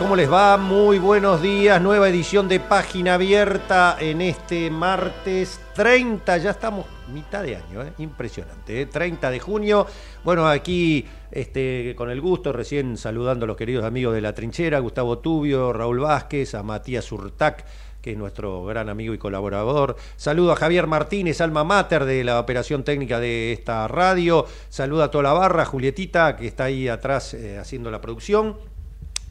¿Cómo 0.00 0.16
les 0.16 0.32
va? 0.32 0.56
Muy 0.56 0.98
buenos 0.98 1.42
días, 1.42 1.78
nueva 1.82 2.08
edición 2.08 2.48
de 2.48 2.58
Página 2.58 3.14
Abierta 3.14 3.98
en 4.00 4.22
este 4.22 4.70
martes 4.70 5.60
30, 5.74 6.38
ya 6.38 6.52
estamos 6.52 6.86
mitad 7.12 7.42
de 7.42 7.56
año, 7.56 7.82
¿eh? 7.82 7.92
impresionante, 7.98 8.80
¿eh? 8.80 8.86
30 8.86 9.30
de 9.30 9.38
junio. 9.40 9.86
Bueno, 10.24 10.48
aquí 10.48 11.04
este, 11.30 11.94
con 11.98 12.08
el 12.08 12.18
gusto, 12.22 12.50
recién 12.50 12.96
saludando 12.96 13.44
a 13.44 13.46
los 13.46 13.58
queridos 13.58 13.84
amigos 13.84 14.14
de 14.14 14.22
La 14.22 14.34
Trinchera, 14.34 14.78
Gustavo 14.78 15.18
Tubio, 15.18 15.70
Raúl 15.70 16.00
Vázquez, 16.00 16.54
a 16.54 16.62
Matías 16.62 17.12
Urtac, 17.12 17.66
que 18.00 18.12
es 18.12 18.16
nuestro 18.16 18.64
gran 18.64 18.88
amigo 18.88 19.12
y 19.12 19.18
colaborador. 19.18 19.96
Saludo 20.16 20.52
a 20.52 20.56
Javier 20.56 20.86
Martínez, 20.86 21.42
alma 21.42 21.62
mater 21.62 22.06
de 22.06 22.24
la 22.24 22.40
operación 22.40 22.84
técnica 22.84 23.20
de 23.20 23.52
esta 23.52 23.86
radio. 23.86 24.46
Saludo 24.70 25.02
a 25.02 25.10
toda 25.10 25.24
la 25.24 25.34
barra, 25.34 25.66
Julietita, 25.66 26.36
que 26.36 26.46
está 26.46 26.64
ahí 26.64 26.88
atrás 26.88 27.34
eh, 27.34 27.58
haciendo 27.58 27.90
la 27.90 28.00
producción. 28.00 28.56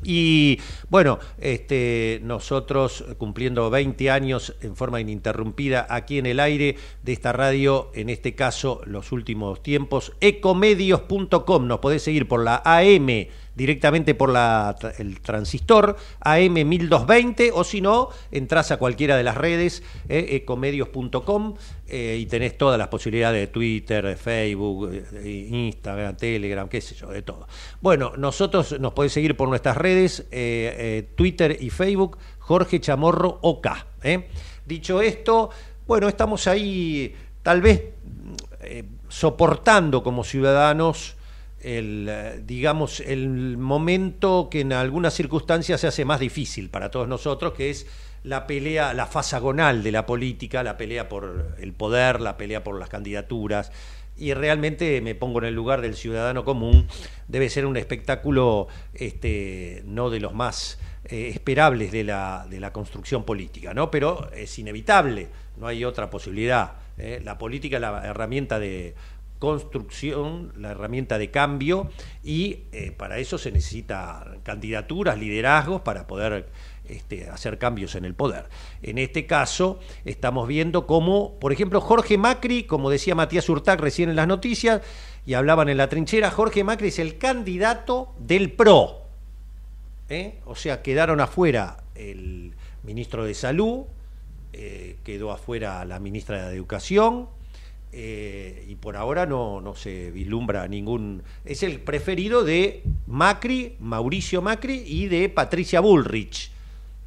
Y 0.03 0.59
bueno, 0.89 1.19
este, 1.39 2.21
nosotros 2.23 3.03
cumpliendo 3.17 3.69
20 3.69 4.09
años 4.09 4.55
en 4.61 4.75
forma 4.75 5.01
ininterrumpida 5.01 5.87
aquí 5.89 6.19
en 6.19 6.25
el 6.25 6.39
aire 6.39 6.77
de 7.03 7.13
esta 7.13 7.33
radio, 7.33 7.91
en 7.93 8.09
este 8.09 8.33
caso 8.33 8.81
los 8.85 9.11
últimos 9.11 9.61
tiempos, 9.61 10.13
ecomedios.com, 10.21 11.67
nos 11.67 11.79
podés 11.79 12.03
seguir 12.03 12.27
por 12.27 12.43
la 12.43 12.61
AM 12.63 13.27
directamente 13.55 14.15
por 14.15 14.29
la, 14.29 14.75
el 14.97 15.19
transistor 15.21 15.95
AM1220 16.21 17.51
o 17.53 17.63
si 17.63 17.81
no, 17.81 18.09
entras 18.31 18.71
a 18.71 18.77
cualquiera 18.77 19.17
de 19.17 19.23
las 19.23 19.35
redes, 19.35 19.83
eh, 20.07 20.27
ecomedios.com 20.31 21.55
eh, 21.87 22.17
y 22.19 22.25
tenés 22.25 22.57
todas 22.57 22.77
las 22.77 22.87
posibilidades 22.87 23.41
de 23.41 23.47
Twitter, 23.47 24.17
Facebook, 24.17 24.91
eh, 24.93 25.47
Instagram, 25.51 26.15
Telegram, 26.15 26.69
qué 26.69 26.81
sé 26.81 26.95
yo, 26.95 27.09
de 27.09 27.21
todo. 27.21 27.47
Bueno, 27.81 28.13
nosotros 28.17 28.79
nos 28.79 28.93
podés 28.93 29.13
seguir 29.13 29.35
por 29.35 29.49
nuestras 29.49 29.77
redes, 29.77 30.25
Twitter 31.15 31.57
y 31.59 31.69
Facebook, 31.69 32.17
Jorge 32.39 32.79
Chamorro 32.79 33.39
OK. 33.41 33.67
Dicho 34.65 35.01
esto, 35.01 35.49
bueno, 35.87 36.07
estamos 36.07 36.47
ahí 36.47 37.13
tal 37.41 37.61
vez 37.61 37.83
soportando 39.09 40.03
como 40.03 40.23
ciudadanos 40.23 41.15
el, 41.61 42.07
eh, 42.09 42.41
digamos, 42.45 42.99
el 43.01 43.57
momento 43.57 44.49
que 44.49 44.61
en 44.61 44.73
algunas 44.73 45.13
circunstancias 45.13 45.81
se 45.81 45.87
hace 45.87 46.05
más 46.05 46.19
difícil 46.19 46.69
para 46.69 46.91
todos 46.91 47.07
nosotros, 47.07 47.53
que 47.53 47.69
es 47.69 47.87
la 48.23 48.47
pelea, 48.47 48.93
la 48.93 49.05
fasagonal 49.05 49.83
de 49.83 49.91
la 49.91 50.05
política, 50.05 50.63
la 50.63 50.77
pelea 50.77 51.09
por 51.09 51.55
el 51.59 51.73
poder, 51.73 52.21
la 52.21 52.37
pelea 52.37 52.63
por 52.63 52.79
las 52.79 52.89
candidaturas. 52.89 53.71
Y 54.17 54.33
realmente 54.33 54.99
me 54.99 55.15
pongo 55.15 55.39
en 55.39 55.45
el 55.45 55.55
lugar 55.55 55.81
del 55.81 55.95
ciudadano 55.95 56.43
común. 56.43 56.87
Debe 57.29 57.49
ser 57.49 57.65
un 57.65 57.77
espectáculo 57.77 58.67
este, 58.93 59.81
no 59.85 60.09
de 60.09 60.19
los 60.19 60.33
más 60.33 60.77
eh, 61.05 61.29
esperables 61.33 61.91
de 61.93 62.03
la, 62.03 62.45
de 62.49 62.59
la 62.59 62.73
construcción 62.73 63.23
política, 63.23 63.73
¿no? 63.73 63.89
Pero 63.89 64.29
es 64.33 64.59
inevitable, 64.59 65.29
no 65.57 65.67
hay 65.67 65.85
otra 65.85 66.09
posibilidad. 66.09 66.73
¿eh? 66.97 67.21
La 67.23 67.37
política 67.37 67.77
es 67.77 67.81
la 67.81 68.05
herramienta 68.05 68.59
de 68.59 68.93
construcción, 69.39 70.53
la 70.57 70.71
herramienta 70.71 71.17
de 71.17 71.31
cambio 71.31 71.89
y 72.23 72.59
eh, 72.71 72.91
para 72.91 73.17
eso 73.17 73.37
se 73.37 73.51
necesitan 73.51 74.41
candidaturas, 74.43 75.17
liderazgos 75.17 75.81
para 75.81 76.05
poder 76.07 76.49
este, 76.89 77.29
hacer 77.29 77.57
cambios 77.57 77.95
en 77.95 78.03
el 78.03 78.13
poder. 78.13 78.49
En 78.83 78.97
este 78.97 79.25
caso 79.25 79.79
estamos 80.03 80.47
viendo 80.47 80.85
cómo, 80.85 81.39
por 81.39 81.53
ejemplo, 81.53 81.79
Jorge 81.79 82.17
Macri, 82.17 82.63
como 82.63 82.89
decía 82.89 83.15
Matías 83.15 83.47
Urtac 83.47 83.79
recién 83.79 84.09
en 84.09 84.17
las 84.17 84.27
noticias 84.27 84.81
y 85.25 85.35
hablaban 85.35 85.69
en 85.69 85.77
la 85.77 85.87
trinchera, 85.87 86.31
Jorge 86.31 86.63
Macri 86.63 86.89
es 86.89 86.99
el 86.99 87.17
candidato 87.17 88.13
del 88.19 88.51
PRO. 88.51 89.03
¿eh? 90.09 90.39
O 90.45 90.55
sea, 90.55 90.81
quedaron 90.81 91.21
afuera 91.21 91.83
el 91.95 92.53
ministro 92.83 93.23
de 93.23 93.33
Salud, 93.33 93.85
eh, 94.51 94.97
quedó 95.03 95.31
afuera 95.31 95.85
la 95.85 95.99
ministra 95.99 96.49
de 96.49 96.55
Educación, 96.55 97.29
eh, 97.91 98.65
y 98.67 98.75
por 98.75 98.95
ahora 98.97 99.25
no, 99.25 99.61
no 99.61 99.75
se 99.75 100.11
vislumbra 100.11 100.67
ningún... 100.67 101.23
Es 101.45 101.63
el 101.63 101.79
preferido 101.79 102.43
de 102.43 102.83
Macri, 103.07 103.75
Mauricio 103.79 104.41
Macri 104.41 104.83
y 104.85 105.07
de 105.07 105.27
Patricia 105.29 105.79
Bullrich. 105.79 106.51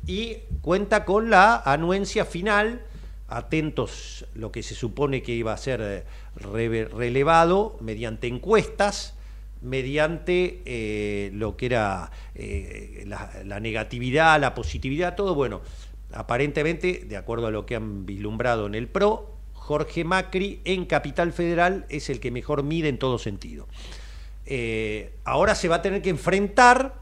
Y 0.07 0.39
cuenta 0.61 1.05
con 1.05 1.31
la 1.31 1.63
anuencia 1.65 2.25
final, 2.25 2.83
atentos 3.29 4.27
lo 4.35 4.51
que 4.51 4.65
se 4.65 4.75
supone 4.75 5.23
que 5.23 5.33
iba 5.33 5.53
a 5.53 5.57
ser 5.57 5.81
eh, 5.81 6.05
relevado 6.35 7.77
mediante 7.81 8.27
encuestas, 8.27 9.15
mediante 9.61 10.63
eh, 10.65 11.31
lo 11.35 11.57
que 11.57 11.67
era 11.67 12.11
la, 13.07 13.31
la 13.45 13.61
negatividad, 13.61 14.41
la 14.41 14.55
positividad, 14.55 15.15
todo 15.15 15.37
bueno. 15.37 15.61
Aparentemente, 16.13 17.05
de 17.07 17.17
acuerdo 17.17 17.47
a 17.47 17.53
lo 17.53 17.65
que 17.65 17.77
han 17.77 18.05
vislumbrado 18.05 18.67
en 18.67 18.75
el 18.75 18.89
PRO, 18.89 19.32
Jorge 19.63 20.03
Macri 20.03 20.61
en 20.65 20.87
Capital 20.87 21.33
Federal 21.33 21.87
es 21.89 22.11
el 22.11 22.19
que 22.19 22.33
mejor 22.33 22.65
mide 22.65 22.89
en 22.89 22.99
todo 22.99 23.17
sentido. 23.17 23.69
Eh, 24.45 25.15
ahora 25.23 25.55
se 25.55 25.69
va 25.69 25.77
a 25.77 25.83
tener 25.83 26.03
que 26.03 26.11
enfrentar 26.11 26.97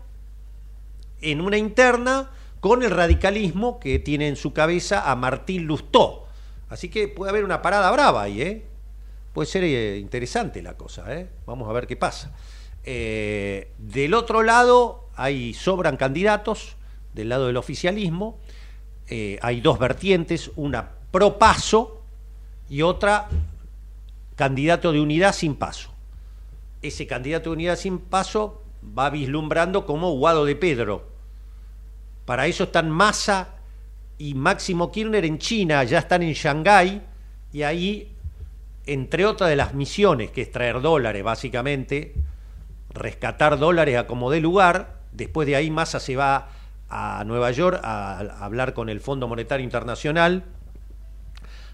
en 1.23 1.41
una 1.41 1.57
interna 1.57 2.31
con 2.61 2.83
el 2.83 2.91
radicalismo 2.91 3.81
que 3.81 3.99
tiene 3.99 4.29
en 4.29 4.37
su 4.37 4.53
cabeza 4.53 5.11
a 5.11 5.17
Martín 5.17 5.65
Lustó. 5.65 6.27
Así 6.69 6.91
que 6.91 7.09
puede 7.09 7.31
haber 7.31 7.45
una 7.45 7.63
parada 7.63 7.91
brava 7.93 8.23
ahí, 8.23 8.43
¿eh? 8.43 8.63
Puede 9.33 9.47
ser 9.47 9.65
eh, 9.65 9.97
interesante 9.97 10.61
la 10.61 10.75
cosa, 10.75 11.17
¿eh? 11.17 11.31
Vamos 11.47 11.67
a 11.67 11.73
ver 11.73 11.87
qué 11.87 11.97
pasa. 11.97 12.37
del 12.85 14.13
otro 14.13 14.43
lado, 14.43 15.09
hay 15.17 15.55
sobran 15.55 15.97
candidatos, 15.97 16.77
del 17.15 17.31
lado 17.31 17.47
del 17.47 17.57
oficialismo. 17.57 18.39
hay 19.41 19.63
dos 19.63 19.79
vertientes, 19.79 20.51
una 20.57 20.91
pro 21.11 21.39
paso, 21.39 22.00
y 22.71 22.81
otra 22.81 23.29
candidato 24.37 24.93
de 24.93 25.01
unidad 25.01 25.35
sin 25.35 25.57
paso. 25.57 25.91
Ese 26.81 27.07
candidato 27.07 27.51
de 27.51 27.57
unidad 27.57 27.77
sin 27.77 27.99
paso 27.99 28.63
va 28.97 29.11
vislumbrando 29.11 29.85
como 29.85 30.13
Guado 30.13 30.47
de 30.47 30.57
Pedro. 30.57 31.07
Para 32.25 32.47
eso 32.47 32.65
están 32.65 32.89
Massa 32.89 33.57
y 34.17 34.33
Máximo 34.33 34.91
Kirchner 34.91 35.27
en 35.27 35.39
China, 35.39 35.85
ya 35.85 35.99
están 35.99 36.23
en 36.23 36.33
Shanghái 36.33 37.03
y 37.53 37.63
ahí, 37.63 38.17
entre 38.87 39.27
otras 39.27 39.51
de 39.51 39.57
las 39.57 39.75
misiones, 39.75 40.31
que 40.31 40.41
es 40.41 40.51
traer 40.51 40.81
dólares 40.81 41.23
básicamente, 41.23 42.15
rescatar 42.95 43.59
dólares 43.59 43.99
a 43.99 44.07
como 44.07 44.31
dé 44.31 44.41
lugar, 44.41 45.01
Después 45.13 45.47
de 45.47 45.57
ahí 45.57 45.71
Massa 45.71 46.01
se 46.01 46.17
va 46.17 46.49
a 46.89 47.25
Nueva 47.25 47.51
York 47.51 47.81
a, 47.83 48.19
hablar 48.45 48.75
con 48.75 48.89
el 48.89 49.01
Fondo 49.01 49.29
Monetario 49.29 49.65
Internacional, 49.65 50.45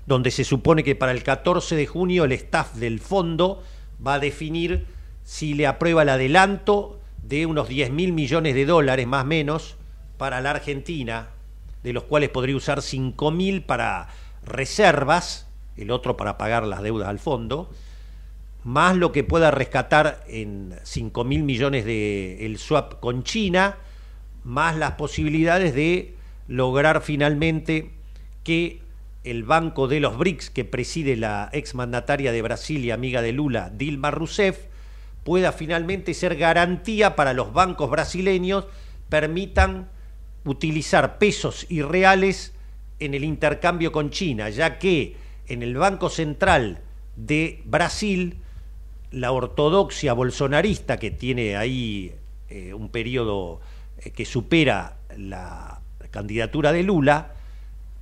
donde 0.06 0.30
se 0.30 0.44
supone 0.44 0.84
que 0.84 0.94
para 0.94 1.12
el 1.12 1.22
14 1.22 1.76
de 1.76 1.86
junio 1.86 2.24
el 2.24 2.32
staff 2.32 2.74
del 2.74 3.00
fondo 3.00 3.62
va 4.04 4.14
a 4.14 4.18
definir 4.18 4.86
si 5.24 5.54
le 5.54 5.66
aprueba 5.66 6.02
el 6.02 6.08
adelanto 6.08 7.00
de 7.22 7.46
unos 7.46 7.68
10 7.68 7.90
mil 7.90 8.12
millones 8.12 8.54
de 8.54 8.66
dólares 8.66 9.06
más 9.06 9.24
o 9.24 9.26
menos 9.26 9.76
para 10.16 10.40
la 10.40 10.50
Argentina, 10.50 11.30
de 11.82 11.92
los 11.92 12.04
cuales 12.04 12.30
podría 12.30 12.56
usar 12.56 12.82
5 12.82 13.30
mil 13.32 13.62
para 13.62 14.08
reservas, 14.44 15.48
el 15.76 15.90
otro 15.90 16.16
para 16.16 16.38
pagar 16.38 16.64
las 16.64 16.82
deudas 16.82 17.08
al 17.08 17.18
fondo, 17.18 17.70
más 18.62 18.96
lo 18.96 19.12
que 19.12 19.24
pueda 19.24 19.50
rescatar 19.50 20.24
en 20.28 20.74
5 20.82 21.24
mil 21.24 21.42
millones 21.42 21.84
de 21.84 22.46
el 22.46 22.58
swap 22.58 23.00
con 23.00 23.24
China, 23.24 23.76
más 24.44 24.76
las 24.76 24.92
posibilidades 24.92 25.74
de 25.74 26.14
lograr 26.46 27.02
finalmente 27.02 27.90
que 28.44 28.80
el 29.26 29.42
Banco 29.42 29.88
de 29.88 29.98
los 29.98 30.16
BRICS, 30.16 30.50
que 30.50 30.64
preside 30.64 31.16
la 31.16 31.50
exmandataria 31.52 32.30
de 32.30 32.42
Brasil 32.42 32.84
y 32.84 32.92
amiga 32.92 33.22
de 33.22 33.32
Lula, 33.32 33.70
Dilma 33.74 34.12
Rousseff, 34.12 34.56
pueda 35.24 35.50
finalmente 35.50 36.14
ser 36.14 36.36
garantía 36.36 37.16
para 37.16 37.32
los 37.32 37.52
bancos 37.52 37.90
brasileños, 37.90 38.66
permitan 39.08 39.88
utilizar 40.44 41.18
pesos 41.18 41.66
y 41.68 41.82
reales 41.82 42.54
en 43.00 43.14
el 43.14 43.24
intercambio 43.24 43.90
con 43.90 44.10
China, 44.10 44.48
ya 44.48 44.78
que 44.78 45.16
en 45.48 45.64
el 45.64 45.76
Banco 45.76 46.08
Central 46.08 46.78
de 47.16 47.62
Brasil 47.64 48.36
la 49.10 49.32
ortodoxia 49.32 50.12
bolsonarista, 50.12 50.98
que 50.98 51.10
tiene 51.10 51.56
ahí 51.56 52.14
eh, 52.48 52.74
un 52.74 52.90
periodo 52.90 53.60
eh, 53.98 54.10
que 54.10 54.24
supera 54.24 54.98
la 55.16 55.80
candidatura 56.12 56.70
de 56.70 56.84
Lula, 56.84 57.35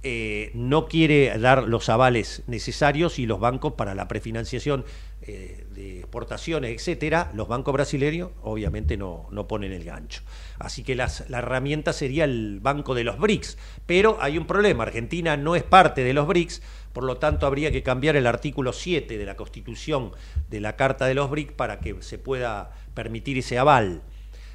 eh, 0.04 0.50
no 0.54 0.86
quiere 0.86 1.36
dar 1.38 1.64
los 1.64 1.88
avales 1.88 2.42
necesarios 2.46 3.18
y 3.18 3.26
los 3.26 3.40
bancos 3.40 3.72
para 3.72 3.94
la 3.94 4.06
prefinanciación 4.06 4.84
de 5.24 6.00
exportaciones, 6.00 6.70
etcétera, 6.70 7.30
los 7.32 7.48
bancos 7.48 7.72
brasileños 7.72 8.32
obviamente 8.42 8.98
no, 8.98 9.26
no 9.30 9.48
ponen 9.48 9.72
el 9.72 9.82
gancho. 9.82 10.20
Así 10.58 10.82
que 10.84 10.94
la 10.94 11.08
herramienta 11.30 11.94
sería 11.94 12.24
el 12.24 12.60
banco 12.60 12.94
de 12.94 13.04
los 13.04 13.18
BRICS. 13.18 13.56
Pero 13.86 14.18
hay 14.20 14.36
un 14.36 14.46
problema, 14.46 14.82
Argentina 14.84 15.38
no 15.38 15.56
es 15.56 15.62
parte 15.62 16.04
de 16.04 16.12
los 16.12 16.26
BRICS, 16.26 16.60
por 16.94 17.02
lo 17.02 17.16
tanto 17.16 17.46
habría 17.46 17.72
que 17.72 17.82
cambiar 17.82 18.16
el 18.16 18.26
artículo 18.26 18.72
7 18.72 19.18
de 19.18 19.26
la 19.26 19.34
Constitución 19.34 20.12
de 20.48 20.60
la 20.60 20.76
Carta 20.76 21.06
de 21.06 21.14
los 21.14 21.28
BRIC 21.28 21.52
para 21.52 21.80
que 21.80 22.00
se 22.02 22.18
pueda 22.18 22.70
permitir 22.94 23.36
ese 23.36 23.58
aval. 23.58 24.02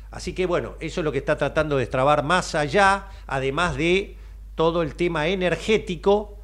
Así 0.10 0.34
que 0.34 0.46
bueno, 0.46 0.76
eso 0.80 1.02
es 1.02 1.06
lo 1.06 1.12
que 1.12 1.18
está 1.18 1.38
tratando 1.38 1.76
de 1.76 1.84
extrabar 1.84 2.24
más 2.24 2.56
allá, 2.56 3.10
además 3.28 3.76
de 3.76 4.16
todo 4.60 4.82
el 4.82 4.96
tema 4.96 5.30
energético 5.30 6.38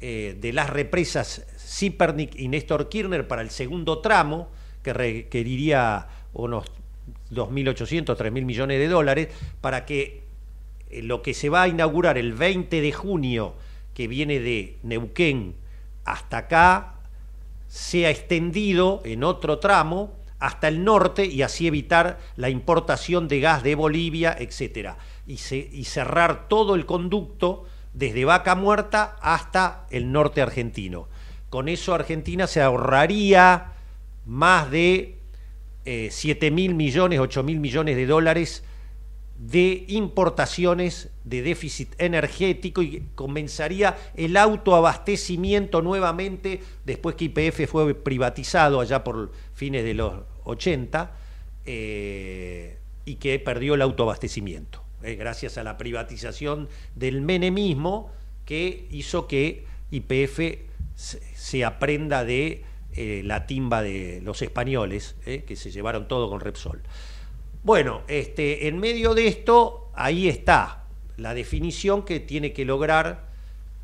eh, 0.00 0.38
de 0.40 0.52
las 0.52 0.70
represas 0.70 1.44
Zipernik 1.58 2.38
y 2.38 2.46
Néstor 2.46 2.88
Kirchner 2.88 3.26
para 3.26 3.42
el 3.42 3.50
segundo 3.50 3.98
tramo, 3.98 4.48
que 4.84 4.92
requeriría 4.92 6.06
unos 6.34 6.66
2.800, 7.32 8.16
3.000 8.16 8.30
millones 8.44 8.78
de 8.78 8.86
dólares, 8.86 9.28
para 9.60 9.86
que 9.86 10.22
eh, 10.90 11.02
lo 11.02 11.20
que 11.20 11.34
se 11.34 11.48
va 11.48 11.62
a 11.62 11.68
inaugurar 11.68 12.16
el 12.16 12.32
20 12.32 12.80
de 12.80 12.92
junio 12.92 13.54
que 13.92 14.06
viene 14.06 14.38
de 14.38 14.76
Neuquén 14.84 15.56
hasta 16.04 16.38
acá 16.38 16.94
sea 17.66 18.10
extendido 18.10 19.02
en 19.04 19.24
otro 19.24 19.58
tramo 19.58 20.12
hasta 20.38 20.68
el 20.68 20.84
norte 20.84 21.26
y 21.26 21.42
así 21.42 21.66
evitar 21.66 22.20
la 22.36 22.50
importación 22.50 23.26
de 23.26 23.40
gas 23.40 23.64
de 23.64 23.74
Bolivia, 23.74 24.36
etc. 24.38 24.90
Y, 25.28 25.36
cerrar 25.84 26.48
todo 26.48 26.74
el 26.74 26.86
conducto 26.86 27.66
desde 27.92 28.24
Vaca 28.24 28.54
Muerta 28.54 29.16
hasta 29.20 29.86
el 29.90 30.10
norte 30.10 30.40
argentino. 30.40 31.06
Con 31.50 31.68
eso 31.68 31.94
Argentina 31.94 32.46
se 32.46 32.62
ahorraría 32.62 33.74
más 34.24 34.70
de 34.70 35.18
eh, 35.84 36.08
7 36.10 36.50
mil 36.50 36.74
millones, 36.74 37.20
8 37.20 37.42
mil 37.42 37.60
millones 37.60 37.96
de 37.96 38.06
dólares 38.06 38.64
de 39.38 39.84
importaciones 39.88 41.10
de 41.24 41.42
déficit 41.42 41.94
energético 41.98 42.82
y 42.82 43.04
comenzaría 43.14 43.96
el 44.16 44.36
autoabastecimiento 44.36 45.80
nuevamente 45.80 46.60
después 46.84 47.14
que 47.14 47.26
IPF 47.26 47.70
fue 47.70 47.94
privatizado 47.94 48.80
allá 48.80 49.04
por 49.04 49.30
fines 49.54 49.84
de 49.84 49.94
los 49.94 50.14
80 50.44 51.12
eh, 51.66 52.78
y 53.04 53.14
que 53.14 53.38
perdió 53.38 53.74
el 53.74 53.82
autoabastecimiento, 53.82 54.82
eh, 55.02 55.14
gracias 55.14 55.58
a 55.58 55.64
la 55.64 55.76
privatización 55.78 56.68
del 56.94 57.20
menemismo 57.20 58.10
que 58.44 58.86
hizo 58.90 59.26
que 59.26 59.66
IPF 59.90 60.40
se, 60.94 61.64
aprenda 61.64 62.24
de 62.24 62.64
eh, 62.92 63.22
la 63.24 63.46
timba 63.46 63.82
de 63.82 64.20
los 64.22 64.42
españoles, 64.42 65.16
que 65.24 65.56
se 65.56 65.70
llevaron 65.70 66.08
todo 66.08 66.28
con 66.28 66.40
Repsol. 66.40 66.82
Bueno, 67.62 68.02
este, 68.08 68.68
en 68.68 68.78
medio 68.78 69.14
de 69.14 69.28
esto, 69.28 69.90
ahí 69.94 70.28
está 70.28 70.84
la 71.16 71.34
definición 71.34 72.04
que 72.04 72.20
tiene 72.20 72.52
que 72.52 72.64
lograr 72.64 73.28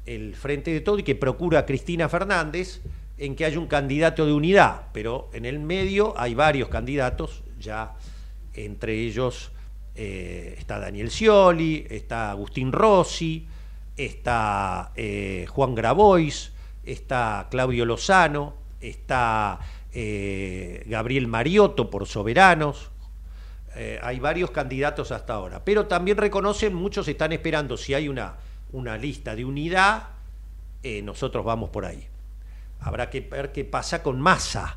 el 0.06 0.34
Frente 0.34 0.72
de 0.72 0.80
Todo 0.80 0.98
y 0.98 1.02
que 1.02 1.14
procura 1.14 1.66
Cristina 1.66 2.08
Fernández 2.08 2.80
en 3.18 3.36
que 3.36 3.44
haya 3.44 3.58
un 3.58 3.66
candidato 3.66 4.26
de 4.26 4.32
unidad, 4.32 4.88
pero 4.92 5.30
en 5.32 5.44
el 5.44 5.58
medio 5.58 6.14
hay 6.16 6.34
varios 6.34 6.68
candidatos, 6.68 7.42
ya 7.58 7.94
entre 8.54 8.94
ellos 8.94 9.52
eh, 9.94 10.56
está 10.58 10.78
Daniel 10.78 11.10
Scioli, 11.10 11.86
está 11.88 12.30
Agustín 12.30 12.72
Rossi, 12.72 13.46
está 13.96 14.92
eh, 14.96 15.46
Juan 15.48 15.74
Grabois, 15.74 16.52
está 16.84 17.48
Claudio 17.50 17.84
Lozano, 17.84 18.54
está 18.80 19.58
eh, 19.92 20.84
Gabriel 20.86 21.26
Mariotto 21.26 21.90
por 21.90 22.06
Soberanos, 22.06 22.90
hay 24.02 24.20
varios 24.20 24.52
candidatos 24.52 25.10
hasta 25.10 25.34
ahora, 25.34 25.64
pero 25.64 25.88
también 25.88 26.16
reconocen, 26.16 26.72
muchos 26.76 27.08
están 27.08 27.32
esperando, 27.32 27.76
si 27.76 27.92
hay 27.92 28.08
una, 28.08 28.36
una 28.70 28.96
lista 28.96 29.34
de 29.34 29.44
unidad, 29.44 30.10
nosotros 31.02 31.44
vamos 31.44 31.70
por 31.70 31.84
ahí. 31.84 32.06
Habrá 32.78 33.10
que 33.10 33.20
ver 33.20 33.50
qué 33.50 33.64
pasa 33.64 34.02
con 34.02 34.20
masa. 34.20 34.76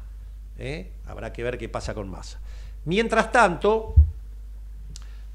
¿eh? 0.58 0.92
Habrá 1.06 1.34
que 1.34 1.44
ver 1.44 1.58
qué 1.58 1.70
pasa 1.70 1.94
con 1.94 2.10
masa. 2.10 2.40
Mientras 2.86 3.32
tanto, 3.32 3.96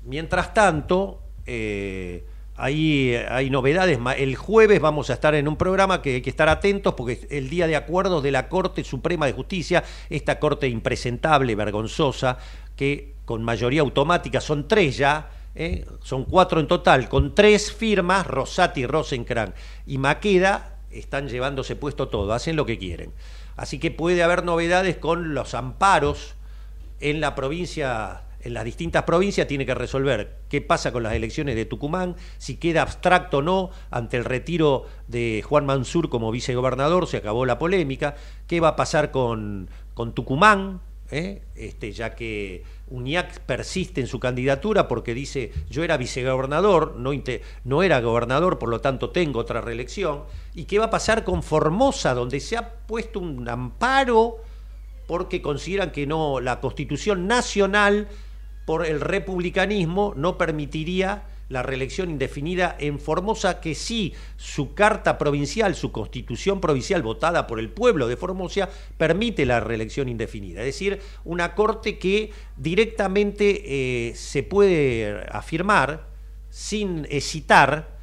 mientras 0.04 0.54
tanto, 0.54 1.20
hay, 2.56 3.14
hay 3.14 3.50
novedades. 3.50 3.98
El 4.16 4.36
jueves 4.36 4.80
vamos 4.80 5.10
a 5.10 5.14
estar 5.14 5.34
en 5.34 5.48
un 5.48 5.56
programa 5.56 6.02
que 6.02 6.16
hay 6.16 6.22
que 6.22 6.30
estar 6.30 6.48
atentos 6.48 6.94
porque 6.94 7.12
es 7.14 7.26
el 7.30 7.50
día 7.50 7.66
de 7.66 7.76
acuerdos 7.76 8.22
de 8.22 8.30
la 8.30 8.48
Corte 8.48 8.84
Suprema 8.84 9.26
de 9.26 9.32
Justicia, 9.32 9.82
esta 10.10 10.38
Corte 10.38 10.68
impresentable, 10.68 11.54
vergonzosa, 11.54 12.38
que 12.76 13.14
con 13.24 13.42
mayoría 13.42 13.80
automática, 13.80 14.40
son 14.40 14.68
tres 14.68 14.96
ya, 14.96 15.30
¿eh? 15.54 15.86
son 16.02 16.24
cuatro 16.24 16.60
en 16.60 16.66
total, 16.66 17.08
con 17.08 17.34
tres 17.34 17.72
firmas, 17.72 18.26
Rosati, 18.26 18.86
Rosencrantz 18.86 19.56
y 19.86 19.98
Maqueda, 19.98 20.78
están 20.90 21.28
llevándose 21.28 21.76
puesto 21.76 22.08
todo, 22.08 22.32
hacen 22.32 22.56
lo 22.56 22.66
que 22.66 22.78
quieren. 22.78 23.12
Así 23.56 23.78
que 23.78 23.90
puede 23.90 24.22
haber 24.22 24.44
novedades 24.44 24.96
con 24.96 25.34
los 25.34 25.54
amparos 25.54 26.34
en 27.00 27.20
la 27.20 27.34
provincia, 27.34 28.22
en 28.42 28.54
las 28.54 28.64
distintas 28.64 29.04
provincias, 29.04 29.46
tiene 29.46 29.66
que 29.66 29.74
resolver 29.74 30.38
qué 30.48 30.60
pasa 30.60 30.92
con 30.92 31.02
las 31.02 31.14
elecciones 31.14 31.56
de 31.56 31.64
Tucumán, 31.64 32.16
si 32.38 32.56
queda 32.56 32.82
abstracto 32.82 33.38
o 33.38 33.42
no 33.42 33.70
ante 33.90 34.16
el 34.16 34.24
retiro 34.24 34.86
de 35.08 35.42
Juan 35.46 35.66
Mansur 35.66 36.08
como 36.08 36.30
vicegobernador, 36.30 37.06
se 37.06 37.18
acabó 37.18 37.46
la 37.46 37.58
polémica, 37.58 38.16
qué 38.46 38.60
va 38.60 38.68
a 38.68 38.76
pasar 38.76 39.10
con, 39.10 39.68
con 39.94 40.14
Tucumán, 40.14 40.80
¿eh? 41.12 41.42
este, 41.54 41.92
ya 41.92 42.14
que 42.14 42.64
UNIAC 42.88 43.40
persiste 43.40 44.00
en 44.00 44.06
su 44.06 44.18
candidatura 44.18 44.88
porque 44.88 45.14
dice 45.14 45.52
yo 45.70 45.84
era 45.84 45.96
vicegobernador, 45.96 46.96
no, 46.96 47.12
no 47.64 47.82
era 47.82 48.00
gobernador, 48.00 48.58
por 48.58 48.70
lo 48.70 48.80
tanto 48.80 49.10
tengo 49.10 49.38
otra 49.38 49.60
reelección. 49.60 50.24
¿Y 50.54 50.64
qué 50.64 50.78
va 50.78 50.86
a 50.86 50.90
pasar 50.90 51.22
con 51.22 51.42
Formosa, 51.42 52.14
donde 52.14 52.40
se 52.40 52.56
ha 52.56 52.72
puesto 52.86 53.20
un 53.20 53.48
amparo 53.48 54.38
porque 55.06 55.42
consideran 55.42 55.92
que 55.92 56.06
no 56.06 56.40
la 56.40 56.60
constitución 56.60 57.26
nacional 57.26 58.08
por 58.64 58.86
el 58.86 59.00
republicanismo 59.00 60.14
no 60.16 60.38
permitiría 60.38 61.24
la 61.52 61.62
reelección 61.62 62.10
indefinida 62.10 62.74
en 62.78 62.98
Formosa, 62.98 63.60
que 63.60 63.74
sí, 63.74 64.14
su 64.36 64.74
carta 64.74 65.18
provincial, 65.18 65.74
su 65.74 65.92
constitución 65.92 66.60
provincial 66.60 67.02
votada 67.02 67.46
por 67.46 67.60
el 67.60 67.68
pueblo 67.68 68.08
de 68.08 68.16
Formosa, 68.16 68.70
permite 68.96 69.44
la 69.44 69.60
reelección 69.60 70.08
indefinida. 70.08 70.60
Es 70.60 70.66
decir, 70.66 71.00
una 71.24 71.54
corte 71.54 71.98
que 71.98 72.30
directamente 72.56 74.08
eh, 74.08 74.14
se 74.14 74.42
puede 74.42 75.26
afirmar, 75.30 76.08
sin 76.48 77.06
hesitar, 77.10 77.98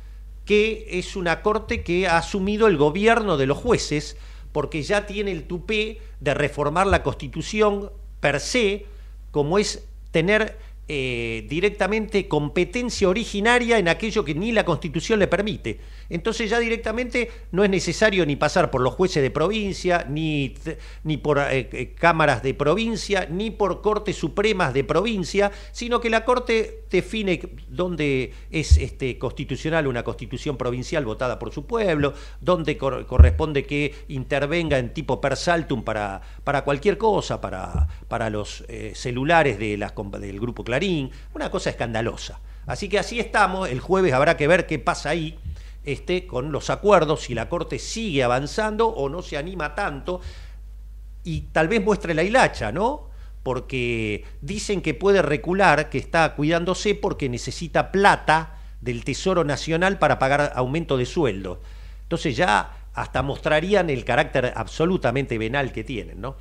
que 0.45 0.87
es 0.99 1.15
una 1.15 1.41
corte 1.41 1.83
que 1.83 2.07
ha 2.07 2.17
asumido 2.17 2.67
el 2.67 2.77
gobierno 2.77 3.35
de 3.37 3.47
los 3.47 3.57
jueces, 3.57 4.15
porque 4.51 4.83
ya 4.83 5.07
tiene 5.07 5.31
el 5.31 5.43
tupé 5.45 6.01
de 6.19 6.33
reformar 6.33 6.87
la 6.87 7.03
constitución 7.03 7.91
per 8.19 8.39
se, 8.39 8.85
como 9.31 9.57
es 9.57 9.88
tener 10.11 10.57
eh, 10.87 11.45
directamente 11.47 12.27
competencia 12.27 13.07
originaria 13.07 13.77
en 13.77 13.87
aquello 13.87 14.25
que 14.25 14.33
ni 14.33 14.51
la 14.51 14.65
Constitución 14.65 15.19
le 15.19 15.27
permite. 15.27 15.79
Entonces 16.09 16.49
ya 16.49 16.59
directamente 16.59 17.29
no 17.51 17.63
es 17.63 17.69
necesario 17.69 18.25
ni 18.25 18.35
pasar 18.35 18.71
por 18.71 18.81
los 18.81 18.93
jueces 18.93 19.21
de 19.21 19.31
provincia, 19.31 20.05
ni, 20.09 20.55
ni 21.03 21.17
por 21.17 21.39
eh, 21.39 21.69
eh, 21.71 21.93
cámaras 21.97 22.41
de 22.43 22.53
provincia, 22.53 23.27
ni 23.29 23.51
por 23.51 23.81
cortes 23.81 24.15
supremas 24.15 24.73
de 24.73 24.83
provincia, 24.83 25.51
sino 25.71 25.99
que 25.99 26.09
la 26.09 26.25
Corte 26.25 26.83
define 26.89 27.39
dónde 27.67 28.33
es 28.51 28.77
este, 28.77 29.17
constitucional 29.17 29.87
una 29.87 30.03
constitución 30.03 30.57
provincial 30.57 31.05
votada 31.05 31.39
por 31.39 31.53
su 31.53 31.65
pueblo, 31.65 32.13
dónde 32.41 32.77
corresponde 32.77 33.65
que 33.65 33.93
intervenga 34.07 34.77
en 34.77 34.93
tipo 34.93 35.21
per 35.21 35.37
saltum 35.37 35.83
para, 35.83 36.21
para 36.43 36.63
cualquier 36.63 36.97
cosa, 36.97 37.39
para, 37.39 37.87
para 38.07 38.29
los 38.29 38.63
celulares 38.93 39.59
de 39.59 39.77
las, 39.77 39.93
del 40.19 40.39
Grupo 40.39 40.63
Clarín 40.63 41.11
una 41.33 41.49
cosa 41.49 41.69
escandalosa. 41.69 42.39
Así 42.65 42.87
que 42.87 42.99
así 42.99 43.19
estamos, 43.19 43.69
el 43.69 43.79
jueves 43.79 44.13
habrá 44.13 44.37
que 44.37 44.47
ver 44.47 44.67
qué 44.67 44.77
pasa 44.77 45.09
ahí 45.09 45.39
con 46.27 46.51
los 46.51 46.69
acuerdos, 46.69 47.21
si 47.21 47.33
la 47.33 47.49
Corte 47.49 47.79
sigue 47.79 48.23
avanzando 48.23 48.87
o 48.87 49.09
no 49.09 49.21
se 49.21 49.37
anima 49.37 49.75
tanto, 49.75 50.21
y 51.23 51.41
tal 51.51 51.67
vez 51.67 51.83
muestre 51.83 52.13
la 52.13 52.23
hilacha, 52.23 52.71
¿no? 52.71 53.09
Porque 53.43 54.23
dicen 54.41 54.81
que 54.81 54.93
puede 54.93 55.21
recular, 55.21 55.89
que 55.89 55.97
está 55.97 56.35
cuidándose 56.35 56.95
porque 56.95 57.29
necesita 57.29 57.91
plata 57.91 58.57
del 58.81 59.03
Tesoro 59.03 59.43
Nacional 59.43 59.99
para 59.99 60.19
pagar 60.19 60.51
aumento 60.55 60.97
de 60.97 61.05
sueldo. 61.05 61.61
Entonces 62.03 62.35
ya 62.35 62.77
hasta 62.93 63.21
mostrarían 63.21 63.89
el 63.89 64.03
carácter 64.03 64.53
absolutamente 64.55 65.37
venal 65.37 65.71
que 65.71 65.83
tienen, 65.83 66.21
¿no? 66.21 66.35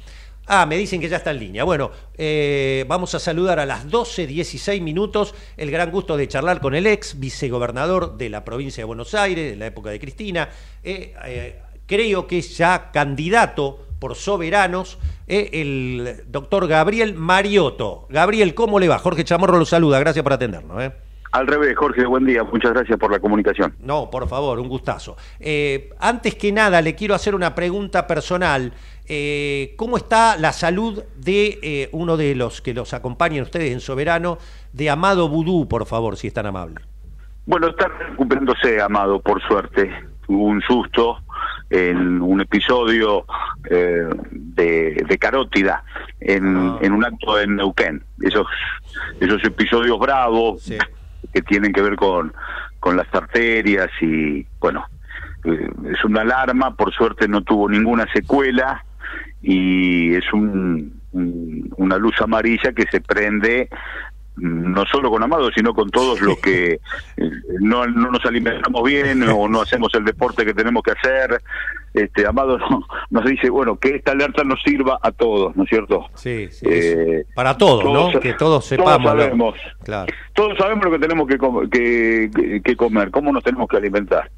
Ah, 0.50 0.64
me 0.64 0.78
dicen 0.78 0.99
que 0.99 1.11
ya 1.11 1.19
está 1.19 1.31
en 1.31 1.40
línea. 1.40 1.62
Bueno, 1.62 1.90
eh, 2.17 2.87
vamos 2.88 3.14
a 3.14 3.19
saludar 3.19 3.61
a 3.61 3.67
las 3.67 3.87
12.16 3.87 4.81
minutos 4.81 5.35
el 5.59 5.71
gran 5.71 5.90
gusto 5.90 6.17
de 6.17 6.26
charlar 6.26 6.61
con 6.61 6.75
el 6.75 6.87
ex 6.87 7.21
vicegobernador 7.21 8.17
de 8.17 8.31
la 8.31 8.47
provincia 8.47 8.81
de 8.81 8.87
Buenos 8.87 9.14
Aires, 9.14 9.50
de 9.50 9.57
la 9.57 9.67
época 9.67 9.90
de 9.90 10.00
Cristina. 10.00 10.49
Eh, 10.83 11.14
eh, 11.26 11.61
creo 11.87 12.26
que 12.26 12.38
es 12.38 12.57
ya 12.57 12.90
candidato 12.93 13.85
por 13.99 14.14
soberanos, 14.14 14.97
el 15.26 16.23
doctor 16.28 16.67
Gabriel 16.67 17.12
Mariotto. 17.14 18.07
Gabriel, 18.09 18.55
¿cómo 18.55 18.78
le 18.78 18.88
va? 18.88 18.99
Jorge 18.99 19.25
Chamorro 19.25 19.59
lo 19.59 19.67
saluda, 19.67 19.99
gracias 19.99 20.23
por 20.23 20.33
atendernos. 20.33 20.93
Al 21.38 21.47
revés, 21.47 21.76
Jorge, 21.76 22.04
buen 22.04 22.25
día. 22.25 22.42
Muchas 22.42 22.73
gracias 22.73 22.99
por 22.99 23.12
la 23.12 23.21
comunicación. 23.21 23.73
No, 23.78 24.11
por 24.11 24.26
favor, 24.26 24.59
un 24.59 24.68
gustazo. 24.68 25.16
antes 26.00 26.35
que 26.35 26.50
nada, 26.50 26.83
le 26.83 26.97
quiero 26.97 27.14
hacer 27.14 27.33
una 27.33 27.54
pregunta 27.54 28.09
personal. 28.09 28.73
Eh, 29.07 29.75
¿Cómo 29.76 29.99
está 29.99 30.37
la 30.37 30.52
salud 30.52 31.04
de 31.16 31.61
eh, 31.62 31.88
uno 31.92 32.16
de 32.16 32.35
los 32.35 32.61
que 32.61 32.75
los 32.75 32.92
acompañan 32.92 33.45
ustedes 33.45 33.73
en 33.73 33.78
Soberano, 33.78 34.38
de 34.73 34.90
Amado 34.90 35.28
Vudú, 35.28 35.68
por 35.68 35.87
favor, 35.87 36.16
si 36.16 36.26
es 36.26 36.35
tan 36.35 36.47
amable? 36.47 36.80
Bueno, 37.47 37.68
está 37.68 37.87
recuperándose 37.87 38.83
Amado, 38.83 39.21
por 39.21 39.40
suerte. 39.42 39.92
Hubo 40.26 40.42
un 40.42 40.61
susto 40.62 41.18
en 41.71 42.21
un 42.21 42.40
episodio 42.40 43.26
eh, 43.71 44.09
de, 44.33 45.18
carótida 45.21 45.85
en, 46.18 46.57
ah. 46.57 46.78
en, 46.83 46.92
un 46.92 47.04
acto 47.04 47.38
en 47.38 47.54
Neuquén. 47.54 48.02
Esos, 48.21 48.49
esos 49.21 49.45
episodios 49.45 50.00
bravos 50.00 50.68
que 51.32 51.42
tienen 51.42 51.73
que 51.73 51.82
ver 51.82 51.97
con, 51.97 52.32
con 52.80 52.97
las 52.97 53.12
arterias 53.14 53.88
y, 54.00 54.47
bueno, 54.61 54.87
es 55.44 56.04
una 56.04 56.23
alarma, 56.23 56.75
por 56.75 56.92
suerte 56.92 57.28
no 57.28 57.42
tuvo 57.42 57.68
ninguna 57.68 58.06
secuela 58.12 58.85
y 59.40 60.14
es 60.14 60.32
un, 60.32 61.00
una 61.12 61.97
luz 61.97 62.20
amarilla 62.20 62.73
que 62.73 62.87
se 62.90 63.00
prende 63.00 63.68
no 64.40 64.85
solo 64.87 65.11
con 65.11 65.23
Amado, 65.23 65.50
sino 65.50 65.75
con 65.75 65.90
todos 65.90 66.21
los 66.21 66.38
que 66.38 66.80
eh, 67.16 67.30
no, 67.61 67.87
no, 67.87 68.11
nos 68.11 68.25
alimentamos 68.25 68.83
bien 68.85 69.23
o 69.28 69.49
no 69.49 69.62
hacemos 69.62 69.92
el 69.95 70.04
deporte 70.04 70.45
que 70.45 70.54
tenemos 70.54 70.83
que 70.83 70.92
hacer. 70.92 71.40
Este, 71.95 72.26
Amado 72.26 72.59
nos 73.11 73.25
dice, 73.25 73.50
bueno, 73.50 73.76
que 73.76 73.97
esta 73.97 74.12
alerta 74.12 74.45
nos 74.45 74.62
sirva 74.62 74.99
a 75.02 75.11
todos, 75.12 75.57
¿no 75.57 75.64
es 75.64 75.68
cierto? 75.68 76.07
Sí, 76.14 76.49
sí. 76.50 76.66
Eh, 76.68 77.25
para 77.35 77.57
todos, 77.57 77.85
¿no? 77.85 78.21
Que 78.21 78.35
todos 78.35 78.64
sepamos. 78.64 79.02
Todos 79.02 79.18
sabemos, 79.18 79.54
claro. 79.85 80.12
todos 80.35 80.59
sabemos 80.59 80.85
lo 80.85 80.90
que 80.92 80.99
tenemos 80.99 81.26
que, 81.28 82.30
que, 82.35 82.61
que 82.62 82.76
comer, 82.76 83.11
cómo 83.11 83.33
nos 83.33 83.42
tenemos 83.42 83.68
que 83.68 83.76
alimentar 83.76 84.30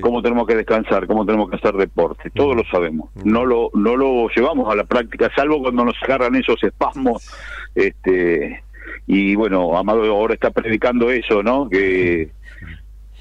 cómo 0.00 0.22
tenemos 0.22 0.46
que 0.46 0.54
descansar, 0.54 1.06
cómo 1.06 1.24
tenemos 1.24 1.50
que 1.50 1.56
hacer 1.56 1.74
deporte, 1.74 2.30
todos 2.30 2.56
lo 2.56 2.64
sabemos. 2.64 3.10
No 3.24 3.44
lo 3.44 3.70
no 3.74 3.96
lo 3.96 4.28
llevamos 4.28 4.70
a 4.70 4.76
la 4.76 4.84
práctica, 4.84 5.30
salvo 5.34 5.60
cuando 5.62 5.84
nos 5.84 5.96
agarran 6.02 6.34
esos 6.36 6.62
espasmos, 6.62 7.30
este 7.74 8.62
y 9.06 9.34
bueno, 9.34 9.76
Amado 9.76 10.04
ahora 10.04 10.34
está 10.34 10.50
predicando 10.50 11.10
eso, 11.10 11.42
¿no? 11.42 11.68
Que 11.68 12.30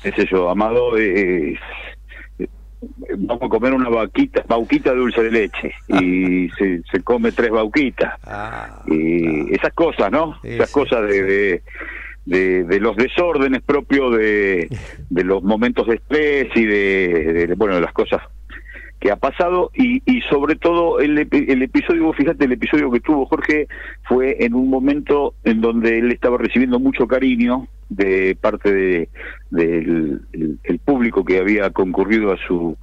es 0.04 0.18
eso, 0.18 0.50
Amado 0.50 0.98
eh, 0.98 1.58
vamos 3.18 3.44
a 3.44 3.50
comer 3.50 3.74
una 3.74 3.90
vaquita, 3.90 4.44
bauquita 4.48 4.92
de 4.92 4.98
dulce 4.98 5.24
de 5.24 5.32
leche 5.32 5.74
y 5.88 6.50
se, 6.58 6.82
se 6.92 7.04
come 7.04 7.32
tres 7.32 7.52
bauquitas. 7.52 8.20
Ah, 8.24 8.84
y 8.88 9.54
esas 9.54 9.74
cosas, 9.74 10.12
¿no? 10.12 10.40
esas 10.44 10.72
cosas 10.72 11.08
de 11.08 11.62
de, 12.28 12.80
los 12.80 12.96
desórdenes 12.96 13.62
propios 13.62 14.18
de, 14.18 14.70
de, 15.10 15.24
los 15.24 15.44
momentos 15.44 15.88
de 15.88 15.96
estrés 15.96 16.50
y 16.56 16.66
de, 16.66 17.54
bueno 17.58 17.76
de 17.76 17.82
las 17.82 17.94
cosas 17.94 18.22
que 19.00 19.12
ha 19.12 19.16
pasado 19.16 19.72
y, 19.76 20.02
y 20.06 20.22
sobre 20.22 20.56
todo 20.56 21.00
el, 21.00 21.18
el 21.20 21.62
episodio, 21.62 22.12
fíjate, 22.14 22.46
el 22.46 22.54
episodio 22.54 22.92
que 22.92 23.00
tuvo 23.00 23.26
Jorge 23.28 23.68
fue 24.08 24.38
en 24.40 24.56
un 24.56 24.70
momento 24.70 25.36
en 25.44 25.62
donde 25.62 26.00
él 26.00 26.12
estaba 26.12 26.38
recibiendo 26.38 26.80
mucho 26.80 27.08
cariño 27.08 27.68
de 27.90 28.36
parte 28.40 28.74
de, 28.74 29.10
del 29.52 30.22
el, 30.64 30.80
público 30.80 31.24
que 31.24 31.40
había 31.40 31.70
concurrido 31.70 32.32
a 32.32 32.38
su 32.48 32.78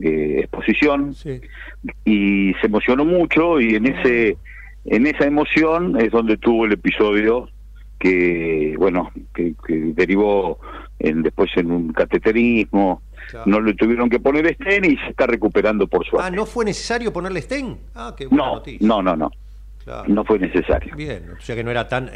eh, 0.00 0.36
exposición 0.40 1.14
y 2.04 2.54
se 2.60 2.66
emocionó 2.66 3.04
mucho 3.04 3.60
y 3.60 3.74
en 3.74 3.86
ese 3.86 4.36
en 4.84 5.06
esa 5.06 5.26
emoción 5.26 6.00
es 6.00 6.10
donde 6.10 6.36
tuvo 6.38 6.64
el 6.64 6.72
episodio 6.72 7.48
que 7.98 8.74
bueno 8.78 9.10
que, 9.34 9.54
derivó 9.68 10.58
en, 10.98 11.22
después 11.22 11.50
en 11.56 11.70
un 11.70 11.92
cateterismo 11.92 13.02
no 13.46 13.60
le 13.60 13.74
tuvieron 13.74 14.08
que 14.08 14.18
poner 14.20 14.46
estén 14.46 14.84
y 14.84 14.96
se 14.96 15.08
está 15.10 15.26
recuperando 15.26 15.86
por 15.86 16.06
suerte. 16.06 16.26
Ah 16.26 16.30
no 16.30 16.46
fue 16.46 16.64
necesario 16.64 17.12
ponerle 17.12 17.40
estén 17.40 17.78
ah 17.94 18.14
qué 18.16 18.26
buena 18.26 18.44
no, 18.44 18.62
no 18.80 19.02
no 19.02 19.16
no. 19.16 19.30
No 20.06 20.24
fue 20.24 20.38
necesario. 20.38 20.94
Bien, 20.94 21.30
o 21.38 21.40
sea 21.40 21.56
que 21.56 21.64
no 21.64 21.70
era 21.70 21.88
tan, 21.88 22.10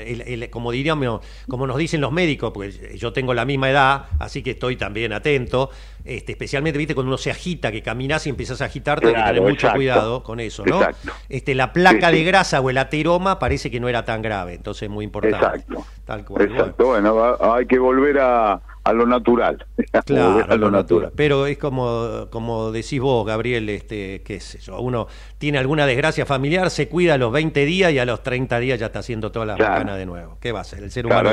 como 0.51 0.71
diríamos, 0.71 1.21
como 1.49 1.67
nos 1.67 1.77
dicen 1.79 2.01
los 2.01 2.13
médicos, 2.13 2.53
porque 2.53 2.97
yo 2.97 3.13
tengo 3.13 3.35
la 3.35 3.45
misma 3.45 3.71
edad, 3.71 4.05
así 4.19 4.43
que 4.43 4.51
estoy 4.53 4.77
también 4.77 5.13
atento, 5.13 5.71
este, 6.05 6.33
especialmente, 6.33 6.79
viste, 6.79 6.95
cuando 6.95 7.11
uno 7.11 7.19
se 7.19 7.31
agita, 7.31 7.73
que 7.73 7.83
caminas 7.83 8.27
y 8.27 8.31
empiezas 8.31 8.61
a 8.61 8.67
agitarte, 8.67 9.09
hay 9.09 9.15
que 9.15 9.23
tener 9.23 9.43
mucho 9.43 9.71
cuidado 9.73 10.23
con 10.23 10.41
eso, 10.41 10.65
¿no? 10.67 10.81
Este, 11.29 11.55
la 11.55 11.73
placa 11.73 12.11
de 12.11 12.25
grasa 12.25 12.61
o 12.61 12.71
el 12.71 12.79
ateroma 12.79 13.39
parece 13.39 13.71
que 13.71 13.81
no 13.81 13.89
era 13.89 14.05
tan 14.05 14.23
grave, 14.23 14.55
entonces 14.55 14.85
es 14.85 14.91
muy 14.91 15.05
importante. 15.05 15.45
Exacto. 15.45 15.87
Tal 16.05 16.25
cual. 16.25 16.43
Exacto, 16.43 16.87
bueno 16.87 17.37
hay 17.41 17.67
que 17.67 17.79
volver 17.79 18.19
a 18.19 18.61
a 18.85 18.93
lo 18.93 19.07
natural. 19.07 19.65
Claro, 20.07 20.45
a 20.49 20.57
lo, 20.57 20.71
natural. 20.71 21.13
Pero 21.15 21.47
es 21.47 21.59
como, 21.59 22.27
como 22.31 22.73
decís 22.73 22.99
vos, 22.99 23.27
Gabriel, 23.27 23.69
este, 23.69 24.23
qué 24.23 24.41
sé 24.41 24.59
yo, 24.59 24.81
uno 24.81 25.07
tiene 25.39 25.59
alguna 25.59 25.87
desgracia 25.87 26.27
familiar, 26.27 26.71
se 26.71 26.89
cuida 26.89 27.15
a 27.15 27.19
los 27.19 27.31
20 27.31 27.65
días 27.67 27.93
y 27.93 27.99
a 27.99 28.05
los 28.05 28.23
30 28.23 28.59
días 28.59 28.81
ya 28.81 28.87
está 28.87 29.01
haciendo 29.01 29.31
todas 29.31 29.49
las 29.49 29.57
claro. 29.59 29.95
de 29.95 30.07
nuevo. 30.07 30.39
¿Qué 30.41 30.51
va 30.51 30.61
a 30.61 30.65
ser? 30.65 30.83
El 30.83 30.91
ser 30.91 31.07
humano 31.07 31.31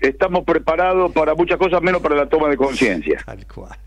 estamos 0.00 0.44
preparados 0.44 1.12
para 1.12 1.34
muchas 1.34 1.58
cosas, 1.58 1.82
menos 1.82 2.00
para 2.00 2.14
la 2.14 2.26
toma 2.26 2.48
de 2.48 2.56
conciencia. 2.56 3.17
Tal 3.26 3.46
cual. 3.46 3.78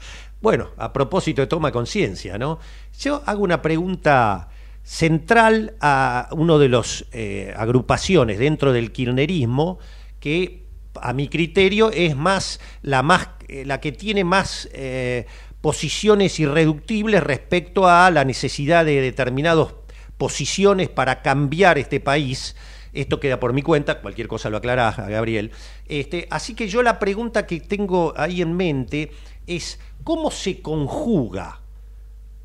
Bueno, 0.42 0.70
a 0.78 0.92
propósito 0.92 1.42
de 1.42 1.48
toma 1.48 1.72
conciencia, 1.72 2.38
¿no? 2.38 2.60
Yo 3.00 3.22
hago 3.26 3.44
una 3.44 3.62
pregunta 3.62 4.50
central 4.84 5.76
a 5.80 6.30
uno 6.32 6.58
de 6.58 6.68
los 6.68 7.06
eh, 7.12 7.54
agrupaciones 7.56 8.40
dentro 8.40 8.74
del 8.74 8.92
kirchnerismo 8.92 9.78
que 10.20 10.62
a 11.00 11.14
mi 11.14 11.28
criterio, 11.28 11.92
es 11.92 12.16
más 12.16 12.60
la, 12.82 13.04
más, 13.04 13.30
eh, 13.48 13.64
la 13.66 13.80
que 13.80 13.92
tiene 13.92 14.24
más 14.24 14.68
eh, 14.74 15.26
posiciones 15.62 16.40
irreductibles 16.40 17.24
respecto 17.24 17.88
a 17.88 18.10
la 18.12 18.26
necesidad 18.26 18.84
de 18.84 19.00
determinadas 19.00 19.74
posiciones 20.18 20.90
para 20.90 21.22
cambiar 21.22 21.78
este 21.78 22.00
país. 22.00 22.56
Esto 22.94 23.20
queda 23.20 23.40
por 23.40 23.54
mi 23.54 23.62
cuenta, 23.62 24.02
cualquier 24.02 24.28
cosa 24.28 24.50
lo 24.50 24.58
aclara 24.58 24.92
Gabriel. 24.92 25.52
Este, 25.92 26.26
así 26.32 26.56
que 26.56 26.70
yo 26.70 26.84
la 26.84 27.00
pregunta 27.00 27.46
que 27.46 27.60
tengo 27.60 28.14
ahí 28.16 28.42
en 28.42 28.56
mente 28.56 29.12
es, 29.46 29.78
¿cómo 30.06 30.32
se 30.32 30.62
conjuga 30.62 31.60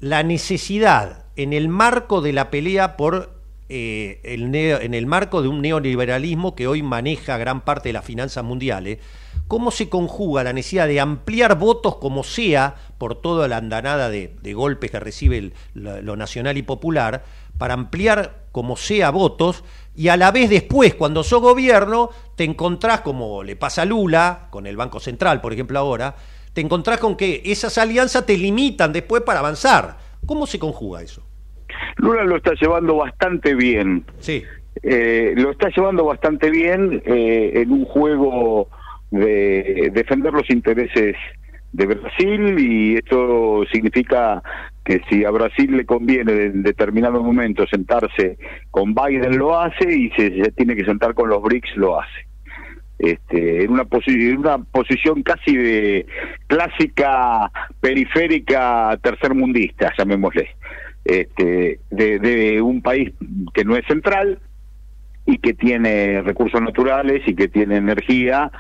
la 0.00 0.25
necesidad 0.25 1.26
en 1.37 1.53
el 1.53 1.69
marco 1.69 2.23
de 2.23 2.33
la 2.33 2.50
pelea 2.50 2.97
por 2.97 3.38
eh, 3.69 4.21
el 4.25 4.53
en 4.53 4.95
el 4.95 5.07
marco 5.07 5.43
de 5.43 5.49
un 5.49 5.62
neoliberalismo 5.62 6.57
que 6.57 6.67
hoy 6.67 6.83
maneja 6.83 7.38
gran 7.38 7.61
parte 7.61 7.91
de 7.91 7.93
las 7.93 8.05
finanzas 8.05 8.43
mundiales, 8.43 8.99
¿cómo 9.47 9.71
se 9.71 9.88
conjuga 9.88 10.43
la 10.43 10.53
necesidad 10.53 10.88
de 10.88 10.99
ampliar 10.99 11.57
votos 11.57 11.99
como 11.99 12.25
sea 12.25 12.75
por 12.99 13.21
toda 13.21 13.47
la 13.47 13.59
andanada 13.59 14.11
de, 14.11 14.55
golpes 14.55 14.91
que 14.91 14.99
recibe 14.99 15.53
lo 15.75 16.17
nacional 16.17 16.59
y 16.59 16.62
popular, 16.62 17.25
para 17.59 17.75
ampliar 17.75 18.47
como 18.50 18.76
sea 18.76 19.11
votos 19.11 19.62
y 19.97 20.09
a 20.09 20.17
la 20.17 20.31
vez 20.31 20.50
después, 20.50 20.95
cuando 20.95 21.23
sos 21.23 21.41
gobierno, 21.41 22.11
te 22.37 22.45
encontrás, 22.45 23.00
como 23.00 23.43
le 23.43 23.57
pasa 23.57 23.83
a 23.83 23.85
Lula, 23.87 24.49
con 24.50 24.67
el 24.67 24.76
Banco 24.76 25.00
Central, 25.00 25.41
por 25.41 25.53
ejemplo, 25.53 25.79
ahora, 25.79 26.15
te 26.53 26.61
encontrás 26.61 26.99
con 26.99 27.17
que 27.17 27.43
esas 27.45 27.79
alianzas 27.79 28.26
te 28.26 28.37
limitan 28.37 28.93
después 28.93 29.23
para 29.23 29.41
avanzar. 29.41 29.97
¿Cómo 30.26 30.47
se 30.47 30.59
conjuga 30.59 31.03
eso? 31.03 31.23
Lula 31.97 32.25
lo 32.25 32.37
está 32.37 32.53
llevando 32.61 32.97
bastante 32.97 33.55
bien. 33.55 34.05
Sí. 34.19 34.45
Eh, 34.83 35.33
lo 35.37 35.50
está 35.50 35.69
llevando 35.71 36.05
bastante 36.05 36.50
bien 36.50 37.03
eh, 37.07 37.53
en 37.55 37.73
un 37.73 37.85
juego 37.87 38.69
de 39.11 39.91
defender 39.93 40.33
los 40.33 40.49
intereses 40.50 41.17
de 41.73 41.87
Brasil 41.87 42.59
y 42.59 42.97
esto 42.97 43.65
significa 43.73 44.43
que 44.87 45.02
si 45.11 45.25
a 45.25 45.31
Brasil 45.31 45.76
le 45.76 45.85
conviene 45.85 46.45
en 46.45 46.62
determinado 46.62 47.21
momento 47.21 47.66
sentarse 47.66 48.38
con 48.71 48.95
Biden 48.95 49.37
lo 49.37 49.59
hace 49.59 49.93
y 49.93 50.11
si 50.11 50.40
se 50.40 50.52
tiene 50.52 50.76
que 50.76 50.85
sentar 50.85 51.12
con 51.12 51.28
los 51.28 51.43
BRICS 51.43 51.76
lo 51.76 52.00
hace. 52.00 52.26
Este, 52.99 53.64
en 53.64 53.73
una, 53.73 53.83
en 54.07 54.38
una 54.38 54.59
posición 54.59 55.23
casi 55.25 55.57
de 55.57 56.07
clásica 56.47 57.50
periférica 57.81 58.97
tercermundista, 59.02 59.93
llamémosle, 59.99 60.50
este, 61.05 61.81
de, 61.90 62.19
de 62.21 62.62
un 62.62 62.81
país 62.81 63.12
que 63.52 63.64
no 63.64 63.76
es 63.76 63.85
central, 63.87 64.38
y 65.28 65.38
que 65.38 65.55
tiene 65.55 66.23
recursos 66.23 66.62
naturales 66.62 67.23
y 67.26 67.35
que 67.35 67.49
tiene 67.49 67.78
energía 67.78 68.52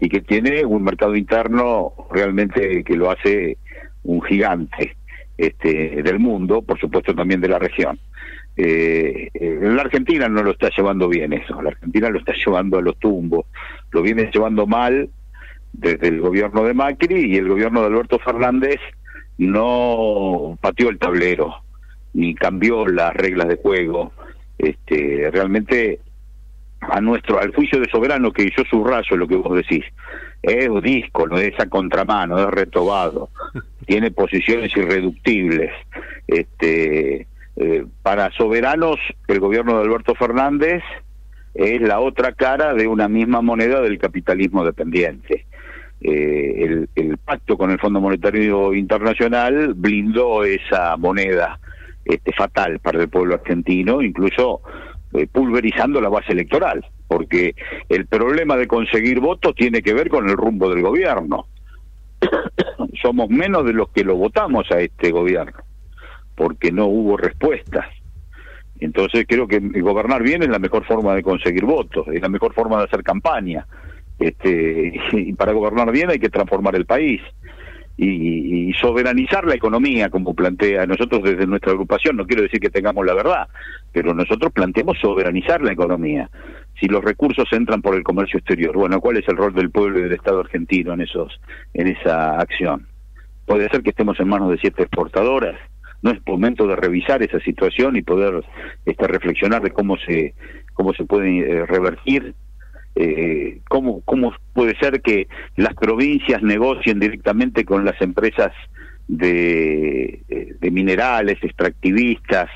y 0.00 0.08
que 0.08 0.22
tiene 0.22 0.64
un 0.64 0.82
mercado 0.82 1.14
interno 1.14 1.92
realmente 2.10 2.82
que 2.82 2.96
lo 2.96 3.10
hace 3.10 3.58
un 4.04 4.22
gigante 4.22 4.96
este, 5.36 6.02
del 6.02 6.18
mundo, 6.18 6.62
por 6.62 6.78
supuesto 6.78 7.14
también 7.14 7.40
de 7.40 7.48
la 7.48 7.58
región. 7.58 7.98
Eh, 8.56 9.30
eh, 9.34 9.58
la 9.62 9.82
Argentina 9.82 10.28
no 10.28 10.42
lo 10.42 10.52
está 10.52 10.70
llevando 10.76 11.08
bien 11.08 11.32
eso, 11.32 11.60
la 11.60 11.70
Argentina 11.70 12.08
lo 12.08 12.20
está 12.20 12.32
llevando 12.34 12.78
a 12.78 12.82
los 12.82 12.96
tumbos, 12.98 13.46
lo 13.90 14.02
viene 14.02 14.30
llevando 14.32 14.66
mal 14.66 15.08
desde 15.72 16.08
el 16.08 16.20
gobierno 16.20 16.62
de 16.62 16.72
Macri 16.72 17.32
y 17.32 17.36
el 17.36 17.48
gobierno 17.48 17.80
de 17.80 17.86
Alberto 17.88 18.20
Fernández 18.20 18.78
no 19.38 20.56
pateó 20.60 20.88
el 20.88 20.98
tablero 20.98 21.56
ni 22.12 22.34
cambió 22.34 22.86
las 22.86 23.12
reglas 23.14 23.48
de 23.48 23.56
juego. 23.56 24.12
Este, 24.56 25.30
realmente 25.32 25.98
a 26.80 27.00
nuestro 27.00 27.40
al 27.40 27.52
juicio 27.54 27.80
de 27.80 27.90
soberano 27.90 28.32
que 28.32 28.50
yo 28.56 28.62
subrayo 28.70 29.16
lo 29.16 29.26
que 29.26 29.36
vos 29.36 29.56
decís 29.56 29.84
es 30.42 30.68
disco 30.82 31.26
no 31.26 31.38
es 31.38 31.58
a 31.58 31.66
contramano 31.66 32.38
es 32.38 32.46
retobado 32.46 33.30
tiene 33.84 34.10
posiciones 34.10 34.76
irreductibles 34.76 35.70
este 36.26 37.26
eh, 37.56 37.84
para 38.02 38.30
soberanos 38.32 38.98
el 39.28 39.40
gobierno 39.40 39.78
de 39.78 39.84
Alberto 39.84 40.14
Fernández 40.14 40.82
es 41.54 41.80
la 41.80 42.00
otra 42.00 42.32
cara 42.32 42.74
de 42.74 42.88
una 42.88 43.08
misma 43.08 43.40
moneda 43.42 43.80
del 43.80 43.98
capitalismo 43.98 44.64
dependiente 44.64 45.46
eh, 46.00 46.86
el, 46.94 47.18
pacto 47.18 47.56
con 47.56 47.70
el 47.70 47.78
Fondo 47.78 48.00
Monetario 48.00 48.74
Internacional 48.74 49.72
blindó 49.74 50.44
esa 50.44 50.96
moneda 50.96 51.58
este 52.04 52.32
fatal 52.32 52.80
para 52.80 53.00
el 53.00 53.08
pueblo 53.08 53.34
argentino 53.34 54.02
incluso 54.02 54.60
eh, 55.14 55.28
pulverizando 55.30 56.00
la 56.00 56.08
base 56.08 56.32
electoral, 56.32 56.84
porque 57.06 57.54
el 57.88 58.06
problema 58.06 58.56
de 58.56 58.66
conseguir 58.66 59.20
votos 59.20 59.54
tiene 59.54 59.80
que 59.80 59.94
ver 59.94 60.08
con 60.08 60.28
el 60.28 60.36
rumbo 60.36 60.68
del 60.68 60.82
gobierno. 60.82 61.46
Somos 63.02 63.28
menos 63.28 63.64
de 63.64 63.72
los 63.72 63.88
que 63.90 64.04
lo 64.04 64.16
votamos 64.16 64.70
a 64.70 64.80
este 64.80 65.10
gobierno, 65.10 65.58
porque 66.34 66.72
no 66.72 66.86
hubo 66.86 67.16
respuestas. 67.16 67.86
Entonces 68.80 69.24
creo 69.28 69.46
que 69.46 69.60
gobernar 69.80 70.22
bien 70.22 70.42
es 70.42 70.48
la 70.48 70.58
mejor 70.58 70.84
forma 70.84 71.14
de 71.14 71.22
conseguir 71.22 71.64
votos, 71.64 72.06
es 72.08 72.20
la 72.20 72.28
mejor 72.28 72.54
forma 72.54 72.78
de 72.78 72.84
hacer 72.84 73.02
campaña. 73.02 73.66
Este, 74.18 74.92
y 75.12 75.32
para 75.32 75.52
gobernar 75.52 75.90
bien 75.90 76.10
hay 76.10 76.18
que 76.18 76.30
transformar 76.30 76.74
el 76.76 76.86
país 76.86 77.20
y, 77.96 78.72
soberanizar 78.80 79.46
la 79.46 79.54
economía, 79.54 80.10
como 80.10 80.34
plantea 80.34 80.86
nosotros 80.86 81.22
desde 81.22 81.46
nuestra 81.46 81.72
agrupación. 81.72 82.16
No 82.16 82.26
quiero 82.26 82.42
decir 82.42 82.60
que 82.60 82.70
tengamos 82.70 83.06
la 83.06 83.14
verdad, 83.14 83.48
pero 83.92 84.12
nosotros 84.14 84.52
planteamos 84.52 84.98
soberanizar 85.00 85.62
la 85.62 85.72
economía. 85.72 86.28
Si 86.80 86.86
los 86.86 87.04
recursos 87.04 87.46
entran 87.52 87.82
por 87.82 87.94
el 87.94 88.02
comercio 88.02 88.38
exterior, 88.38 88.76
bueno, 88.76 89.00
¿cuál 89.00 89.16
es 89.16 89.28
el 89.28 89.36
rol 89.36 89.54
del 89.54 89.70
pueblo 89.70 89.98
y 89.98 90.02
del 90.02 90.12
Estado 90.12 90.40
argentino 90.40 90.92
en 90.92 91.02
esos, 91.02 91.40
en 91.72 91.88
esa 91.88 92.38
acción? 92.38 92.86
Puede 93.46 93.68
ser 93.68 93.82
que 93.82 93.90
estemos 93.90 94.18
en 94.20 94.28
manos 94.28 94.50
de 94.50 94.58
siete 94.58 94.82
exportadoras. 94.82 95.56
No 96.02 96.10
es 96.10 96.18
momento 96.26 96.66
de 96.66 96.76
revisar 96.76 97.22
esa 97.22 97.40
situación 97.40 97.96
y 97.96 98.02
poder 98.02 98.44
este, 98.84 99.06
reflexionar 99.06 99.62
de 99.62 99.70
cómo 99.70 99.96
se 99.98 100.34
cómo 100.74 100.92
se 100.92 101.04
puede 101.04 101.38
eh, 101.38 101.66
revertir 101.66 102.34
eh, 102.96 103.60
¿cómo, 103.68 104.02
¿cómo 104.02 104.32
puede 104.52 104.76
ser 104.78 105.02
que 105.02 105.26
las 105.56 105.74
provincias 105.74 106.42
negocien 106.42 107.00
directamente 107.00 107.64
con 107.64 107.84
las 107.84 108.00
empresas 108.00 108.52
de, 109.08 110.22
eh, 110.28 110.54
de 110.60 110.70
minerales, 110.70 111.38
extractivistas, 111.42 112.48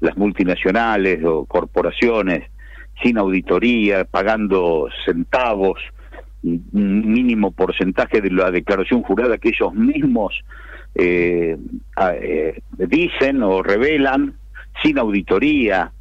las 0.00 0.16
multinacionales 0.16 1.24
o 1.24 1.46
corporaciones, 1.46 2.50
sin 3.02 3.18
auditoría, 3.18 4.04
pagando 4.04 4.88
centavos, 5.04 5.80
un 6.42 7.12
mínimo 7.12 7.50
porcentaje 7.50 8.20
de 8.20 8.30
la 8.30 8.50
declaración 8.50 9.02
jurada 9.02 9.38
que 9.38 9.48
ellos 9.48 9.74
mismos 9.74 10.34
eh, 10.94 11.56
eh, 12.22 12.60
dicen 12.76 13.42
o 13.42 13.62
revelan, 13.62 14.34
sin 14.82 14.98
auditoría, 14.98 15.92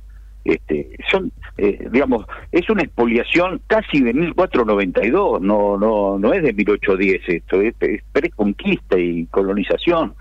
este, 0.46 0.96
son, 1.10 1.32
eh, 1.58 1.88
digamos, 1.92 2.26
es 2.52 2.70
una 2.70 2.84
expoliación 2.84 3.62
casi 3.66 4.02
de 4.02 4.14
1492, 4.14 5.42
no, 5.42 5.76
no, 5.78 6.20
no 6.20 6.34
es 6.34 6.44
de 6.44 6.54
1810 6.54 7.22
esto, 7.28 7.62
es, 7.62 7.74
es 7.80 8.04
preconquista 8.12 8.98
y 8.98 9.26
colonización. 9.26 10.14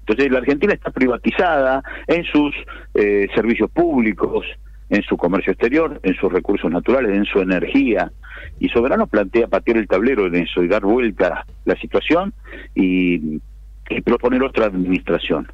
Entonces 0.00 0.32
la 0.32 0.38
Argentina 0.38 0.72
está 0.72 0.90
privatizada 0.90 1.82
en 2.06 2.24
sus 2.24 2.54
eh, 2.94 3.28
servicios 3.34 3.70
públicos, 3.70 4.46
en 4.88 5.02
su 5.02 5.16
comercio 5.16 5.52
exterior, 5.52 6.00
en 6.02 6.14
sus 6.14 6.32
recursos 6.32 6.70
naturales, 6.70 7.16
en 7.16 7.24
su 7.24 7.40
energía. 7.40 8.12
Y 8.60 8.68
Soberano 8.68 9.06
plantea 9.06 9.48
patear 9.48 9.78
el 9.78 9.88
tablero 9.88 10.26
en 10.26 10.36
eso 10.36 10.62
y 10.62 10.68
dar 10.68 10.82
vuelta 10.82 11.44
la 11.64 11.76
situación 11.76 12.32
y 12.74 13.40
proponer 14.04 14.42
otra 14.42 14.66
administración 14.66 15.48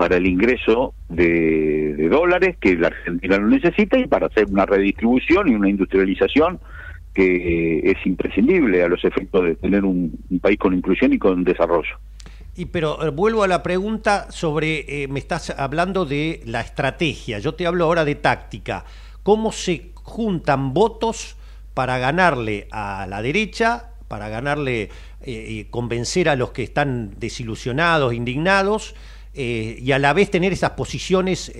para 0.00 0.16
el 0.16 0.26
ingreso 0.26 0.94
de, 1.10 2.08
dólares 2.08 2.56
que 2.58 2.74
la 2.74 2.86
Argentina 2.86 3.36
lo 3.36 3.48
necesita 3.48 3.98
y 3.98 4.06
para 4.06 4.28
hacer 4.28 4.46
una 4.46 4.64
redistribución 4.64 5.48
y 5.48 5.54
una 5.54 5.68
industrialización 5.68 6.58
que 7.12 7.80
es 7.84 8.06
imprescindible 8.06 8.82
a 8.82 8.88
los 8.88 9.04
efectos 9.04 9.44
de 9.44 9.56
tener 9.56 9.84
un, 9.84 10.18
país 10.40 10.58
con 10.58 10.72
inclusión 10.72 11.12
y 11.12 11.18
con 11.18 11.44
desarrollo. 11.44 11.98
Y 12.56 12.66
pero 12.66 13.06
eh, 13.06 13.10
vuelvo 13.10 13.42
a 13.42 13.48
la 13.48 13.62
pregunta 13.62 14.30
sobre, 14.30 15.02
eh, 15.02 15.08
me 15.08 15.18
estás 15.18 15.50
hablando 15.50 16.04
de 16.04 16.42
la 16.44 16.60
estrategia, 16.60 17.38
yo 17.38 17.54
te 17.54 17.66
hablo 17.66 17.84
ahora 17.84 18.04
de 18.04 18.16
táctica. 18.16 18.84
¿Cómo 19.22 19.52
se 19.52 19.92
juntan 19.94 20.74
votos 20.74 21.36
para 21.74 21.98
ganarle 21.98 22.66
a 22.70 23.06
la 23.06 23.22
derecha, 23.22 23.90
para 24.08 24.28
ganarle 24.28 24.90
eh, 25.22 25.46
y 25.48 25.64
convencer 25.64 26.28
a 26.28 26.36
los 26.36 26.50
que 26.50 26.64
están 26.64 27.14
desilusionados, 27.18 28.14
indignados? 28.14 28.94
Y 29.32 29.92
a 29.92 30.00
la 30.00 30.12
vez 30.12 30.28
tener 30.28 30.52
esas 30.52 30.70
posiciones 30.70 31.52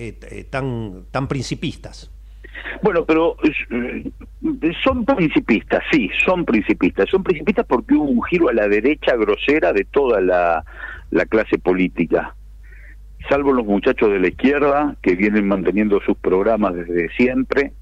tan, 0.49 1.05
tan 1.09 1.29
principistas. 1.29 2.11
Bueno, 2.83 3.05
pero 3.05 3.37
son 4.83 5.05
principistas, 5.05 5.83
sí, 5.91 6.09
son 6.23 6.45
principistas. 6.45 7.09
Son 7.09 7.23
principistas 7.23 7.65
porque 7.65 7.93
hubo 7.93 8.05
un 8.05 8.23
giro 8.23 8.49
a 8.49 8.53
la 8.53 8.67
derecha 8.67 9.15
grosera 9.15 9.73
de 9.73 9.85
toda 9.85 10.21
la, 10.21 10.63
clase 11.29 11.57
política. 11.57 12.35
Salvo 13.29 13.53
los 13.53 13.65
muchachos 13.65 14.09
de 14.09 14.19
la 14.19 14.27
izquierda 14.29 14.95
que 15.01 15.15
vienen 15.15 15.47
manteniendo 15.47 15.99
sus 16.01 16.17
programas 16.17 16.73
desde 16.73 17.09
siempre, 17.09 17.73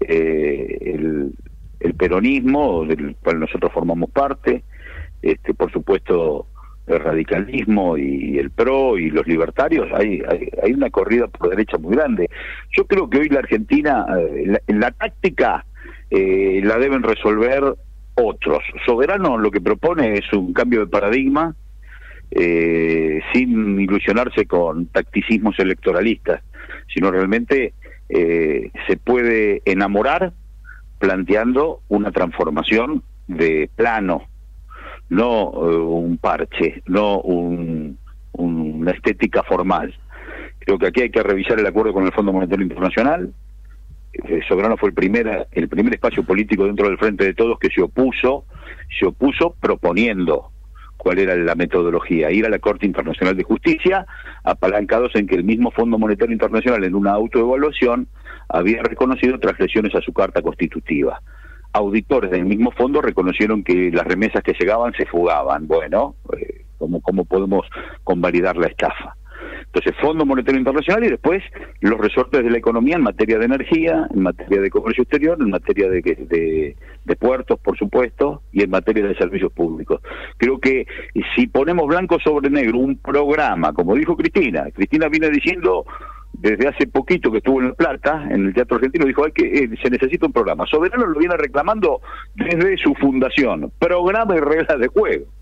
el, 0.00 1.32
el 1.80 1.94
peronismo, 1.94 2.84
del 2.84 3.16
cual 3.16 3.40
nosotros 3.40 3.72
formamos 3.72 4.10
parte, 4.10 4.62
este, 5.22 5.54
por 5.54 5.72
supuesto 5.72 6.46
el 6.86 7.00
radicalismo 7.00 7.98
y 7.98 8.38
el 8.38 8.50
PRO 8.50 8.96
y 8.96 9.10
los 9.10 9.26
libertarios, 9.26 9.88
hay, 9.92 10.22
hay, 10.62 10.72
una 10.72 10.88
corrida 10.90 11.26
por 11.26 11.50
derecha 11.50 11.78
muy 11.78 11.96
grande. 11.96 12.30
Yo 12.76 12.86
creo 12.86 13.10
que 13.10 13.18
hoy 13.18 13.28
la 13.28 13.40
Argentina, 13.40 14.06
eh, 14.18 14.58
la, 14.68 14.90
táctica 14.92 15.66
eh, 16.10 16.60
la 16.62 16.78
deben 16.78 17.02
resolver 17.02 17.74
otros. 18.14 18.62
Soberano 18.84 19.38
lo 19.38 19.50
que 19.50 19.60
propone 19.60 20.18
es 20.18 20.32
un 20.32 20.52
cambio 20.52 20.80
de 20.80 20.86
paradigma, 20.86 21.54
eh, 22.30 23.20
sin 23.32 23.80
ilusionarse 23.80 24.46
con 24.46 24.86
tacticismos 24.86 25.58
electoralistas, 25.58 26.42
sino 26.92 27.10
realmente 27.10 27.74
se 28.08 28.96
puede 29.02 29.62
enamorar 29.64 30.32
planteando 31.00 31.80
una 31.88 32.12
transformación 32.12 33.02
de 33.26 33.68
plano 33.74 34.28
no 35.08 35.52
eh, 35.54 35.76
un 35.76 36.18
parche, 36.18 36.82
no 36.86 37.20
un, 37.20 37.98
una 38.32 38.90
estética 38.90 39.42
formal. 39.42 39.94
Creo 40.58 40.78
que 40.78 40.86
aquí 40.86 41.02
hay 41.02 41.10
que 41.10 41.22
revisar 41.22 41.58
el 41.58 41.66
acuerdo 41.66 41.92
con 41.92 42.04
el 42.04 42.12
Fondo 42.12 42.32
Monetario 42.32 42.64
Internacional. 42.64 43.32
Eh, 44.24 44.40
Soberano 44.48 44.76
fue 44.76 44.90
el 44.90 44.94
primer, 44.94 45.48
el 45.52 45.68
primer 45.68 45.94
espacio 45.94 46.24
político 46.24 46.64
dentro 46.64 46.88
del 46.88 46.98
Frente 46.98 47.24
de 47.24 47.34
Todos 47.34 47.58
que 47.58 47.70
se 47.70 47.82
opuso, 47.82 48.44
se 48.98 49.06
opuso 49.06 49.54
proponiendo 49.60 50.50
cuál 50.96 51.18
era 51.18 51.36
la 51.36 51.54
metodología, 51.54 52.30
ir 52.30 52.46
a 52.46 52.48
la 52.48 52.58
Corte 52.58 52.86
Internacional 52.86 53.36
de 53.36 53.44
Justicia, 53.44 54.06
apalancados 54.42 55.14
en 55.14 55.26
que 55.26 55.36
el 55.36 55.44
mismo 55.44 55.70
Fondo 55.70 55.98
Monetario 55.98 56.32
Internacional 56.32 56.82
en 56.84 56.94
una 56.94 57.12
autoevaluación 57.12 58.08
había 58.48 58.82
reconocido 58.82 59.38
transgresiones 59.38 59.94
a 59.94 60.00
su 60.00 60.12
carta 60.12 60.42
constitutiva. 60.42 61.20
Auditores 61.72 62.30
del 62.30 62.46
mismo 62.46 62.70
fondo 62.70 63.02
reconocieron 63.02 63.62
que 63.62 63.90
las 63.92 64.06
remesas 64.06 64.42
que 64.42 64.54
llegaban 64.58 64.94
se 64.94 65.04
fugaban. 65.06 65.66
Bueno, 65.66 66.14
eh, 66.36 66.64
¿cómo, 66.78 67.00
¿cómo 67.00 67.24
podemos 67.24 67.66
convalidar 68.02 68.56
la 68.56 68.68
estafa? 68.68 69.14
Entonces, 69.76 70.00
Fondo 70.00 70.24
Monetario 70.24 70.58
Internacional 70.58 71.04
y 71.04 71.10
después 71.10 71.42
los 71.80 72.00
resortes 72.00 72.42
de 72.42 72.48
la 72.50 72.56
economía 72.56 72.96
en 72.96 73.02
materia 73.02 73.38
de 73.38 73.44
energía, 73.44 74.08
en 74.10 74.22
materia 74.22 74.62
de 74.62 74.70
comercio 74.70 75.02
exterior, 75.02 75.36
en 75.38 75.50
materia 75.50 75.90
de, 75.90 76.00
de, 77.04 77.16
puertos, 77.16 77.60
por 77.60 77.76
supuesto, 77.76 78.40
y 78.52 78.62
en 78.62 78.70
materia 78.70 79.06
de 79.06 79.14
servicios 79.16 79.52
públicos. 79.52 80.00
Creo 80.38 80.58
que 80.58 80.86
si 81.34 81.46
ponemos 81.48 81.86
blanco 81.88 82.18
sobre 82.20 82.48
negro 82.48 82.78
un 82.78 82.96
programa, 82.96 83.74
como 83.74 83.94
dijo 83.94 84.16
Cristina, 84.16 84.64
Cristina 84.74 85.08
viene 85.08 85.28
diciendo 85.28 85.84
desde 86.32 86.68
hace 86.68 86.86
poquito 86.86 87.30
que 87.30 87.38
estuvo 87.38 87.60
en 87.60 87.66
El 87.66 87.74
Plata, 87.74 88.28
en 88.30 88.46
el 88.46 88.54
Teatro 88.54 88.76
Argentino, 88.76 89.04
dijo 89.04 89.26
Hay 89.26 89.32
que 89.32 89.44
eh, 89.44 89.70
se 89.82 89.90
necesita 89.90 90.24
un 90.24 90.32
programa. 90.32 90.64
Soberano 90.66 91.04
lo 91.04 91.18
viene 91.18 91.36
reclamando 91.36 92.00
desde 92.34 92.78
su 92.78 92.94
fundación, 92.94 93.70
programa 93.78 94.36
y 94.36 94.40
reglas 94.40 94.78
de 94.78 94.88
juego 94.88 95.35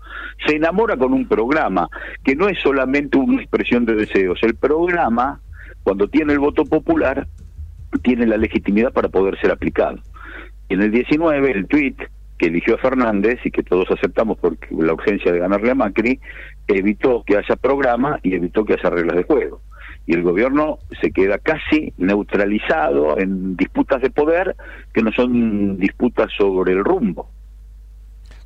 se 0.45 0.55
enamora 0.55 0.97
con 0.97 1.13
un 1.13 1.27
programa 1.27 1.87
que 2.23 2.35
no 2.35 2.47
es 2.47 2.59
solamente 2.61 3.17
una 3.17 3.41
expresión 3.41 3.85
de 3.85 3.95
deseos. 3.95 4.39
El 4.43 4.55
programa, 4.55 5.41
cuando 5.83 6.07
tiene 6.07 6.33
el 6.33 6.39
voto 6.39 6.65
popular, 6.65 7.27
tiene 8.01 8.25
la 8.25 8.37
legitimidad 8.37 8.91
para 8.91 9.09
poder 9.09 9.39
ser 9.39 9.51
aplicado. 9.51 9.99
En 10.69 10.81
el 10.81 10.91
19, 10.91 11.51
el 11.51 11.67
tuit 11.67 12.01
que 12.37 12.47
eligió 12.47 12.75
a 12.75 12.79
Fernández 12.79 13.39
y 13.45 13.51
que 13.51 13.63
todos 13.63 13.89
aceptamos 13.91 14.37
por 14.37 14.57
la 14.71 14.93
urgencia 14.93 15.31
de 15.31 15.39
ganarle 15.39 15.71
a 15.71 15.75
Macri, 15.75 16.19
evitó 16.67 17.23
que 17.23 17.37
haya 17.37 17.55
programa 17.55 18.19
y 18.23 18.35
evitó 18.35 18.65
que 18.65 18.73
haya 18.73 18.89
reglas 18.89 19.17
de 19.17 19.23
juego. 19.23 19.61
Y 20.05 20.13
el 20.13 20.21
gobierno 20.21 20.77
se 21.01 21.11
queda 21.11 21.37
casi 21.37 21.93
neutralizado 21.97 23.17
en 23.17 23.55
disputas 23.55 24.01
de 24.01 24.11
poder 24.11 24.55
que 24.93 25.01
no 25.01 25.11
son 25.11 25.77
disputas 25.77 26.29
sobre 26.37 26.73
el 26.73 26.83
rumbo. 26.83 27.31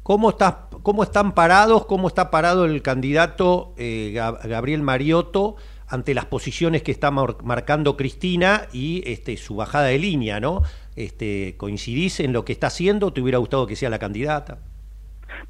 ¿Cómo, 0.03 0.31
está, 0.31 0.67
¿Cómo 0.81 1.03
están 1.03 1.33
parados? 1.33 1.85
¿Cómo 1.85 2.07
está 2.07 2.31
parado 2.31 2.65
el 2.65 2.81
candidato 2.81 3.73
eh, 3.77 4.11
Gabriel 4.13 4.81
Mariotto 4.81 5.55
ante 5.87 6.13
las 6.13 6.25
posiciones 6.25 6.83
que 6.83 6.91
está 6.91 7.11
marcando 7.11 7.97
Cristina 7.97 8.63
y 8.71 9.03
este, 9.05 9.37
su 9.37 9.55
bajada 9.55 9.87
de 9.87 9.99
línea, 9.99 10.39
¿no? 10.39 10.61
Este, 10.95 11.55
¿Coincidís 11.57 12.19
en 12.19 12.33
lo 12.33 12.45
que 12.45 12.53
está 12.53 12.67
haciendo? 12.67 13.11
¿Te 13.11 13.21
hubiera 13.21 13.39
gustado 13.39 13.65
que 13.65 13.75
sea 13.75 13.89
la 13.89 13.99
candidata? 13.99 14.59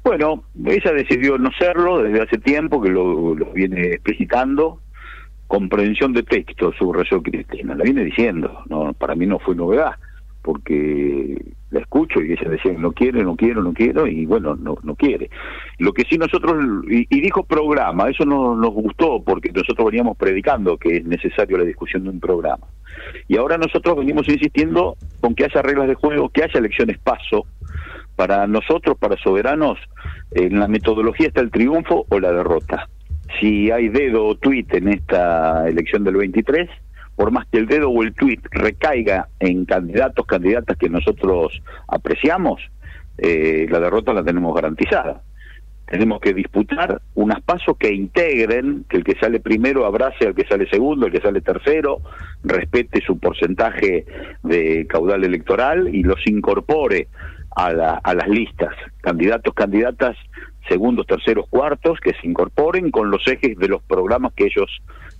Bueno, 0.02 0.44
ella 0.64 0.92
decidió 0.92 1.36
no 1.36 1.50
serlo 1.58 2.02
desde 2.02 2.22
hace 2.22 2.38
tiempo, 2.38 2.80
que 2.80 2.88
lo, 2.88 3.34
viene 3.52 3.92
explicitando. 3.92 4.80
Comprensión 5.46 6.12
de 6.12 6.22
texto 6.22 6.72
su 6.72 6.92
rezo 6.92 7.20
Cristina, 7.22 7.74
la 7.74 7.84
viene 7.84 8.04
diciendo, 8.04 8.62
no 8.68 8.92
para 8.92 9.16
mí 9.16 9.26
no 9.26 9.40
fue 9.40 9.56
novedad 9.56 9.96
porque 10.42 11.36
la 11.70 11.80
escucho 11.80 12.20
y 12.20 12.32
ella 12.32 12.50
decía 12.50 12.72
no 12.72 12.92
quiere, 12.92 13.22
no 13.22 13.36
quiero, 13.36 13.62
no 13.62 13.72
quiero 13.72 14.06
y 14.06 14.26
bueno, 14.26 14.56
no, 14.56 14.76
no 14.82 14.94
quiere. 14.94 15.30
Lo 15.78 15.92
que 15.92 16.04
sí 16.08 16.18
nosotros, 16.18 16.56
y, 16.88 17.20
dijo 17.20 17.44
programa, 17.44 18.08
eso 18.08 18.24
no, 18.24 18.56
nos 18.56 18.70
gustó 18.70 19.22
porque 19.22 19.50
nosotros 19.52 19.86
veníamos 19.90 20.16
predicando 20.16 20.76
que 20.76 20.98
es 20.98 21.04
necesario 21.04 21.58
la 21.58 21.64
discusión 21.64 22.04
de 22.04 22.10
un 22.10 22.20
programa. 22.20 22.66
Y 23.28 23.36
ahora 23.36 23.56
nosotros 23.56 23.96
venimos 23.96 24.28
insistiendo 24.28 24.96
con 25.20 25.34
que 25.34 25.44
haya 25.44 25.62
reglas 25.62 25.88
de 25.88 25.94
juego, 25.94 26.28
que 26.28 26.42
haya 26.42 26.58
elecciones 26.58 26.98
paso. 26.98 27.46
Para 28.16 28.46
nosotros, 28.46 28.98
para 28.98 29.16
soberanos, 29.16 29.78
en 30.32 30.58
la 30.58 30.68
metodología 30.68 31.28
está 31.28 31.40
el 31.40 31.50
triunfo 31.50 32.04
o 32.08 32.20
la 32.20 32.32
derrota. 32.32 32.88
Si 33.38 33.70
hay 33.70 33.88
dedo 33.88 34.26
o 34.26 34.34
tweet 34.34 34.66
en 34.72 34.88
esta 34.88 35.68
elección 35.68 36.04
del 36.04 36.16
23, 36.16 36.68
por 37.20 37.32
más 37.32 37.46
que 37.48 37.58
el 37.58 37.66
dedo 37.66 37.90
o 37.90 38.02
el 38.02 38.14
tuit 38.14 38.40
recaiga 38.50 39.28
en 39.40 39.66
candidatos, 39.66 40.24
candidatas 40.24 40.78
que 40.78 40.88
nosotros 40.88 41.52
apreciamos, 41.86 42.62
eh, 43.18 43.66
la 43.68 43.78
derrota 43.78 44.14
la 44.14 44.24
tenemos 44.24 44.54
garantizada. 44.54 45.20
Tenemos 45.84 46.18
que 46.22 46.32
disputar 46.32 47.02
unas 47.14 47.42
pasos 47.42 47.76
que 47.76 47.92
integren, 47.92 48.86
que 48.88 48.96
el 48.96 49.04
que 49.04 49.18
sale 49.20 49.38
primero 49.38 49.84
abrace 49.84 50.28
al 50.28 50.34
que 50.34 50.46
sale 50.46 50.66
segundo, 50.70 51.08
el 51.08 51.12
que 51.12 51.20
sale 51.20 51.42
tercero, 51.42 51.98
respete 52.42 53.02
su 53.02 53.18
porcentaje 53.18 54.06
de 54.42 54.86
caudal 54.86 55.22
electoral 55.22 55.94
y 55.94 56.02
los 56.02 56.26
incorpore 56.26 57.08
a, 57.54 57.66
a 58.02 58.14
las 58.14 58.28
listas. 58.28 58.74
Candidatos, 59.02 59.52
candidatas, 59.52 60.16
segundos, 60.70 61.06
terceros, 61.06 61.46
cuartos, 61.50 62.00
que 62.00 62.14
se 62.14 62.26
incorporen 62.26 62.90
con 62.90 63.10
los 63.10 63.28
ejes 63.28 63.58
de 63.58 63.68
los 63.68 63.82
programas 63.82 64.32
que 64.32 64.44
ellos 64.44 64.70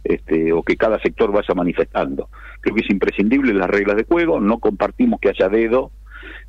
este, 0.04 0.52
o 0.52 0.62
que 0.62 0.76
cada 0.76 0.98
sector 1.00 1.32
vaya 1.32 1.54
manifestando. 1.54 2.28
Creo 2.60 2.74
que 2.74 2.82
es 2.82 2.90
imprescindible 2.90 3.52
las 3.54 3.68
reglas 3.68 3.96
de 3.96 4.04
juego, 4.04 4.40
no 4.40 4.58
compartimos 4.58 5.20
que 5.20 5.28
haya 5.28 5.48
dedo, 5.48 5.90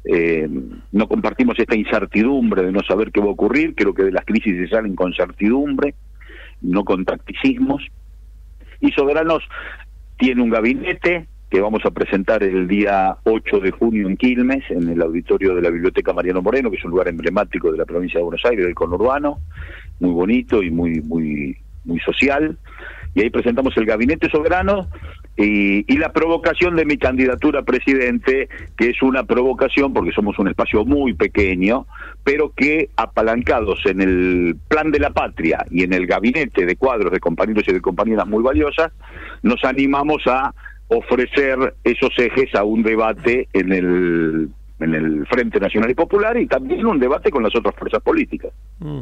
eh, 0.06 0.50
no 0.92 1.08
compartimos 1.08 1.58
esta 1.60 1.76
incertidumbre 1.76 2.64
de 2.64 2.72
no 2.72 2.82
saber 2.82 3.12
qué 3.12 3.20
va 3.20 3.28
a 3.28 3.32
ocurrir, 3.32 3.76
creo 3.76 3.94
que 3.94 4.04
de 4.04 4.12
las 4.12 4.26
crisis 4.26 4.58
se 4.58 4.68
salen 4.68 4.96
con 4.96 5.14
certidumbre, 5.14 5.96
no 6.62 6.86
con 6.86 7.06
tacticismos. 7.06 7.86
Y 8.80 8.92
Soberanos 8.92 9.44
tiene 10.18 10.42
un 10.42 10.50
gabinete 10.50 11.28
que 11.50 11.60
vamos 11.60 11.82
a 11.86 11.92
presentar 11.92 12.44
el 12.44 12.68
día 12.68 13.18
8 13.26 13.60
de 13.60 13.72
junio 13.72 14.08
en 14.08 14.16
Quilmes, 14.16 14.64
en 14.72 14.88
el 14.88 15.02
auditorio 15.02 15.54
de 15.54 15.62
la 15.62 15.70
Biblioteca 15.70 16.14
Mariano 16.14 16.42
Moreno, 16.42 16.72
que 16.72 16.78
es 16.78 16.86
un 16.86 16.92
lugar 16.92 17.10
emblemático 17.10 17.72
de 17.72 17.78
la 17.78 17.86
provincia 17.86 18.20
de 18.20 18.24
Buenos 18.24 18.46
Aires, 18.46 18.66
del 18.66 18.74
conurbano, 18.74 19.40
muy 20.00 20.12
bonito 20.12 20.64
y 20.64 20.72
muy, 20.72 21.02
muy, 21.02 21.58
muy 21.84 22.00
social 22.00 22.58
y 23.13 23.21
ahí 23.21 23.30
presentamos 23.30 23.76
el 23.78 23.86
gabinete 23.86 24.30
soberano 24.30 24.88
y, 25.38 25.97
la 25.97 26.12
provocación 26.12 26.76
de 26.76 26.86
mi 26.86 26.97
candidatura 26.97 27.60
a 27.60 27.63
presidente, 27.63 28.50
que 28.78 28.89
es 28.89 29.02
una 29.02 29.24
provocación 29.24 29.93
porque 29.93 30.12
somos 30.12 30.38
un 30.39 30.47
espacio 30.47 30.86
muy 30.86 31.13
pequeño, 31.13 31.86
pero 32.24 32.54
que 32.56 32.89
apalancados 32.95 33.86
en 33.86 34.02
el 34.02 34.56
plan 34.67 34.91
de 34.91 35.00
la 35.00 35.12
patria 35.12 35.65
y 35.69 35.84
en 35.84 35.93
el 35.93 36.08
gabinete 36.08 36.65
de 36.65 36.76
cuadros 36.76 37.12
de 37.12 37.19
compañeros 37.19 37.63
y 37.67 37.74
de 37.74 37.82
compañeras 37.82 38.28
muy 38.28 38.43
valiosas, 38.43 38.91
nos 39.41 39.63
animamos 39.63 40.24
a 40.28 40.54
ofrecer 40.88 41.76
esos 41.84 42.12
ejes 42.17 42.54
a 42.56 42.63
un 42.63 42.84
debate 42.84 43.47
en 43.54 43.71
el 43.71 44.50
en 44.80 44.95
el 44.95 45.28
Frente 45.28 45.60
Nacional 45.60 45.91
y 45.91 45.93
Popular 45.93 46.36
y 46.38 46.47
también 46.47 46.84
un 46.88 46.97
debate 46.97 47.30
con 47.30 47.43
las 47.43 47.56
otras 47.56 47.76
fuerzas 47.76 48.02
políticas. 48.02 48.52
Mm. 48.80 49.02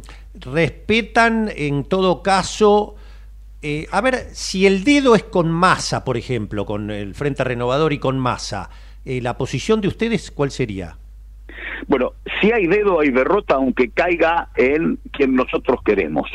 ¿Respetan 0.53 1.49
en 1.55 1.85
todo 1.85 2.21
caso 2.21 2.95
eh, 3.61 3.87
a 3.91 4.01
ver, 4.01 4.15
si 4.31 4.65
el 4.65 4.83
dedo 4.83 5.15
es 5.15 5.23
con 5.23 5.51
masa, 5.51 6.05
por 6.05 6.17
ejemplo, 6.17 6.65
con 6.65 6.91
el 6.91 7.13
Frente 7.13 7.43
Renovador 7.43 7.91
y 7.91 7.99
con 7.99 8.17
masa, 8.17 8.69
eh, 9.05 9.21
¿la 9.21 9.37
posición 9.37 9.81
de 9.81 9.89
ustedes 9.89 10.31
cuál 10.31 10.51
sería? 10.51 10.95
Bueno, 11.87 12.13
si 12.39 12.51
hay 12.51 12.67
dedo 12.67 12.99
hay 13.01 13.09
derrota, 13.09 13.55
aunque 13.55 13.89
caiga 13.89 14.49
en 14.55 14.99
quien 15.11 15.35
nosotros 15.35 15.79
queremos. 15.83 16.29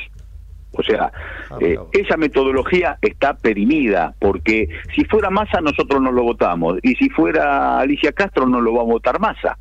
O 0.73 0.83
sea, 0.83 1.13
ah, 1.51 1.59
eh, 1.61 1.79
esa 1.93 2.17
metodología 2.17 2.99
está 3.01 3.35
perimida, 3.35 4.15
porque 4.19 4.69
si 4.95 5.05
fuera 5.05 5.31
Massa 5.31 5.61
nosotros 5.61 6.03
no 6.03 6.11
lo 6.11 6.25
votamos, 6.25 6.79
y 6.83 6.95
si 6.97 7.09
fuera 7.09 7.79
Alicia 7.79 8.13
Castro 8.13 8.47
no 8.47 8.61
lo 8.61 8.75
va 8.75 8.83
a 8.83 8.87
votar 8.87 9.21
Massa. 9.21 9.57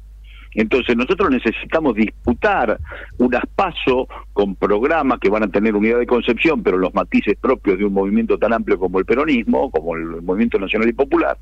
Entonces 0.56 0.96
nosotros 0.96 1.30
necesitamos 1.30 1.96
disputar 1.96 2.80
unas 3.18 3.44
pasos 3.56 4.08
con 4.34 4.56
programas 4.56 5.20
que 5.20 5.30
van 5.30 5.44
a 5.44 5.48
tener 5.48 5.76
unidad 5.76 6.00
de 6.00 6.08
concepción, 6.08 6.63
pero 6.63 6.78
los 6.78 6.94
matices 6.94 7.36
propios 7.39 7.78
de 7.78 7.86
un 7.86 7.94
movimiento 7.94 8.38
tan 8.38 8.54
amplio 8.54 8.80
como 8.80 9.00
el 9.00 9.06
peronismo, 9.06 9.72
como 9.72 9.96
el 9.96 10.22
movimiento 10.22 10.60
nacional 10.60 10.89
y 10.89 10.94
popular, 10.94 11.38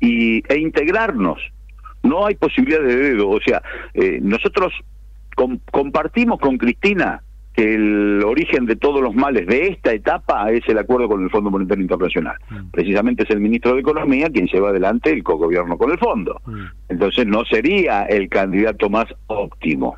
y, 0.00 0.42
e 0.52 0.58
integrarnos. 0.58 1.38
No 2.02 2.26
hay 2.26 2.34
posibilidad 2.34 2.82
de 2.82 2.96
dedo. 2.96 3.30
O 3.30 3.40
sea, 3.40 3.62
eh, 3.94 4.18
nosotros 4.22 4.72
compartimos 5.70 6.38
con 6.38 6.58
Cristina 6.58 7.23
que 7.54 7.74
el 7.74 8.22
origen 8.24 8.66
de 8.66 8.74
todos 8.74 9.00
los 9.00 9.14
males 9.14 9.46
de 9.46 9.68
esta 9.68 9.92
etapa 9.92 10.50
es 10.50 10.62
el 10.68 10.76
acuerdo 10.76 11.08
con 11.08 11.22
el 11.22 11.30
Fondo 11.30 11.50
Monetario 11.50 11.82
Internacional. 11.82 12.36
Mm. 12.50 12.70
Precisamente 12.72 13.22
es 13.22 13.30
el 13.30 13.40
ministro 13.40 13.74
de 13.74 13.80
Economía 13.80 14.28
quien 14.28 14.46
lleva 14.46 14.70
adelante 14.70 15.10
el 15.10 15.22
cogobierno 15.22 15.78
con 15.78 15.92
el 15.92 15.98
fondo. 15.98 16.40
Mm. 16.46 16.64
Entonces 16.88 17.26
no 17.26 17.44
sería 17.44 18.06
el 18.06 18.28
candidato 18.28 18.90
más 18.90 19.06
óptimo. 19.28 19.96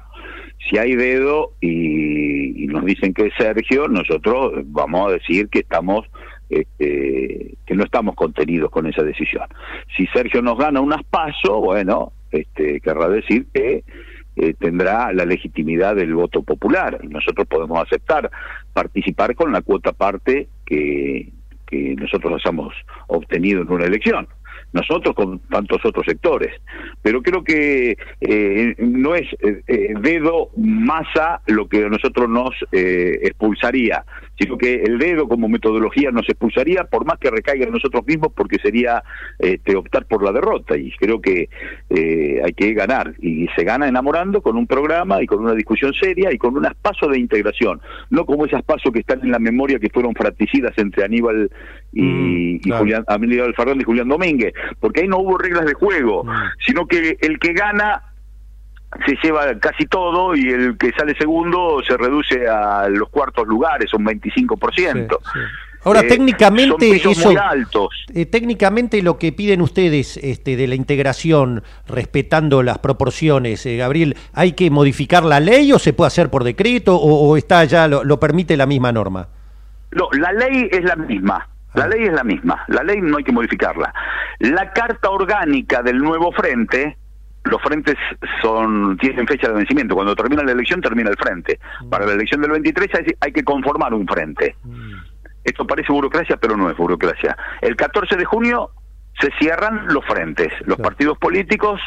Si 0.68 0.76
hay 0.76 0.96
dedo 0.96 1.52
y, 1.60 2.66
nos 2.66 2.84
dicen 2.84 3.14
que 3.14 3.26
es 3.26 3.32
Sergio, 3.38 3.88
nosotros 3.88 4.52
vamos 4.66 5.08
a 5.08 5.12
decir 5.12 5.48
que 5.48 5.60
estamos 5.60 6.04
este, 6.50 7.54
que 7.64 7.74
no 7.74 7.84
estamos 7.84 8.14
contenidos 8.14 8.70
con 8.70 8.86
esa 8.86 9.02
decisión. 9.02 9.46
Si 9.96 10.06
Sergio 10.08 10.42
nos 10.42 10.58
gana 10.58 10.80
unas 10.80 11.02
pasos, 11.04 11.58
bueno, 11.60 12.12
este, 12.30 12.80
querrá 12.80 13.08
decir 13.08 13.46
que 13.52 13.82
eh, 14.36 14.54
tendrá 14.54 15.12
la 15.12 15.24
legitimidad 15.24 15.96
del 15.96 16.14
voto 16.14 16.42
popular. 16.42 17.00
Y 17.02 17.08
nosotros 17.08 17.46
podemos 17.46 17.82
aceptar 17.82 18.30
participar 18.72 19.34
con 19.34 19.52
la 19.52 19.62
cuota 19.62 19.92
parte 19.92 20.48
que, 20.64 21.32
que 21.66 21.94
nosotros 21.96 22.40
hayamos 22.40 22.74
obtenido 23.08 23.62
en 23.62 23.70
una 23.70 23.86
elección. 23.86 24.28
Nosotros 24.72 25.14
con 25.14 25.38
tantos 25.38 25.84
otros 25.84 26.04
sectores. 26.06 26.52
Pero 27.02 27.22
creo 27.22 27.42
que 27.42 27.96
eh, 28.20 28.74
no 28.78 29.14
es 29.14 29.26
eh, 29.40 29.62
eh, 29.66 29.94
dedo 30.00 30.50
masa 30.56 31.40
lo 31.46 31.68
que 31.68 31.84
a 31.84 31.88
nosotros 31.88 32.28
nos 32.28 32.52
expulsaría, 32.72 34.04
sino 34.38 34.58
que 34.58 34.82
el 34.82 34.98
dedo 34.98 35.28
como 35.28 35.48
metodología 35.48 36.10
nos 36.10 36.28
expulsaría 36.28 36.84
por 36.84 37.04
más 37.04 37.18
que 37.18 37.30
recaiga 37.30 37.64
en 37.64 37.72
nosotros 37.72 38.06
mismos 38.06 38.32
porque 38.34 38.58
sería 38.58 39.02
este, 39.38 39.76
optar 39.76 40.06
por 40.06 40.22
la 40.22 40.32
derrota. 40.32 40.76
Y 40.76 40.90
creo 40.92 41.20
que 41.20 41.48
hay 41.90 42.52
que 42.52 42.74
ganar. 42.74 43.14
Y 43.20 43.48
se 43.56 43.64
gana 43.64 43.88
enamorando 43.88 44.42
con 44.42 44.56
un 44.56 44.66
programa 44.66 45.22
y 45.22 45.26
con 45.26 45.40
una 45.40 45.54
discusión 45.54 45.92
seria 45.94 46.32
y 46.32 46.38
con 46.38 46.56
unos 46.56 46.74
pasos 46.74 47.10
de 47.10 47.18
integración, 47.18 47.80
no 48.10 48.24
como 48.24 48.46
esos 48.46 48.62
pasos 48.62 48.92
que 48.92 49.00
están 49.00 49.20
en 49.22 49.30
la 49.30 49.38
memoria 49.38 49.78
que 49.78 49.90
fueron 49.90 50.14
fratricidas 50.14 50.72
entre 50.76 51.04
Aníbal 51.04 51.50
y, 51.92 52.02
mm, 52.02 52.60
y 52.64 52.70
Julián, 52.70 53.04
Aníbal 53.06 53.54
Fernández 53.54 53.82
y 53.82 53.84
Julián 53.84 54.08
Domínguez, 54.08 54.52
porque 54.80 55.02
ahí 55.02 55.08
no 55.08 55.18
hubo 55.18 55.38
reglas 55.38 55.66
de 55.66 55.74
juego, 55.74 56.24
mm. 56.24 56.30
sino 56.66 56.86
que 56.86 57.16
el 57.20 57.38
que 57.38 57.52
gana 57.52 58.02
se 59.04 59.16
lleva 59.22 59.58
casi 59.58 59.86
todo 59.86 60.34
y 60.34 60.48
el 60.48 60.78
que 60.78 60.92
sale 60.92 61.14
segundo 61.16 61.82
se 61.86 61.96
reduce 61.96 62.48
a 62.48 62.88
los 62.88 63.08
cuartos 63.08 63.46
lugares, 63.46 63.92
un 63.94 64.04
25%. 64.04 65.18
Ahora, 65.86 66.00
eh, 66.00 66.08
técnicamente, 66.08 66.96
eso, 66.96 67.28
muy 67.28 67.36
altos. 67.36 68.06
Eh, 68.12 68.26
técnicamente 68.26 69.02
lo 69.02 69.18
que 69.18 69.30
piden 69.30 69.62
ustedes 69.62 70.16
este, 70.16 70.56
de 70.56 70.66
la 70.66 70.74
integración, 70.74 71.62
respetando 71.86 72.64
las 72.64 72.78
proporciones, 72.78 73.64
eh, 73.66 73.76
Gabriel, 73.76 74.16
¿hay 74.32 74.54
que 74.54 74.68
modificar 74.68 75.22
la 75.22 75.38
ley 75.38 75.72
o 75.72 75.78
se 75.78 75.92
puede 75.92 76.08
hacer 76.08 76.28
por 76.28 76.42
decreto 76.42 76.96
o, 76.96 77.36
está 77.36 77.62
ya 77.64 77.86
lo, 77.86 78.18
permite 78.18 78.56
la 78.56 78.66
misma 78.66 78.90
norma? 78.90 79.28
No, 79.92 80.08
la 80.18 80.32
ley 80.32 80.68
es 80.72 80.82
la 80.82 80.96
misma. 80.96 81.48
La 81.74 81.84
ah. 81.84 81.88
ley 81.88 82.04
es 82.04 82.12
la 82.12 82.24
misma, 82.24 82.64
la 82.66 82.82
ley 82.82 83.00
no 83.00 83.18
hay 83.18 83.24
que 83.24 83.32
modificarla. 83.32 83.94
La 84.40 84.72
carta 84.72 85.10
orgánica 85.10 85.82
del 85.82 85.98
nuevo 85.98 86.32
frente, 86.32 86.96
los 87.46 87.62
frentes 87.62 87.96
son 88.42 88.96
tienen 88.98 89.26
fecha 89.26 89.48
de 89.48 89.54
vencimiento. 89.54 89.94
Cuando 89.94 90.14
termina 90.14 90.42
la 90.42 90.52
elección, 90.52 90.80
termina 90.80 91.10
el 91.10 91.16
frente. 91.16 91.58
Mm. 91.82 91.88
Para 91.88 92.06
la 92.06 92.12
elección 92.12 92.40
del 92.40 92.52
23 92.52 92.90
hay, 93.20 93.32
que 93.32 93.44
conformar 93.44 93.94
un 93.94 94.06
frente. 94.06 94.56
Mm. 94.64 94.94
Esto 95.44 95.66
parece 95.66 95.92
burocracia, 95.92 96.36
pero 96.36 96.56
no 96.56 96.70
es 96.70 96.76
burocracia. 96.76 97.36
El 97.60 97.76
14 97.76 98.16
de 98.16 98.24
junio 98.24 98.70
se 99.20 99.30
cierran 99.38 99.86
los 99.88 100.04
frentes, 100.04 100.52
los 100.66 100.76
partidos 100.76 101.16
políticos, 101.16 101.80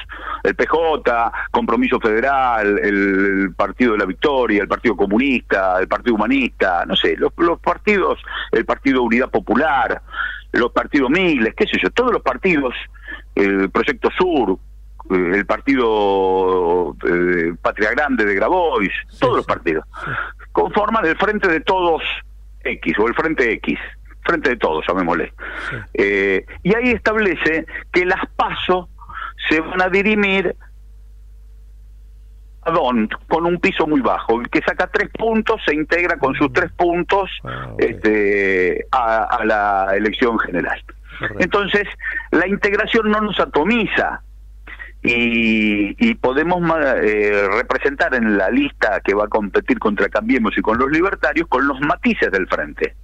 el 0.44 0.56
PJ, 0.56 1.32
Compromiso 1.52 2.00
Federal, 2.00 2.80
el, 2.80 3.54
Partido 3.56 3.92
de 3.92 4.00
la 4.00 4.06
Victoria, 4.06 4.64
el 4.64 4.68
Partido 4.68 4.96
Comunista, 4.96 5.80
el 5.80 5.88
Partido 5.88 6.16
Humanista, 6.16 6.86
no 6.88 6.96
sé, 6.96 7.16
los, 7.18 7.32
partidos, 7.60 8.20
el 8.52 8.66
Partido 8.66 9.04
Unidad 9.04 9.30
Popular, 9.30 10.02
los 10.54 10.72
partidos 10.72 11.12
Miles, 11.12 11.54
qué 11.56 11.68
sé 11.68 11.78
yo, 11.80 11.92
todos 11.92 12.12
los 12.12 12.24
partidos, 12.24 12.74
el 13.36 13.70
Proyecto 13.70 14.10
Sur, 14.18 14.58
el 15.10 15.46
Partido 15.46 16.96
eh, 17.08 17.54
Patria 17.62 17.92
Grande 17.92 18.26
de 18.26 18.36
Grabois, 18.36 18.92
todos 19.20 19.38
los 19.38 19.46
partidos, 19.46 19.86
conforman 20.52 21.06
el 21.06 21.18
Frente 21.18 21.48
de 21.48 21.62
Todos 21.62 22.04
X 22.64 23.00
o 23.00 23.08
el 23.08 23.16
Frente 23.16 23.52
X 23.54 23.80
frente 24.26 24.50
de 24.50 24.58
todos, 24.58 24.86
llamémosle. 24.88 25.34
Eh, 25.94 26.46
y 26.62 26.76
ahí 26.76 26.92
establece 26.92 27.66
que 27.92 28.06
las 28.06 28.28
pasos 28.36 28.88
se 29.50 29.60
van 29.60 29.82
a 29.82 29.90
dirimir 29.90 30.56
con 33.28 33.46
un 33.46 33.60
piso 33.60 33.88
muy 33.88 34.02
bajo. 34.02 34.40
El 34.42 34.50
que 34.50 34.62
saca 34.62 34.88
tres 34.88 35.10
puntos 35.18 35.62
se 35.66 35.74
integra 35.74 36.18
con 36.18 36.36
sus 36.36 36.52
tres 36.54 36.72
puntos 36.74 37.32
ah, 37.44 37.72
este, 37.78 38.86
a, 38.92 39.42
la 39.46 39.96
elección 39.96 40.38
general. 40.40 40.84
Entonces, 41.40 41.88
la 42.32 42.48
integración 42.48 43.10
no 43.10 43.22
nos 43.22 43.40
atomiza. 43.40 44.22
Y, 45.02 46.14
podemos 46.16 46.62
eh, 47.02 47.48
representar 47.54 48.14
en 48.16 48.38
la 48.38 48.50
lista 48.50 49.00
que 49.02 49.14
va 49.14 49.26
a 49.26 49.28
competir 49.28 49.80
contra 49.80 50.10
Cambiemos 50.10 50.58
y 50.58 50.62
con 50.62 50.78
los 50.78 50.92
libertarios 50.92 51.48
con 51.48 51.66
los 51.68 51.80
matices 51.80 52.32
del 52.32 52.48
frente. 52.48 52.96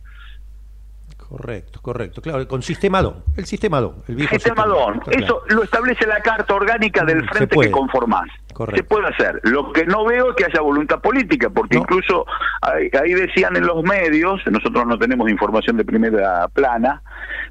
Correcto, 1.18 1.82
correcto. 1.82 2.22
Claro, 2.22 2.48
con 2.48 2.62
sistema 2.62 3.02
DON, 3.02 3.24
el 3.36 3.46
sistema 3.46 3.82
DON, 3.82 4.04
el 4.08 4.16
viejo 4.16 4.36
sistema, 4.36 4.66
DON. 4.66 5.02
Eso 5.12 5.44
lo 5.50 5.64
establece 5.64 6.06
la 6.06 6.22
carta 6.22 6.54
orgánica 6.54 7.04
del 7.04 7.24
mm, 7.24 7.28
frente 7.28 7.58
que 7.60 7.72
conformás. 7.72 8.30
Se 8.74 8.84
puede 8.84 9.08
hacer. 9.08 9.42
Lo 9.44 9.74
que 9.74 9.86
no 9.86 10.06
veo 10.06 10.30
es 10.30 10.36
que 10.36 10.46
haya 10.46 10.62
voluntad 10.62 11.02
política, 11.02 11.50
porque 11.50 11.78
incluso 11.78 12.26
ahí, 12.62 13.14
decían 13.14 13.56
en 13.58 13.66
los 13.66 13.84
medios, 13.84 14.42
nosotros 14.50 14.86
no 14.88 14.98
tenemos 14.98 15.30
información 15.30 15.76
de 15.76 15.84
primera 15.84 16.48
plana, 16.48 17.02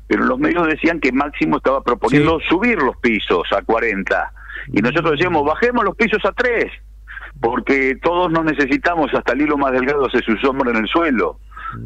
pero 0.06 0.24
los 0.24 0.38
medios 0.38 0.66
decían 0.66 1.00
que 1.00 1.12
Máximo 1.12 1.58
estaba 1.58 1.82
proponiendo 1.82 2.40
subir 2.48 2.78
los 2.78 2.96
pisos 2.96 3.46
a 3.52 3.62
40. 3.62 4.32
Y 4.72 4.80
nosotros 4.80 5.12
decíamos, 5.12 5.44
bajemos 5.44 5.84
los 5.84 5.94
pisos 5.94 6.24
a 6.24 6.32
3, 6.32 6.72
porque 7.40 7.98
todos 8.02 8.32
nos 8.32 8.44
necesitamos, 8.44 9.12
hasta 9.12 9.34
el 9.34 9.42
hilo 9.42 9.58
más 9.58 9.72
delgado 9.72 10.06
hace 10.06 10.20
su 10.20 10.36
sombra 10.38 10.70
en 10.70 10.78
el 10.78 10.88
suelo. 10.88 11.38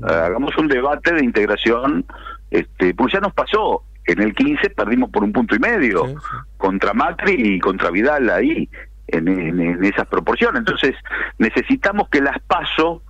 Eh, 0.08 0.12
hagamos 0.12 0.56
un 0.58 0.68
debate 0.68 1.12
de 1.14 1.24
integración, 1.24 2.04
este, 2.50 2.94
pues 2.94 3.12
ya 3.12 3.20
nos 3.20 3.32
pasó, 3.32 3.82
en 4.08 4.22
el 4.22 4.34
15 4.34 4.70
perdimos 4.70 5.10
por 5.10 5.22
un 5.22 5.32
punto 5.32 5.54
y 5.54 5.58
medio 5.58 6.06
contra 6.56 6.94
Macri 6.94 7.34
y 7.34 7.58
contra 7.58 7.90
Vidal 7.90 8.30
ahí, 8.30 8.68
en, 9.08 9.84
esas 9.84 10.06
proporciones. 10.06 10.60
Entonces, 10.60 10.94
necesitamos 11.38 12.08
que 12.08 12.20
las 12.20 12.38
PASO 12.46 13.02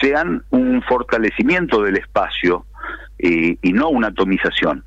sean 0.00 0.44
un 0.50 0.82
fortalecimiento 0.82 1.82
del 1.82 1.96
espacio 1.96 2.66
y 3.18 3.72
no 3.72 3.88
una 3.88 4.08
atomización. 4.08 4.84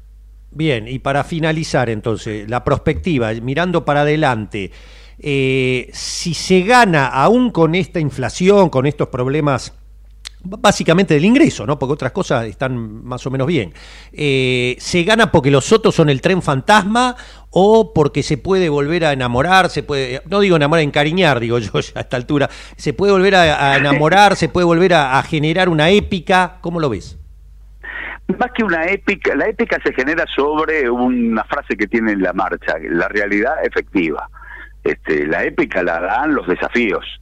Bien, 0.51 0.87
y 0.87 0.99
para 0.99 1.23
finalizar 1.23 1.89
entonces, 1.89 2.49
la 2.49 2.63
perspectiva, 2.63 3.31
mirando 3.41 3.85
para 3.85 4.01
adelante, 4.01 4.71
eh, 5.17 5.89
si 5.93 6.33
se 6.33 6.61
gana 6.61 7.07
aún 7.07 7.51
con 7.51 7.73
esta 7.73 8.01
inflación, 8.01 8.69
con 8.69 8.85
estos 8.85 9.07
problemas 9.07 9.80
básicamente 10.43 11.13
del 11.13 11.25
ingreso, 11.25 11.65
¿no? 11.65 11.77
Porque 11.77 11.93
otras 11.93 12.11
cosas 12.11 12.45
están 12.45 13.03
más 13.05 13.25
o 13.25 13.31
menos 13.31 13.47
bien. 13.47 13.73
Eh, 14.11 14.75
¿Se 14.79 15.03
gana 15.03 15.31
porque 15.31 15.51
los 15.51 15.71
otros 15.71 15.95
son 15.95 16.09
el 16.09 16.21
tren 16.21 16.41
fantasma 16.41 17.15
o 17.51 17.93
porque 17.93 18.23
se 18.23 18.37
puede 18.37 18.69
volver 18.69 19.05
a 19.05 19.13
enamorar, 19.13 19.69
se 19.69 19.83
puede, 19.83 20.21
no 20.29 20.39
digo 20.39 20.55
enamorar, 20.55 20.83
encariñar, 20.83 21.39
digo 21.39 21.59
yo 21.59 21.71
a 21.95 21.99
esta 21.99 22.17
altura, 22.17 22.49
se 22.75 22.93
puede 22.93 23.11
volver 23.11 23.35
a, 23.35 23.77
enamorar, 23.77 24.35
se 24.35 24.49
puede 24.49 24.65
volver 24.65 24.93
a, 24.93 25.21
generar 25.23 25.69
una 25.69 25.89
épica, 25.89 26.57
¿cómo 26.61 26.79
lo 26.79 26.89
ves? 26.89 27.17
Más 28.39 28.51
que 28.53 28.63
una 28.63 28.85
épica, 28.85 29.35
la 29.35 29.47
épica 29.47 29.77
se 29.83 29.93
genera 29.93 30.25
sobre 30.33 30.89
una 30.89 31.43
frase 31.43 31.75
que 31.75 31.87
tiene 31.87 32.13
en 32.13 32.21
la 32.21 32.31
marcha, 32.31 32.75
la 32.81 33.09
realidad 33.09 33.55
efectiva. 33.63 34.29
Este, 34.83 35.27
la 35.27 35.43
épica 35.43 35.83
la 35.83 35.99
dan 35.99 36.33
los 36.33 36.47
desafíos. 36.47 37.20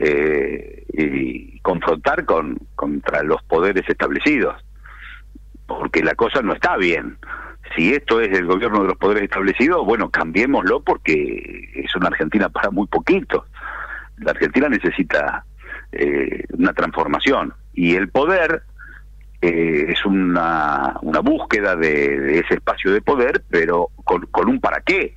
Eh, 0.00 0.84
y 0.92 1.58
confrontar 1.58 2.24
con 2.24 2.56
contra 2.76 3.24
los 3.24 3.42
poderes 3.42 3.82
establecidos. 3.88 4.54
Porque 5.66 6.02
la 6.02 6.14
cosa 6.14 6.40
no 6.40 6.52
está 6.52 6.76
bien. 6.76 7.18
Si 7.74 7.92
esto 7.92 8.20
es 8.20 8.30
el 8.38 8.46
gobierno 8.46 8.82
de 8.82 8.88
los 8.88 8.96
poderes 8.96 9.24
establecidos 9.24 9.84
bueno 9.84 10.08
cambiémoslo 10.08 10.82
porque 10.82 11.68
es 11.74 11.94
una 11.96 12.08
Argentina 12.08 12.48
para 12.48 12.70
muy 12.70 12.86
poquito. 12.86 13.46
La 14.18 14.30
Argentina 14.30 14.68
necesita 14.68 15.44
eh, 15.90 16.44
una 16.50 16.72
transformación. 16.72 17.54
Y 17.74 17.96
el 17.96 18.08
poder 18.08 18.62
eh, 19.42 19.86
es 19.88 20.04
una, 20.06 20.96
una 21.02 21.20
búsqueda 21.20 21.74
de, 21.74 22.20
de, 22.20 22.38
ese 22.38 22.54
espacio 22.54 22.92
de 22.92 23.02
poder 23.02 23.42
pero 23.50 23.88
con, 24.04 24.26
con 24.26 24.48
un 24.48 24.60
para 24.60 24.80
qué 24.80 25.14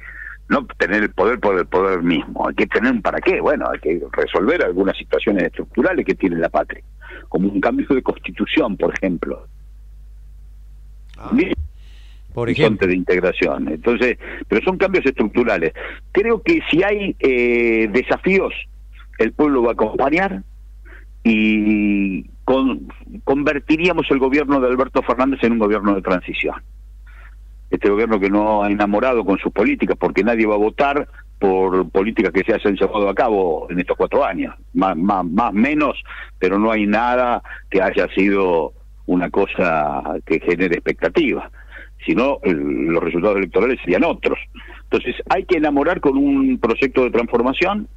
no 0.52 0.68
tener 0.78 1.04
el 1.04 1.12
poder 1.12 1.40
por 1.40 1.58
el 1.58 1.66
poder 1.66 2.04
mismo, 2.04 2.46
hay 2.46 2.54
que 2.54 2.68
tener 2.68 2.92
un 2.92 3.02
para 3.02 3.22
qué, 3.22 3.40
bueno, 3.40 3.70
hay 3.72 3.80
que 3.80 4.02
resolver 4.12 4.64
algunas 4.64 4.98
situaciones 4.98 5.44
estructurales 5.44 6.06
que 6.06 6.14
tiene 6.14 6.36
la 6.38 6.50
patria, 6.50 6.84
como 7.30 7.50
un 7.50 7.62
cambio 7.62 7.88
de 7.88 8.04
constitución, 8.04 8.76
por 8.76 8.94
ejemplo. 8.94 9.48
Ah, 11.18 11.32
por 12.34 12.50
ejemplo. 12.50 12.86
de 12.86 12.96
integración. 12.96 13.70
Entonces, 13.70 14.18
pero 14.50 14.62
son 14.64 14.78
cambios 14.78 15.06
estructurales. 15.06 15.74
Creo 16.12 16.42
que 16.42 16.60
si 16.70 16.84
hay 16.84 17.16
eh, 17.20 17.88
desafíos, 17.90 18.54
el 19.20 19.32
pueblo 19.32 19.64
va 19.64 19.70
a 19.70 19.74
acompañar 19.74 20.44
y 21.24 22.26
convertiríamos 23.24 24.06
el 24.12 24.20
gobierno 24.20 24.60
de 24.60 24.68
Alberto 24.68 25.02
Fernández 25.02 25.40
en 25.44 25.54
un 25.54 25.60
gobierno 25.60 25.96
de 25.96 26.02
transición 26.02 26.56
este 27.72 27.90
gobierno 27.90 28.20
que 28.20 28.30
no 28.30 28.64
ha 28.64 28.70
enamorado 28.70 29.26
con 29.26 29.40
sus 29.40 29.52
políticas, 29.52 29.98
porque 29.98 30.24
nadie 30.24 30.46
va 30.46 30.56
a 30.56 30.60
votar 30.60 31.08
por 31.40 31.90
políticas 31.90 32.32
que 32.32 32.44
se 32.44 32.54
hayan 32.54 32.76
llevado 32.76 33.10
a 33.10 33.16
cabo 33.16 33.68
en 33.72 33.80
estos 33.80 33.98
cuatro 33.98 34.24
años, 34.24 34.54
más, 34.74 34.96
más, 34.96 35.26
más 35.26 35.54
menos, 35.54 35.98
pero 36.38 36.60
no 36.60 36.72
hay 36.72 36.86
nada 36.86 37.42
que 37.70 37.82
haya 37.82 38.08
sido 38.14 38.74
una 39.08 39.32
cosa 39.32 40.04
que 40.26 40.40
genere 40.40 40.76
expectativa, 40.76 41.50
sino 42.06 42.40
los 42.44 43.04
resultados 43.04 43.38
electorales 43.38 43.80
serían 43.80 44.04
otros. 44.04 44.38
Entonces 44.84 45.16
hay 45.30 45.46
que 45.46 45.58
enamorar 45.58 46.00
con 46.00 46.18
un 46.18 46.60
proyecto 46.60 47.04
de 47.04 47.10
transformación 47.10 47.88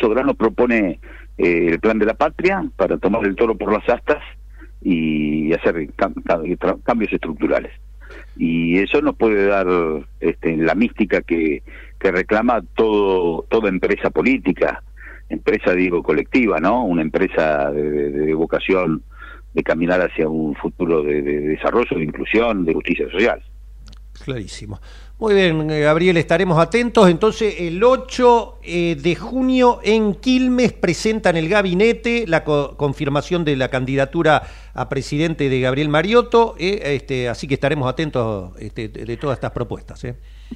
Soberano 0.00 0.34
propone 0.34 1.00
eh, 1.38 1.68
el 1.68 1.80
plan 1.80 1.98
de 1.98 2.06
la 2.06 2.14
patria 2.14 2.64
para 2.76 2.98
tomar 2.98 3.24
el 3.26 3.36
toro 3.36 3.56
por 3.56 3.72
las 3.72 3.88
astas 3.88 4.22
y 4.80 5.52
hacer 5.52 5.90
cambios 5.94 7.12
estructurales. 7.12 7.72
Y 8.36 8.78
eso 8.78 9.00
nos 9.02 9.16
puede 9.16 9.46
dar 9.46 9.66
este, 10.20 10.56
la 10.56 10.74
mística 10.74 11.22
que, 11.22 11.62
que 11.98 12.10
reclama 12.10 12.62
todo 12.74 13.44
toda 13.50 13.68
empresa 13.68 14.10
política, 14.10 14.82
empresa 15.28 15.74
digo 15.74 16.02
colectiva, 16.02 16.58
¿no? 16.58 16.84
Una 16.84 17.02
empresa 17.02 17.70
de, 17.70 18.32
vocación 18.34 19.02
de 19.54 19.62
caminar 19.62 20.00
hacia 20.00 20.28
un 20.28 20.54
futuro 20.54 21.02
de, 21.02 21.22
de 21.22 21.40
desarrollo, 21.40 21.96
de 21.96 22.04
inclusión, 22.04 22.64
de 22.64 22.74
justicia 22.74 23.10
social. 23.10 23.42
Clarísimo. 24.24 24.80
Muy 25.22 25.34
bien, 25.34 25.68
Gabriel, 25.68 26.16
estaremos 26.16 26.58
atentos. 26.58 27.08
Entonces, 27.08 27.54
el 27.60 27.84
8 27.84 28.58
eh, 28.64 28.96
de 29.00 29.14
junio 29.14 29.78
en 29.84 30.14
Quilmes 30.16 30.72
presentan 30.72 31.36
el 31.36 31.48
gabinete 31.48 32.24
la 32.26 32.42
confirmación 32.42 33.44
de 33.44 33.54
la 33.54 33.68
candidatura 33.68 34.42
a 34.74 34.88
presidente 34.88 35.48
de 35.48 35.60
Gabriel 35.60 35.88
Mariotto, 35.88 36.54
eh, 36.58 36.80
este, 36.96 37.28
así 37.28 37.46
que 37.46 37.54
estaremos 37.54 37.88
atentos 37.88 38.52
este, 38.58 38.88
de 38.88 39.16
todas 39.16 39.36
estas 39.36 39.52
propuestas. 39.52 40.04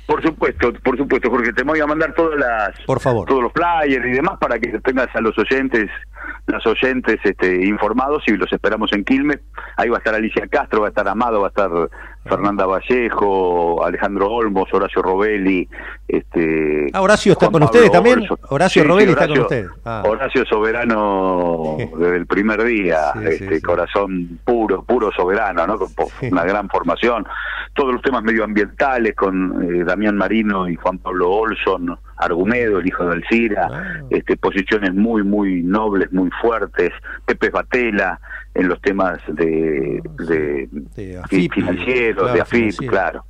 Por 0.07 0.22
supuesto, 0.22 0.72
por 0.85 0.96
supuesto, 0.96 1.31
Jorge, 1.31 1.52
te 1.52 1.62
voy 1.62 1.81
a 1.81 1.87
mandar 1.87 2.14
todas 2.14 2.38
las, 2.38 2.81
por 2.87 3.00
favor. 3.00 3.26
todos 3.26 3.42
los 3.42 3.52
flyers 3.52 4.05
y 4.05 4.11
demás 4.11 4.38
para 4.38 4.59
que 4.59 4.79
tengas 4.81 5.09
a 5.14 5.20
los 5.20 5.37
oyentes, 5.38 5.88
las 6.46 6.66
oyentes 6.66 7.18
este, 7.24 7.64
informados 7.66 8.22
y 8.26 8.33
los 8.33 8.52
esperamos 8.52 8.92
en 8.92 9.05
Quilmes. 9.05 9.40
Ahí 9.76 9.88
va 9.88 9.96
a 9.96 9.98
estar 9.98 10.14
Alicia 10.14 10.46
Castro, 10.48 10.83
va 10.83 10.88
a 10.88 10.90
estar 10.90 11.09
Amado, 11.09 11.40
va 11.40 11.46
a 11.46 11.48
estar 11.48 11.70
Fernanda 12.27 12.67
Vallejo, 12.67 13.85
Alejandro 13.85 14.31
Olmos, 14.31 14.73
Horacio 14.73 15.03
Robelli. 15.03 15.69
Este, 16.09 16.91
ah, 16.93 17.03
Horacio 17.03 17.33
está 17.33 17.51
con 17.51 17.62
ustedes 17.62 17.91
también. 17.91 18.27
Horacio 18.49 18.85
Robelli 18.85 19.12
está 19.12 19.29
con 19.29 19.41
ustedes. 19.41 19.71
Ah. 19.85 20.03
Horacio 20.07 20.45
Soberano 20.47 21.77
desde 21.79 22.17
el 22.17 22.27
primer 22.27 22.62
día, 22.65 23.12
este 23.23 23.61
corazón 23.62 24.39
puro, 24.45 24.83
puro 24.83 25.11
soberano, 25.12 25.67
¿no? 25.67 25.79
Con 25.79 25.89
una 26.31 26.45
gran 26.45 26.69
formación. 26.69 27.27
Todos 27.75 27.93
los 27.95 28.03
temas 28.03 28.23
medioambientales 28.23 29.15
con 29.15 29.62
eh, 29.62 29.85
Damián 29.85 30.17
Marino 30.17 30.69
y 30.69 30.77
Juan 30.77 30.99
Pablo 30.99 31.31
Olson, 31.31 31.99
Argumedo, 32.16 32.79
el 32.79 32.87
hijo 32.87 33.05
de 33.07 33.14
Alcira, 33.14 33.68
ah. 33.70 34.02
este, 34.11 34.37
posiciones 34.37 34.94
muy, 34.94 35.22
muy 35.22 35.62
nobles, 35.62 36.12
muy 36.12 36.31
fuertes. 36.40 36.92
Pepe 37.24 37.50
Batela 37.50 38.20
en 38.55 38.68
los 38.68 38.81
temas 38.81 39.18
de, 39.29 40.02
de, 40.18 40.68
financieros, 41.50 42.33
de 42.33 42.40
AFIP, 42.40 42.88
claro. 42.88 43.24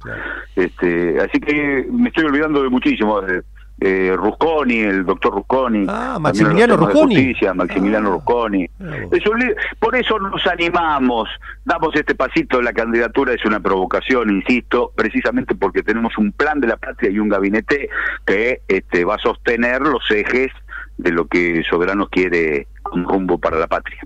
Este, 0.54 1.18
así 1.20 1.40
que 1.40 1.86
me 1.90 2.08
estoy 2.08 2.24
olvidando 2.24 2.62
de 2.62 2.68
muchísimo. 2.68 3.20
De, 3.76 4.16
Rusconi, 4.16 4.78
el 4.78 5.04
doctor 5.04 5.34
Rusconi. 5.34 5.86
Ah, 5.88 6.18
Maximiliano 6.20 6.76
Rusconi. 6.76 7.34
Maximiliano 7.54 8.08
ah, 8.08 8.12
Rusconi. 8.12 8.68
por 9.78 9.94
eso 9.94 10.18
nos 10.18 10.46
animamos, 10.46 11.28
damos 11.64 11.94
este 11.94 12.14
pasito, 12.14 12.62
la 12.62 12.72
candidatura 12.72 13.34
es 13.34 13.44
una 13.44 13.60
provocación, 13.60 14.30
insisto, 14.30 14.92
precisamente 14.94 15.54
porque 15.54 15.82
tenemos 15.82 16.16
un 16.16 16.32
plan 16.32 16.60
de 16.60 16.68
la 16.68 16.76
patria 16.76 17.10
y 17.10 17.18
un 17.18 17.28
gabinete 17.28 17.90
que 18.24 18.62
este, 18.66 19.04
va 19.04 19.16
a 19.16 19.18
sostener 19.18 19.82
los 19.82 20.10
ejes 20.10 20.50
de 20.96 21.12
lo 21.12 21.26
que 21.26 21.62
Soberano 21.68 22.08
quiere 22.08 22.68
un 22.92 23.04
rumbo 23.04 23.38
para 23.38 23.58
la 23.58 23.66
patria. 23.66 24.00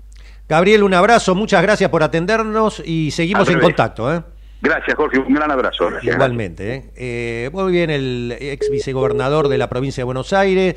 Gabriel, 0.49 0.83
un 0.83 0.93
abrazo, 0.93 1.33
muchas 1.33 1.61
gracias 1.61 1.89
por 1.89 2.03
atendernos 2.03 2.81
y 2.85 3.11
seguimos 3.11 3.49
en 3.49 3.59
contacto. 3.59 4.13
¿eh? 4.13 4.21
Gracias, 4.61 4.95
Jorge, 4.95 5.17
un 5.17 5.33
gran 5.33 5.49
abrazo. 5.49 5.89
Igualmente. 6.03 6.75
¿eh? 6.75 6.91
Eh, 6.95 7.49
muy 7.51 7.71
bien, 7.71 7.89
el 7.89 8.37
ex 8.39 8.69
vicegobernador 8.69 9.47
de 9.47 9.57
la 9.57 9.69
provincia 9.69 10.01
de 10.01 10.05
Buenos 10.05 10.33
Aires, 10.33 10.75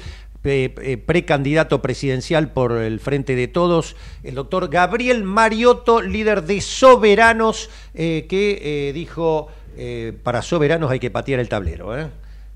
precandidato 1.07 1.83
presidencial 1.83 2.51
por 2.53 2.73
el 2.73 3.01
Frente 3.01 3.35
de 3.37 3.47
Todos, 3.49 3.97
el 4.23 4.35
doctor 4.35 4.69
Gabriel 4.69 5.25
Mariotto, 5.25 6.01
líder 6.01 6.45
de 6.45 6.61
Soberanos, 6.61 7.71
que 7.95 8.93
dijo, 8.95 9.49
para 10.23 10.43
Soberanos 10.43 10.91
hay 10.91 11.01
que 11.01 11.11
patear 11.11 11.41
el 11.41 11.49
tablero. 11.49 11.95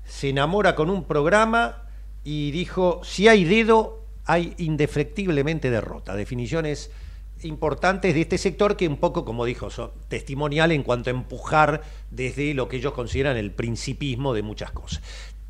Se 0.05 0.29
enamora 0.29 0.75
con 0.75 0.89
un 0.89 1.03
programa 1.03 1.83
y 2.23 2.51
dijo, 2.51 3.01
si 3.03 3.27
hay 3.27 3.43
dedo, 3.43 4.03
hay 4.25 4.53
indefectiblemente 4.57 5.71
derrota. 5.71 6.15
Definiciones 6.15 6.91
importantes 7.41 8.13
de 8.13 8.21
este 8.21 8.37
sector 8.37 8.75
que 8.75 8.87
un 8.87 8.97
poco, 8.97 9.25
como 9.25 9.45
dijo, 9.45 9.69
son 9.69 9.91
testimonial 10.07 10.71
en 10.71 10.83
cuanto 10.83 11.09
a 11.09 11.13
empujar 11.13 11.81
desde 12.11 12.53
lo 12.53 12.67
que 12.67 12.77
ellos 12.77 12.93
consideran 12.93 13.37
el 13.37 13.51
principismo 13.51 14.33
de 14.33 14.41
muchas 14.41 14.71
cosas. 14.71 15.01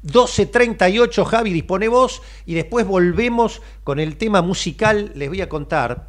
12.38, 0.04 1.26
Javi, 1.26 1.52
dispone 1.52 1.88
vos 1.88 2.22
y 2.46 2.54
después 2.54 2.86
volvemos 2.86 3.62
con 3.84 4.00
el 4.00 4.18
tema 4.18 4.42
musical. 4.42 5.12
Les 5.16 5.28
voy 5.28 5.42
a 5.42 5.50
contar 5.50 6.08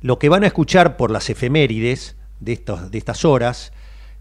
lo 0.00 0.18
que 0.18 0.28
van 0.28 0.44
a 0.44 0.48
escuchar 0.48 0.96
por 0.96 1.10
las 1.10 1.30
efemérides 1.30 2.16
de, 2.40 2.52
estos, 2.52 2.90
de 2.90 2.98
estas 2.98 3.24
horas, 3.24 3.72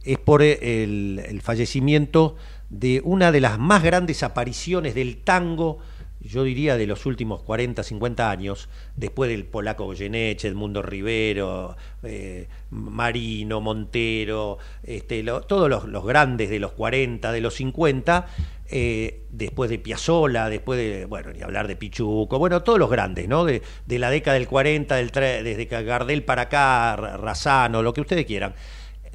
es 0.03 0.17
por 0.19 0.41
el, 0.41 1.23
el 1.25 1.41
fallecimiento 1.41 2.35
de 2.69 3.01
una 3.03 3.31
de 3.31 3.41
las 3.41 3.59
más 3.59 3.83
grandes 3.83 4.23
apariciones 4.23 4.95
del 4.95 5.17
tango 5.17 5.79
yo 6.23 6.43
diría 6.43 6.77
de 6.77 6.87
los 6.87 7.05
últimos 7.05 7.43
40, 7.43 7.83
50 7.83 8.29
años, 8.29 8.69
después 8.95 9.29
del 9.29 9.45
polaco 9.45 9.85
Goyeneche, 9.85 10.47
Edmundo 10.47 10.81
Rivero, 10.81 11.75
eh, 12.03 12.47
Marino, 12.69 13.59
Montero, 13.61 14.57
este, 14.83 15.23
todos 15.47 15.69
los, 15.69 16.05
grandes 16.05 16.49
de 16.49 16.59
los 16.59 16.71
40, 16.71 17.31
de 17.31 17.41
los 17.41 17.55
50, 17.55 18.27
eh, 18.69 19.25
después 19.31 19.69
de 19.69 19.79
Piazzola, 19.79 20.49
después 20.49 20.79
de, 20.79 21.05
bueno, 21.05 21.33
ni 21.33 21.41
hablar 21.41 21.67
de 21.67 21.75
Pichuco, 21.75 22.39
bueno, 22.39 22.63
todos 22.63 22.79
los 22.79 22.89
grandes, 22.89 23.27
¿no? 23.27 23.43
De, 23.45 23.61
la 23.87 24.09
década 24.09 24.35
del 24.35 24.47
40, 24.47 24.95
del, 24.95 25.11
desde 25.11 25.65
Gardel 25.65 26.23
para 26.23 26.43
acá, 26.43 26.95
Razano, 26.95 27.81
lo 27.81 27.93
que 27.93 28.01
ustedes 28.01 28.25
quieran. 28.25 28.55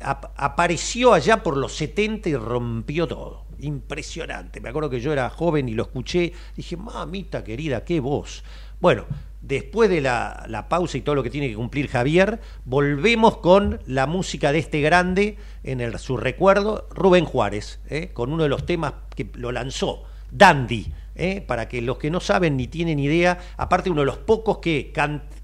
apareció 0.00 1.14
allá 1.14 1.42
por 1.42 1.56
los 1.56 1.74
70 1.74 2.28
y 2.28 2.36
rompió 2.36 3.06
todo 3.06 3.47
impresionante. 3.60 4.60
Me 4.60 4.68
acuerdo 4.68 4.90
que 4.90 5.00
yo 5.00 5.12
era 5.12 5.30
joven 5.30 5.68
y 5.68 5.74
lo 5.74 5.84
escuché, 5.84 6.32
dije, 6.56 6.76
mamita 6.76 7.44
querida, 7.44 7.84
qué 7.84 8.00
voz. 8.00 8.44
Bueno, 8.80 9.06
después 9.40 9.90
de 9.90 10.00
la, 10.00 10.66
pausa 10.68 10.98
y 10.98 11.02
todo 11.02 11.14
lo 11.14 11.22
que 11.22 11.30
tiene 11.30 11.48
que 11.48 11.54
cumplir 11.54 11.88
Javier, 11.88 12.40
volvemos 12.64 13.38
con 13.38 13.80
la 13.86 14.06
música 14.06 14.52
de 14.52 14.58
este 14.58 14.80
grande 14.80 15.36
en 15.64 15.98
su 15.98 16.16
recuerdo, 16.16 16.88
Rubén 16.90 17.24
Juárez, 17.24 17.80
¿eh? 17.88 18.10
con 18.12 18.32
uno 18.32 18.42
de 18.42 18.48
los 18.48 18.66
temas 18.66 18.94
que 19.14 19.30
lo 19.34 19.52
lanzó, 19.52 20.04
Dandy. 20.30 20.92
¿eh? 21.18 21.42
para 21.44 21.68
que 21.68 21.82
los 21.82 21.98
que 21.98 22.10
no 22.10 22.20
saben 22.20 22.56
ni 22.56 22.68
tienen 22.68 22.98
idea, 23.00 23.38
aparte 23.56 23.90
uno 23.90 24.02
de 24.02 24.06
los 24.06 24.18
pocos 24.18 24.58
que 24.58 24.92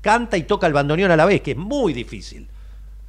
canta 0.01 0.37
y 0.37 0.45
toca 0.45 0.69
el 0.69 0.73
bandoneón 0.73 1.11
a 1.11 1.17
la 1.17 1.27
vez, 1.27 1.43
que 1.43 1.51
es 1.51 1.57
muy 1.57 1.93
difícil. 1.93 2.49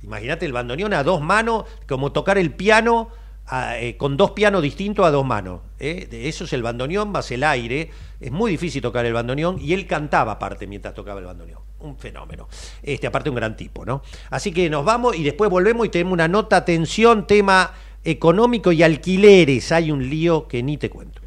Imagínate 0.01 0.45
el 0.45 0.53
bandoneón 0.53 0.93
a 0.93 1.03
dos 1.03 1.21
manos, 1.21 1.65
como 1.87 2.11
tocar 2.11 2.37
el 2.37 2.51
piano 2.51 3.09
eh, 3.51 3.95
con 3.97 4.17
dos 4.17 4.31
pianos 4.31 4.62
distintos 4.62 5.05
a 5.05 5.12
dos 5.12 5.25
manos. 5.25 5.62
¿eh? 5.79 6.08
Eso 6.12 6.45
es 6.45 6.53
el 6.53 6.63
bandoneón 6.63 7.12
más 7.12 7.29
el 7.31 7.43
aire. 7.43 7.91
Es 8.19 8.31
muy 8.31 8.51
difícil 8.51 8.81
tocar 8.81 9.05
el 9.05 9.13
bandoneón 9.13 9.60
y 9.62 9.73
él 9.73 9.86
cantaba 9.86 10.34
aparte 10.34 10.67
mientras 10.67 10.93
tocaba 10.93 11.19
el 11.19 11.25
bandoneón. 11.25 11.62
Un 11.79 11.97
fenómeno. 11.97 12.47
Este, 12.81 13.05
aparte 13.05 13.29
un 13.29 13.36
gran 13.36 13.55
tipo, 13.55 13.86
¿no? 13.86 14.01
Así 14.31 14.51
que 14.51 14.69
nos 14.69 14.84
vamos 14.84 15.15
y 15.15 15.23
después 15.23 15.49
volvemos 15.49 15.86
y 15.86 15.89
tenemos 15.89 16.13
una 16.13 16.27
nota, 16.27 16.58
atención, 16.58 17.27
tema 17.27 17.73
económico 18.03 18.71
y 18.71 18.81
alquileres. 18.81 19.71
Hay 19.71 19.91
un 19.91 20.10
lío 20.10 20.47
que 20.47 20.63
ni 20.63 20.77
te 20.77 20.89
cuento. 20.89 21.24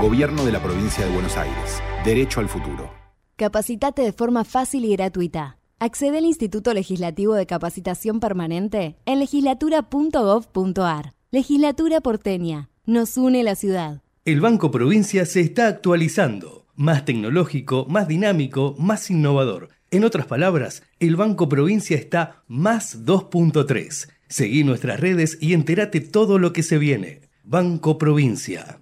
Gobierno 0.00 0.44
de 0.44 0.52
la 0.52 0.60
provincia 0.60 1.04
de 1.04 1.12
Buenos 1.12 1.36
Aires. 1.36 1.80
Derecho 2.04 2.40
al 2.40 2.48
futuro. 2.48 2.90
Capacitate 3.36 4.02
de 4.02 4.12
forma 4.12 4.44
fácil 4.44 4.84
y 4.84 4.96
gratuita. 4.96 5.58
Accede 5.78 6.18
al 6.18 6.24
Instituto 6.24 6.74
Legislativo 6.74 7.34
de 7.34 7.46
Capacitación 7.46 8.18
Permanente 8.18 8.96
en 9.04 9.20
legislatura.gov.ar. 9.20 11.14
Legislatura 11.30 12.00
porteña. 12.00 12.68
Nos 12.84 13.16
une 13.16 13.44
la 13.44 13.54
ciudad. 13.54 14.02
El 14.24 14.40
Banco 14.40 14.72
Provincia 14.72 15.24
se 15.24 15.40
está 15.40 15.68
actualizando. 15.68 16.66
Más 16.74 17.04
tecnológico, 17.04 17.86
más 17.88 18.08
dinámico, 18.08 18.74
más 18.78 19.08
innovador. 19.10 19.68
En 19.90 20.04
otras 20.04 20.26
palabras, 20.26 20.82
el 20.98 21.14
Banco 21.16 21.48
Provincia 21.48 21.96
está 21.96 22.42
más 22.48 23.04
2.3. 23.04 24.08
Seguí 24.26 24.64
nuestras 24.64 24.98
redes 24.98 25.38
y 25.40 25.52
entérate 25.52 26.00
todo 26.00 26.38
lo 26.38 26.52
que 26.52 26.62
se 26.62 26.78
viene. 26.78 27.20
Banco 27.44 27.98
Provincia. 27.98 28.81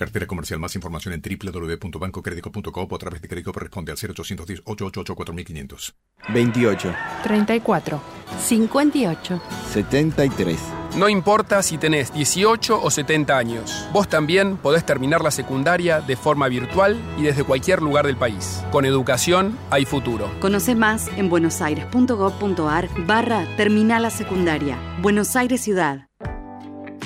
Cartera 0.00 0.26
comercial. 0.26 0.58
Más 0.58 0.74
información 0.74 1.12
en 1.12 1.20
www.bancocredico.com 1.20 2.88
o 2.90 2.94
a 2.94 2.98
través 2.98 3.20
de 3.20 3.28
crédito 3.28 3.52
responde 3.52 3.92
al 3.92 3.98
0810 3.98 4.62
888 4.64 5.14
4500. 5.14 5.94
28. 6.32 6.94
34. 7.22 8.00
58. 8.40 9.42
73. 9.70 10.58
No 10.96 11.08
importa 11.10 11.62
si 11.62 11.76
tenés 11.76 12.14
18 12.14 12.82
o 12.82 12.90
70 12.90 13.36
años, 13.36 13.86
vos 13.92 14.08
también 14.08 14.56
podés 14.56 14.86
terminar 14.86 15.20
la 15.20 15.30
secundaria 15.30 16.00
de 16.00 16.16
forma 16.16 16.48
virtual 16.48 16.96
y 17.18 17.22
desde 17.24 17.44
cualquier 17.44 17.82
lugar 17.82 18.06
del 18.06 18.16
país. 18.16 18.64
Con 18.72 18.86
educación 18.86 19.58
hay 19.70 19.84
futuro. 19.84 20.30
Conoce 20.40 20.74
más 20.74 21.08
en 21.18 21.28
buenosaires.gov.ar 21.28 22.88
barra 23.06 23.46
Terminal 23.58 24.02
la 24.02 24.10
Secundaria. 24.10 24.78
Buenos 25.02 25.36
Aires 25.36 25.60
Ciudad. 25.60 26.08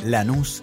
Lanús 0.04 0.62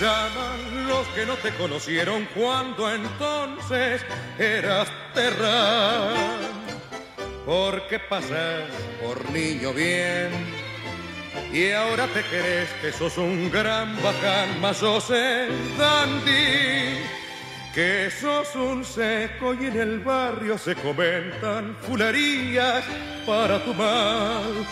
llaman 0.00 0.88
los 0.88 1.06
que 1.08 1.24
no 1.24 1.34
te 1.36 1.50
conocieron 1.54 2.28
cuando 2.34 2.92
entonces 2.92 4.04
eras 4.38 4.88
terral. 5.14 6.14
Porque 7.44 7.98
pasas 7.98 8.64
por 9.00 9.30
niño 9.30 9.72
bien 9.72 10.30
y 11.52 11.70
ahora 11.70 12.06
te 12.08 12.22
crees 12.22 12.68
que 12.82 12.92
sos 12.92 13.16
un 13.18 13.50
gran 13.50 13.96
bacán, 14.02 14.60
más 14.60 14.78
sos 14.78 15.10
el 15.10 15.50
dandy. 15.78 17.02
Que 17.74 18.10
sos 18.10 18.54
un 18.56 18.84
seco 18.84 19.54
y 19.54 19.66
en 19.66 19.78
el 19.78 20.00
barrio 20.00 20.56
se 20.58 20.74
comentan 20.74 21.76
fulerías 21.86 22.84
para 23.26 23.62
tu 23.64 23.74
mal. 23.74 24.66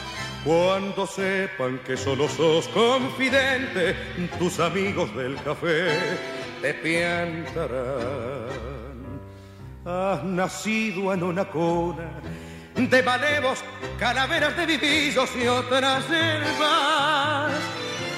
Cuando 0.45 1.07
sepan 1.07 1.79
que 1.79 1.97
solo 1.97 2.29
sos 2.29 2.69
confidente, 2.69 3.97
tus 4.39 4.61
amigos 4.61 5.15
del 5.17 5.37
café 5.43 5.99
te 6.61 6.75
piantarán. 6.75 8.45
Has 9.87 10.23
nacido 10.23 11.15
en 11.15 11.23
una 11.23 11.47
cuna 11.47 12.21
de 12.75 13.03
malevos, 13.03 13.65
calaveras 13.99 14.55
de 14.57 14.67
vivillos 14.67 15.31
y 15.35 15.47
otras 15.47 16.05
selvas. 16.05 17.53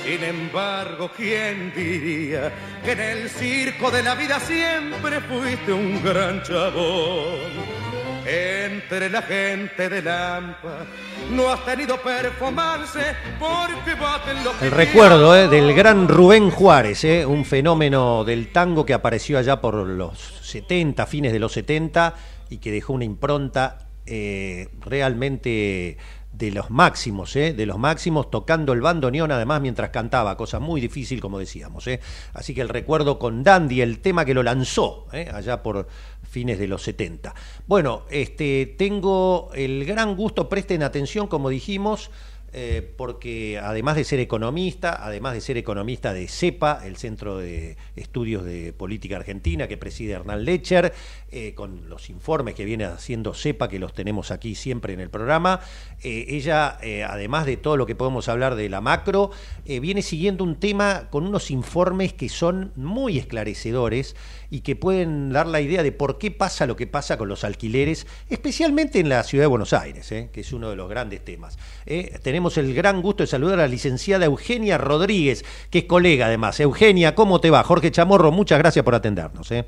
Sin 0.04 0.24
embargo, 0.24 1.10
¿quién 1.16 1.72
diría 1.74 2.52
que 2.84 2.92
en 2.92 3.00
el 3.00 3.30
circo 3.30 3.90
de 3.90 4.02
la 4.02 4.16
vida 4.16 4.40
siempre 4.40 5.20
fuiste 5.20 5.72
un 5.72 6.02
gran 6.02 6.42
chabón? 6.42 7.85
Entre 8.28 9.08
la 9.08 9.22
gente 9.22 9.88
de 9.88 10.02
Lampa 10.02 10.84
no 11.30 11.48
has 11.48 11.64
tenido 11.64 11.96
performance 12.02 12.98
porque 13.38 13.94
baten 13.94 14.42
los 14.42 14.60
El 14.60 14.72
recuerdo 14.72 15.36
eh, 15.36 15.46
del 15.46 15.72
gran 15.72 16.08
Rubén 16.08 16.50
Juárez, 16.50 17.04
eh, 17.04 17.24
un 17.24 17.44
fenómeno 17.44 18.24
del 18.24 18.50
tango 18.50 18.84
que 18.84 18.94
apareció 18.94 19.38
allá 19.38 19.60
por 19.60 19.74
los 19.74 20.18
70, 20.42 21.06
fines 21.06 21.32
de 21.32 21.38
los 21.38 21.52
70, 21.52 22.14
y 22.50 22.58
que 22.58 22.72
dejó 22.72 22.94
una 22.94 23.04
impronta 23.04 23.86
eh, 24.06 24.70
realmente 24.80 25.96
de 26.36 26.50
los 26.50 26.70
máximos, 26.70 27.34
¿eh? 27.36 27.54
de 27.54 27.66
los 27.66 27.78
máximos, 27.78 28.30
tocando 28.30 28.72
el 28.74 28.82
bandoneón 28.82 29.32
además 29.32 29.60
mientras 29.62 29.90
cantaba, 29.90 30.36
cosa 30.36 30.58
muy 30.58 30.80
difícil 30.80 31.20
como 31.20 31.38
decíamos. 31.38 31.86
¿eh? 31.86 32.00
Así 32.34 32.54
que 32.54 32.60
el 32.60 32.68
recuerdo 32.68 33.18
con 33.18 33.42
Dandy, 33.42 33.80
el 33.80 34.00
tema 34.00 34.24
que 34.24 34.34
lo 34.34 34.42
lanzó 34.42 35.06
¿eh? 35.12 35.30
allá 35.32 35.62
por 35.62 35.88
fines 36.28 36.58
de 36.58 36.68
los 36.68 36.82
70. 36.82 37.34
Bueno, 37.66 38.04
este, 38.10 38.74
tengo 38.76 39.50
el 39.54 39.84
gran 39.84 40.16
gusto, 40.16 40.48
presten 40.48 40.82
atención, 40.82 41.26
como 41.26 41.48
dijimos, 41.48 42.10
eh, 42.58 42.94
porque 42.96 43.58
además 43.62 43.96
de 43.96 44.04
ser 44.04 44.18
economista, 44.18 45.04
además 45.04 45.34
de 45.34 45.42
ser 45.42 45.58
economista 45.58 46.14
de 46.14 46.26
CEPA, 46.26 46.86
el 46.86 46.96
Centro 46.96 47.36
de 47.36 47.76
Estudios 47.96 48.44
de 48.44 48.72
Política 48.72 49.16
Argentina 49.16 49.68
que 49.68 49.76
preside 49.76 50.14
Hernán 50.14 50.44
Lecher, 50.46 50.94
eh, 51.36 51.54
con 51.54 51.88
los 51.88 52.08
informes 52.08 52.54
que 52.54 52.64
viene 52.64 52.84
haciendo 52.84 53.34
CEPA, 53.34 53.68
que 53.68 53.78
los 53.78 53.92
tenemos 53.92 54.30
aquí 54.30 54.54
siempre 54.54 54.94
en 54.94 55.00
el 55.00 55.10
programa, 55.10 55.60
eh, 56.02 56.24
ella, 56.28 56.78
además 57.08 57.46
de 57.46 57.56
todo 57.56 57.76
lo 57.76 57.86
que 57.86 57.94
podemos 57.94 58.28
hablar 58.28 58.54
de 58.54 58.68
la 58.68 58.80
macro, 58.80 59.30
viene 59.64 60.02
siguiendo 60.02 60.44
un 60.44 60.56
tema 60.56 61.08
con 61.10 61.26
unos 61.26 61.50
informes 61.50 62.12
que 62.12 62.28
son 62.28 62.72
muy 62.76 63.18
esclarecedores 63.18 64.16
y 64.50 64.60
que 64.60 64.76
pueden 64.76 65.32
dar 65.32 65.46
la 65.46 65.60
idea 65.60 65.82
de 65.82 65.92
por 65.92 66.18
qué 66.18 66.30
pasa 66.30 66.66
lo 66.66 66.76
que 66.76 66.86
pasa 66.86 67.16
con 67.16 67.28
los 67.28 67.44
alquileres, 67.44 68.06
especialmente 68.28 69.00
en 69.00 69.08
la 69.08 69.22
ciudad 69.22 69.44
de 69.44 69.48
Buenos 69.48 69.72
Aires, 69.72 70.10
¿eh? 70.12 70.30
que 70.32 70.40
es 70.40 70.52
uno 70.52 70.70
de 70.70 70.76
los 70.76 70.88
grandes 70.88 71.24
temas. 71.24 71.58
¿eh? 71.86 72.18
tenemos 72.22 72.56
el 72.58 72.74
gran 72.74 73.02
gusto 73.02 73.22
de 73.22 73.28
saludar 73.28 73.58
a 73.58 73.62
la 73.62 73.68
licenciada 73.68 74.26
Eugenia 74.26 74.78
Rodríguez, 74.78 75.44
que 75.70 75.80
es 75.80 75.84
colega 75.84 76.26
además. 76.26 76.60
Eugenia, 76.60 77.14
¿cómo 77.14 77.40
te 77.40 77.50
va? 77.50 77.62
Jorge 77.62 77.90
Chamorro, 77.90 78.32
muchas 78.32 78.58
gracias 78.58 78.84
por 78.84 78.94
atendernos. 78.94 79.50
¿eh? 79.52 79.66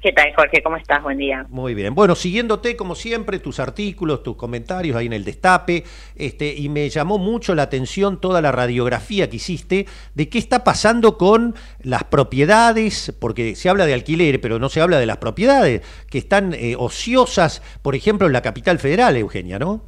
¿Qué 0.00 0.12
tal, 0.12 0.32
Jorge? 0.34 0.62
¿Cómo 0.62 0.78
estás? 0.78 1.02
Buen 1.02 1.18
día. 1.18 1.44
Muy 1.50 1.74
bien. 1.74 1.94
Bueno, 1.94 2.14
siguiéndote, 2.14 2.74
como 2.74 2.94
siempre, 2.94 3.38
tus 3.38 3.60
artículos, 3.60 4.22
tus 4.22 4.34
comentarios 4.34 4.96
ahí 4.96 5.04
en 5.04 5.12
el 5.12 5.24
Destape, 5.24 5.84
este, 6.16 6.54
y 6.56 6.70
me 6.70 6.88
llamó 6.88 7.18
mucho 7.18 7.54
la 7.54 7.64
atención 7.64 8.18
toda 8.18 8.40
la 8.40 8.50
radiografía 8.50 9.28
que 9.28 9.36
hiciste 9.36 9.84
de 10.14 10.30
qué 10.30 10.38
está 10.38 10.64
pasando 10.64 11.18
con 11.18 11.54
las 11.82 12.04
propiedades, 12.04 13.14
porque 13.20 13.54
se 13.54 13.68
habla 13.68 13.84
de 13.84 13.92
alquiler, 13.92 14.40
pero 14.40 14.58
no 14.58 14.70
se 14.70 14.80
habla 14.80 14.98
de 14.98 15.04
las 15.04 15.18
propiedades, 15.18 15.82
que 16.10 16.16
están 16.16 16.54
eh, 16.54 16.76
ociosas, 16.78 17.60
por 17.82 17.94
ejemplo, 17.94 18.26
en 18.26 18.32
la 18.32 18.40
capital 18.40 18.78
federal, 18.78 19.18
Eugenia, 19.18 19.58
¿no? 19.58 19.82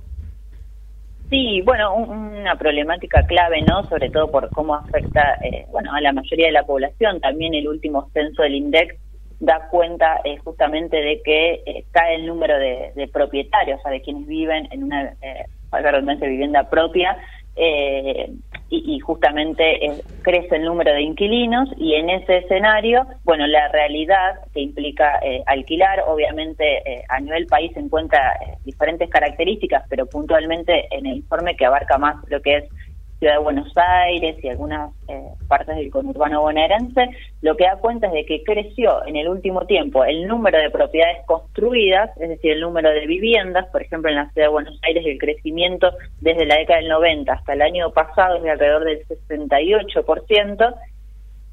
Sí, 1.31 1.63
bueno, 1.65 1.95
una 1.95 2.59
problemática 2.59 3.23
clave, 3.23 3.63
¿no? 3.63 3.89
Sobre 3.89 4.11
todo 4.11 4.31
por 4.31 4.51
cómo 4.51 4.75
afecta, 4.75 5.39
eh, 5.43 5.65
bueno, 5.71 5.95
a 5.95 6.03
la 6.03 6.13
mayoría 6.13 6.49
de 6.49 6.53
la 6.53 6.67
población. 6.67 7.19
También 7.23 7.55
el 7.55 7.67
último 7.67 8.11
censo 8.13 8.43
del 8.43 8.57
INDEX 8.57 9.02
da 9.43 9.69
cuenta 9.71 10.21
eh, 10.23 10.37
justamente 10.39 10.97
de 10.97 11.21
que 11.21 11.63
eh, 11.67 11.85
cae 11.91 12.15
el 12.15 12.27
número 12.27 12.57
de, 12.57 13.11
propietarios, 13.13 13.81
o 13.81 13.83
sea, 13.83 13.91
de 13.91 14.01
quienes 14.01 14.27
viven 14.29 14.69
en 14.71 14.85
una 14.85 15.15
eh, 15.21 15.47
realmente 15.73 16.29
vivienda 16.29 16.71
propia, 16.71 17.17
eh, 17.57 18.31
y, 18.71 18.95
y, 18.95 19.01
justamente 19.01 20.01
crece 20.23 20.57
el 20.57 20.65
número 20.65 20.95
de 20.95 21.03
inquilinos 21.03 21.69
y 21.77 21.95
en 21.95 22.09
ese 22.09 22.39
escenario, 22.39 23.05
bueno, 23.25 23.47
la 23.47 23.69
realidad 23.69 24.37
que 24.55 24.61
implica 24.61 25.21
alquilar, 25.45 26.03
obviamente 26.07 27.05
a 27.11 27.21
nivel 27.21 27.47
país 27.47 27.71
se 27.75 27.81
encuentra 27.81 28.35
diferentes 28.65 29.11
características, 29.11 29.85
pero 29.91 30.07
puntualmente 30.07 30.87
en 30.91 31.05
el 31.05 31.17
informe 31.17 31.55
que 31.55 31.67
abarca 31.67 31.99
más 31.99 32.17
lo 32.29 32.41
que 32.41 32.57
es 32.57 32.65
Ciudad 33.23 33.35
de 33.35 33.45
Buenos 33.45 33.73
Aires 33.77 34.37
y 34.43 34.49
algunas 34.49 34.91
eh, 35.07 35.29
partes 35.47 35.77
del 35.77 35.93
conurbano 35.93 36.41
bonaerense, 36.41 37.09
lo 37.41 37.57
que 37.57 37.67
da 37.67 37.77
cuenta 37.77 38.09
es 38.09 38.15
de 38.15 38.27
que 38.27 38.43
creció 38.43 39.07
en 39.07 39.15
el 39.15 39.29
último 39.29 39.65
tiempo 39.65 40.05
el 40.05 40.27
número 40.27 40.59
de 40.59 40.71
propiedades 40.71 41.19
construidas, 41.25 42.11
es 42.19 42.31
decir, 42.31 42.51
el 42.51 42.63
número 42.63 42.91
de 42.91 43.07
viviendas, 43.07 43.69
por 43.69 43.81
ejemplo, 43.81 44.11
en 44.11 44.17
la 44.17 44.29
Ciudad 44.31 44.49
de 44.49 44.53
Buenos 44.53 44.77
Aires 44.83 45.07
el 45.07 45.19
crecimiento 45.19 45.93
desde 46.21 46.47
la 46.47 46.57
década 46.57 46.81
del 46.81 46.89
90 46.89 47.33
hasta 47.33 47.53
el 47.53 47.63
año 47.63 47.93
pasado 47.93 48.39
es 48.39 48.43
de 48.43 48.51
alrededor 48.51 48.83
del 48.87 49.07
68%, 49.07 50.75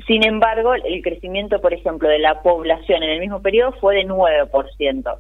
sin 0.08 0.26
embargo, 0.26 0.74
el 0.74 1.04
crecimiento, 1.04 1.62
por 1.62 1.76
ejemplo, 1.76 2.10
de 2.10 2.18
la 2.18 2.42
población 2.42 3.04
en 3.04 3.12
el 3.12 3.20
mismo 3.20 3.44
periodo 3.44 3.74
fue 3.74 3.94
de 3.94 4.08
9% 4.08 5.20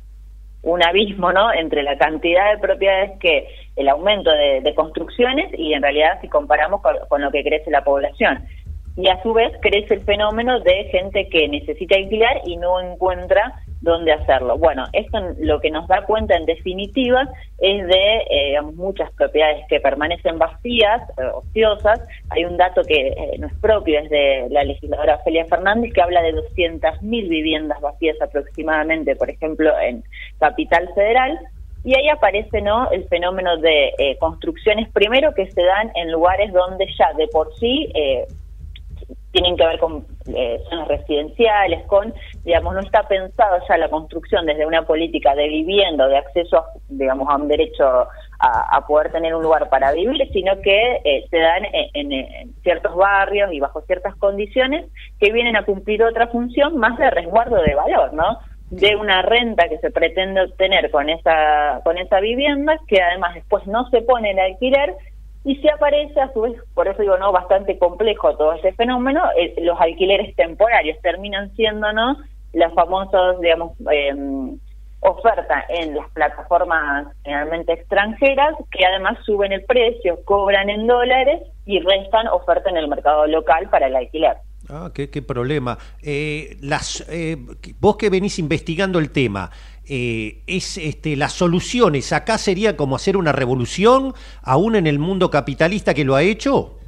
un 0.62 0.84
abismo 0.84 1.32
¿no? 1.32 1.54
entre 1.54 1.84
la 1.84 1.98
cantidad 1.98 2.54
de 2.54 2.60
propiedades 2.60 3.12
que 3.20 3.48
el 3.76 3.88
aumento 3.88 4.30
de, 4.32 4.74
construcciones 4.76 5.52
y 5.58 5.74
en 5.74 5.82
realidad 5.82 6.20
si 6.22 6.28
comparamos 6.28 6.82
con, 6.82 7.22
lo 7.22 7.32
que 7.32 7.44
crece 7.44 7.72
la 7.72 7.84
población. 7.84 8.46
Y 8.98 9.08
a 9.08 9.22
su 9.24 9.34
vez 9.34 9.54
crece 9.62 9.96
el 9.96 10.02
fenómeno 10.02 10.60
de 10.60 10.86
gente 10.92 11.30
que 11.30 11.48
necesita 11.48 11.96
alquilar 11.96 12.42
y 12.46 12.58
no 12.58 12.82
encuentra 12.82 13.54
dónde 13.82 14.12
hacerlo. 14.12 14.58
Bueno, 14.58 14.86
esto 14.94 15.20
lo 15.40 15.60
que 15.60 15.72
nos 15.72 15.88
da 15.88 16.04
cuenta 16.04 16.36
en 16.36 16.46
definitiva 16.46 17.30
es 17.60 17.88
de 17.88 18.18
eh, 18.30 18.62
muchas 18.62 19.12
propiedades 19.14 19.66
que 19.70 19.80
permanecen 19.80 20.38
vacías, 20.38 21.02
eh, 21.18 21.24
ociosas. 21.34 22.02
Hay 22.30 22.46
un 22.46 22.58
dato 22.58 22.82
que 22.84 23.08
eh, 23.08 23.38
no 23.40 23.48
es 23.48 23.54
propio, 23.62 24.00
es 24.00 24.10
de 24.10 24.48
la 24.50 24.64
legisladora 24.64 25.16
Ofelia 25.16 25.46
Fernández, 25.46 25.94
que 25.94 26.02
habla 26.02 26.22
de 26.22 26.34
200.000 26.34 27.02
viviendas 27.30 27.80
vacías 27.82 28.22
aproximadamente, 28.22 29.16
por 29.16 29.30
ejemplo, 29.30 29.72
en 29.80 30.04
Capital 30.40 30.90
Federal. 30.94 31.40
Y 31.86 31.96
ahí 31.96 32.10
aparece 32.10 32.62
¿no? 32.62 32.92
el 32.92 33.08
fenómeno 33.08 33.56
de 33.56 34.18
construcciones, 34.20 34.90
primero 34.90 35.34
que 35.34 35.50
se 35.50 35.64
dan 35.64 35.94
en 35.96 36.12
lugares 36.12 36.52
donde 36.52 36.86
ya 36.98 37.14
de 37.14 37.26
por 37.30 37.56
sí 37.56 37.90
tienen 39.40 39.56
que 39.56 39.66
ver 39.66 39.80
con 39.80 40.06
eh, 40.36 40.62
zonas 40.70 40.88
residenciales, 40.90 41.86
con, 41.88 42.14
digamos, 42.44 42.74
no 42.74 42.82
está 42.82 43.08
pensado 43.08 43.58
ya 43.70 43.78
la 43.78 43.88
construcción 43.88 44.46
desde 44.46 44.66
una 44.66 44.86
política 44.86 45.34
de 45.34 45.48
vivienda, 45.48 46.08
de 46.10 46.18
acceso, 46.18 46.66
digamos, 46.90 47.30
a 47.30 47.38
un 47.38 47.48
derecho 47.48 47.86
a, 48.40 48.86
poder 48.86 49.12
tener 49.12 49.36
un 49.36 49.44
lugar 49.44 49.70
para 49.70 49.92
vivir, 49.94 50.28
sino 50.34 50.60
que 50.62 51.00
eh, 51.04 51.26
se 51.30 51.38
dan 51.38 51.64
en, 51.94 52.54
ciertos 52.64 52.96
barrios 52.96 53.52
y 53.54 53.60
bajo 53.60 53.82
ciertas 53.82 54.16
condiciones 54.16 54.86
que 55.20 55.32
vienen 55.32 55.56
a 55.56 55.64
cumplir 55.64 56.04
otra 56.04 56.28
función 56.28 56.78
más 56.78 56.98
de 56.98 57.10
resguardo 57.10 57.62
de 57.62 57.76
valor, 57.76 58.14
¿no? 58.14 58.40
de 58.72 58.96
una 58.96 59.22
renta 59.24 59.68
que 59.68 59.80
se 59.80 59.90
pretende 59.90 60.42
obtener 60.42 60.92
con 60.92 61.10
esa 61.10 61.82
con 61.84 61.98
esa 61.98 62.20
vivienda 62.20 62.78
que 62.88 63.02
además 63.02 63.34
después 63.34 63.66
no 63.66 63.90
se 63.90 64.02
pone 64.04 64.30
en 64.30 64.40
alquiler 64.40 64.96
y 65.46 65.56
se 65.58 65.70
aparece 65.70 66.20
a 66.20 66.32
su 66.34 66.42
vez, 66.42 66.62
por 66.74 66.88
eso 66.88 67.02
digo, 67.02 67.18
no, 67.18 67.32
bastante 67.32 67.78
complejo 67.78 68.36
todo 68.36 68.54
ese 68.54 68.74
fenómeno, 68.74 69.24
eh, 69.38 69.56
los 69.62 69.80
alquileres 69.80 70.36
temporarios 70.36 71.00
terminan 71.02 71.56
siendo, 71.56 71.92
¿no? 71.94 72.18
Las 72.54 72.74
famosas, 72.74 73.40
digamos, 73.40 73.74
eh, 73.92 74.14
oferta 75.02 75.66
en 75.70 75.96
las 75.96 76.10
plataformas 76.12 77.08
generalmente 77.24 77.74
extranjeras, 77.74 78.56
que 78.72 78.86
además 78.86 79.18
suben 79.26 79.54
el 79.54 79.64
precio, 79.64 80.20
cobran 80.26 80.70
en 80.70 80.88
dólares 80.88 81.42
y 81.66 81.80
restan 81.80 82.28
oferta 82.28 82.70
en 82.70 82.78
el 82.78 82.88
mercado 82.88 83.26
local 83.28 83.70
para 83.70 83.88
el 83.88 83.96
alquiler. 83.96 84.38
Ah, 84.68 84.92
qué, 84.94 85.10
qué 85.10 85.22
problema. 85.22 85.78
Eh, 86.02 86.58
las, 86.62 87.06
eh, 87.10 87.38
vos 87.80 87.96
que 87.96 88.10
venís 88.10 88.38
investigando 88.40 89.00
el 89.00 89.12
tema, 89.12 89.50
eh, 89.90 90.44
es 90.46 90.78
este, 90.78 91.16
las 91.16 91.34
soluciones 91.34 92.14
acá 92.14 92.38
sería 92.38 92.78
como 92.78 92.96
hacer 92.96 93.18
una 93.18 93.32
revolución, 93.32 94.14
aún 94.44 94.76
en 94.76 94.86
el 94.86 95.00
mundo 95.00 95.30
capitalista 95.30 95.94
que 95.94 96.06
lo 96.06 96.16
ha 96.16 96.22
hecho. 96.22 96.80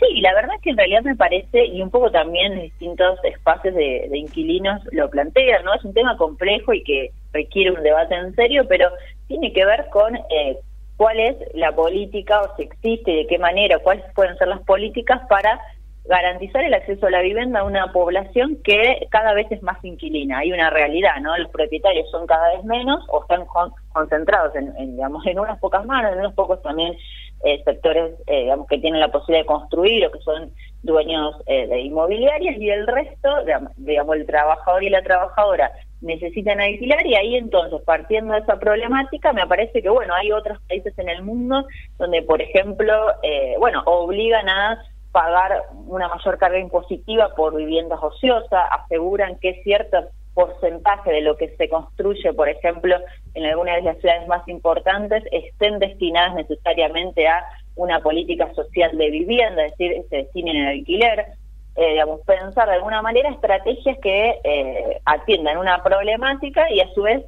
Sí, 0.00 0.20
la 0.20 0.34
verdad 0.34 0.56
es 0.56 0.62
que 0.62 0.70
en 0.70 0.78
realidad 0.78 1.02
me 1.02 1.14
parece, 1.14 1.66
y 1.66 1.80
un 1.80 1.90
poco 1.90 2.10
también 2.10 2.60
distintos 2.60 3.22
espacios 3.24 3.74
de, 3.74 4.10
inquilinos 4.14 4.82
lo 4.90 5.08
plantean, 5.10 5.64
¿no? 5.64 5.74
Es 5.74 5.84
un 5.84 5.94
tema 5.94 6.16
complejo 6.16 6.72
y 6.72 6.82
que 6.82 7.10
requiere 7.32 7.70
un 7.70 7.82
debate 7.82 8.14
en 8.14 8.34
serio, 8.34 8.66
pero 8.68 8.88
tiene 9.28 9.52
que 9.52 9.64
ver 9.64 9.86
con 9.90 10.16
eh, 10.16 10.56
cuál 10.96 11.20
es 11.20 11.36
la 11.54 11.72
política, 11.72 12.40
o 12.42 12.56
si 12.56 12.62
existe, 12.62 13.12
de 13.12 13.26
qué 13.28 13.38
manera, 13.38 13.78
cuáles 13.78 14.04
pueden 14.14 14.36
ser 14.38 14.48
las 14.48 14.62
políticas 14.62 15.20
para 15.28 15.60
garantizar 16.04 16.64
el 16.64 16.74
acceso 16.74 17.06
a 17.06 17.10
la 17.10 17.20
vivienda 17.20 17.60
a 17.60 17.64
una 17.64 17.92
población 17.92 18.58
que 18.64 19.06
cada 19.10 19.34
vez 19.34 19.46
es 19.50 19.62
más 19.62 19.82
inquilina. 19.84 20.38
Hay 20.38 20.52
una 20.52 20.70
realidad, 20.70 21.20
¿no? 21.20 21.36
Los 21.38 21.50
propietarios 21.50 22.10
son 22.10 22.26
cada 22.26 22.54
vez 22.54 22.64
menos 22.64 23.04
o 23.08 23.22
están 23.22 23.46
concentrados 23.92 24.54
en, 24.56 24.96
digamos, 24.96 25.24
en 25.26 25.38
unas 25.38 25.58
pocas 25.60 25.84
manos, 25.86 26.12
en 26.12 26.18
unos 26.18 26.34
pocos 26.34 26.60
también 26.62 26.94
eh, 27.44 27.62
sectores, 27.64 28.14
eh, 28.26 28.42
digamos, 28.42 28.66
que 28.66 28.78
tienen 28.78 29.00
la 29.00 29.12
posibilidad 29.12 29.44
de 29.44 29.46
construir 29.46 30.06
o 30.06 30.12
que 30.12 30.20
son 30.20 30.52
dueños 30.82 31.36
eh, 31.46 31.68
de 31.68 31.80
inmobiliarias 31.80 32.56
y 32.56 32.70
el 32.70 32.86
resto, 32.86 33.28
digamos, 33.76 34.16
el 34.16 34.26
trabajador 34.26 34.82
y 34.82 34.90
la 34.90 35.02
trabajadora 35.02 35.70
necesitan 36.00 36.60
alquilar 36.60 37.06
y 37.06 37.14
ahí 37.14 37.36
entonces, 37.36 37.80
partiendo 37.82 38.34
de 38.34 38.40
esa 38.40 38.58
problemática, 38.58 39.32
me 39.32 39.46
parece 39.46 39.82
que, 39.82 39.88
bueno, 39.88 40.14
hay 40.14 40.32
otros 40.32 40.58
países 40.68 40.98
en 40.98 41.08
el 41.08 41.22
mundo 41.22 41.64
donde, 41.96 42.22
por 42.22 42.42
ejemplo, 42.42 42.92
bueno, 43.60 43.82
obligan 43.86 44.48
a 44.48 44.82
pagar 45.12 45.62
una 45.86 46.08
mayor 46.08 46.38
carga 46.38 46.58
impositiva 46.58 47.34
por 47.34 47.54
viviendas 47.54 48.02
ociosas, 48.02 48.64
aseguran 48.70 49.38
que 49.38 49.62
cierto 49.62 49.98
porcentaje 50.34 51.12
de 51.12 51.20
lo 51.20 51.36
que 51.36 51.54
se 51.56 51.68
construye, 51.68 52.32
por 52.32 52.48
ejemplo, 52.48 52.96
en 53.34 53.44
algunas 53.44 53.76
de 53.76 53.82
las 53.82 53.98
ciudades 53.98 54.26
más 54.26 54.46
importantes, 54.48 55.22
estén 55.30 55.78
destinadas 55.78 56.34
necesariamente 56.34 57.28
a 57.28 57.44
una 57.76 58.00
política 58.00 58.52
social 58.54 58.96
de 58.96 59.10
vivienda, 59.10 59.66
es 59.66 59.76
decir, 59.76 60.04
se 60.08 60.16
destinen 60.16 60.56
al 60.56 60.72
alquiler, 60.72 61.26
eh, 61.76 61.90
digamos, 61.90 62.20
pensar 62.22 62.68
de 62.68 62.74
alguna 62.74 63.02
manera 63.02 63.30
estrategias 63.30 63.98
que 64.02 64.40
eh, 64.42 65.00
atiendan 65.04 65.58
una 65.58 65.82
problemática 65.82 66.70
y 66.70 66.80
a 66.80 66.88
su 66.94 67.02
vez 67.02 67.22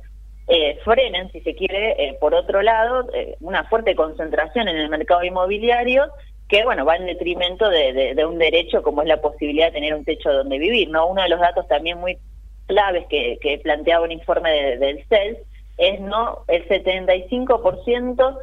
eh, 0.48 0.78
frenen, 0.84 1.30
si 1.32 1.40
se 1.40 1.54
quiere, 1.54 2.16
por 2.20 2.34
otro 2.34 2.60
lado, 2.62 3.06
una 3.40 3.64
fuerte 3.64 3.94
concentración 3.94 4.68
en 4.68 4.76
el 4.76 4.90
mercado 4.90 5.24
inmobiliario 5.24 6.10
que 6.48 6.64
bueno 6.64 6.84
va 6.84 6.96
en 6.96 7.06
detrimento 7.06 7.68
de, 7.68 8.24
un 8.26 8.38
derecho 8.38 8.82
como 8.82 9.02
es 9.02 9.08
la 9.08 9.20
posibilidad 9.20 9.66
de 9.66 9.72
tener 9.72 9.94
un 9.94 10.04
techo 10.04 10.32
donde 10.32 10.58
vivir 10.58 10.90
no 10.90 11.06
uno 11.06 11.22
de 11.22 11.28
los 11.28 11.40
datos 11.40 11.66
también 11.68 11.98
muy 11.98 12.18
claves 12.66 13.06
que, 13.08 13.38
que 13.40 13.58
planteaba 13.58 14.04
un 14.04 14.12
informe 14.12 14.76
del 14.76 15.04
CELS 15.08 15.38
es 15.76 16.00
no 16.00 16.44
el 16.48 16.66
75% 16.68 18.38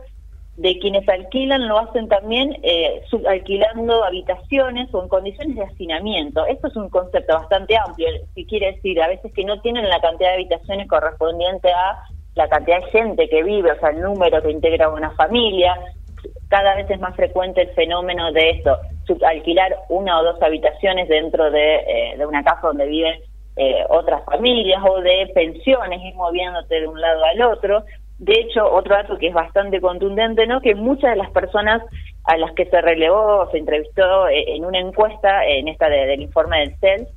de 0.58 0.78
quienes 0.80 1.08
alquilan 1.08 1.68
lo 1.68 1.80
hacen 1.80 2.08
también 2.08 2.58
eh, 2.62 3.02
alquilando 3.28 4.04
habitaciones 4.04 4.94
o 4.94 5.02
en 5.02 5.10
condiciones 5.10 5.56
de 5.56 5.64
hacinamiento. 5.64 6.46
Esto 6.46 6.68
es 6.68 6.76
un 6.76 6.90
concepto 6.90 7.34
bastante 7.34 7.78
amplio, 7.78 8.08
que 8.36 8.46
quiere 8.46 8.74
decir 8.74 9.02
a 9.02 9.08
veces 9.08 9.32
que 9.34 9.46
no 9.46 9.62
tienen 9.62 9.88
la 9.88 10.02
cantidad 10.02 10.30
de 10.30 10.36
habitaciones 10.36 10.88
correspondiente 10.88 11.72
a 11.72 12.04
la 12.36 12.48
cantidad 12.48 12.82
de 12.82 12.92
gente 12.92 13.30
que 13.30 13.44
vive, 13.44 13.72
o 13.72 13.80
sea, 13.80 13.90
el 13.90 14.02
número 14.02 14.42
que 14.42 14.52
integra 14.52 14.90
una 14.90 15.12
familia. 15.12 15.76
Cada 16.52 16.76
vez 16.76 16.90
es 16.90 17.00
más 17.00 17.16
frecuente 17.16 17.62
el 17.62 17.70
fenómeno 17.70 18.34
de 18.34 18.50
esto, 18.50 18.78
alquilar 19.26 19.74
una 19.88 20.20
o 20.20 20.24
dos 20.26 20.42
habitaciones 20.42 21.08
dentro 21.08 21.50
de, 21.50 21.76
eh, 21.76 22.16
de 22.18 22.26
una 22.26 22.44
casa 22.44 22.68
donde 22.68 22.88
viven 22.88 23.22
eh, 23.56 23.86
otras 23.88 24.26
familias 24.26 24.84
o 24.86 25.00
de 25.00 25.32
pensiones, 25.34 26.02
ir 26.04 26.14
moviéndote 26.16 26.82
de 26.82 26.88
un 26.90 27.00
lado 27.00 27.24
al 27.24 27.42
otro. 27.44 27.86
De 28.20 28.34
hecho, 28.34 28.70
otro 28.70 28.96
dato 28.96 29.18
que 29.18 29.28
es 29.28 29.34
bastante 29.34 29.80
contundente, 29.80 30.46
¿no? 30.46 30.60
Que 30.60 30.76
muchas 30.76 31.12
de 31.12 31.24
las 31.24 31.32
personas 31.32 31.82
a 32.26 32.36
las 32.36 32.52
que 32.52 32.66
se 32.66 32.82
relevó, 32.82 33.50
se 33.52 33.58
entrevistó 33.58 34.28
eh, 34.28 34.54
en 34.54 34.66
una 34.66 34.80
encuesta, 34.80 35.46
en 35.46 35.70
esta 35.70 35.88
del 35.88 36.22
informe 36.22 36.60
del 36.60 36.76
CEL, 36.80 37.08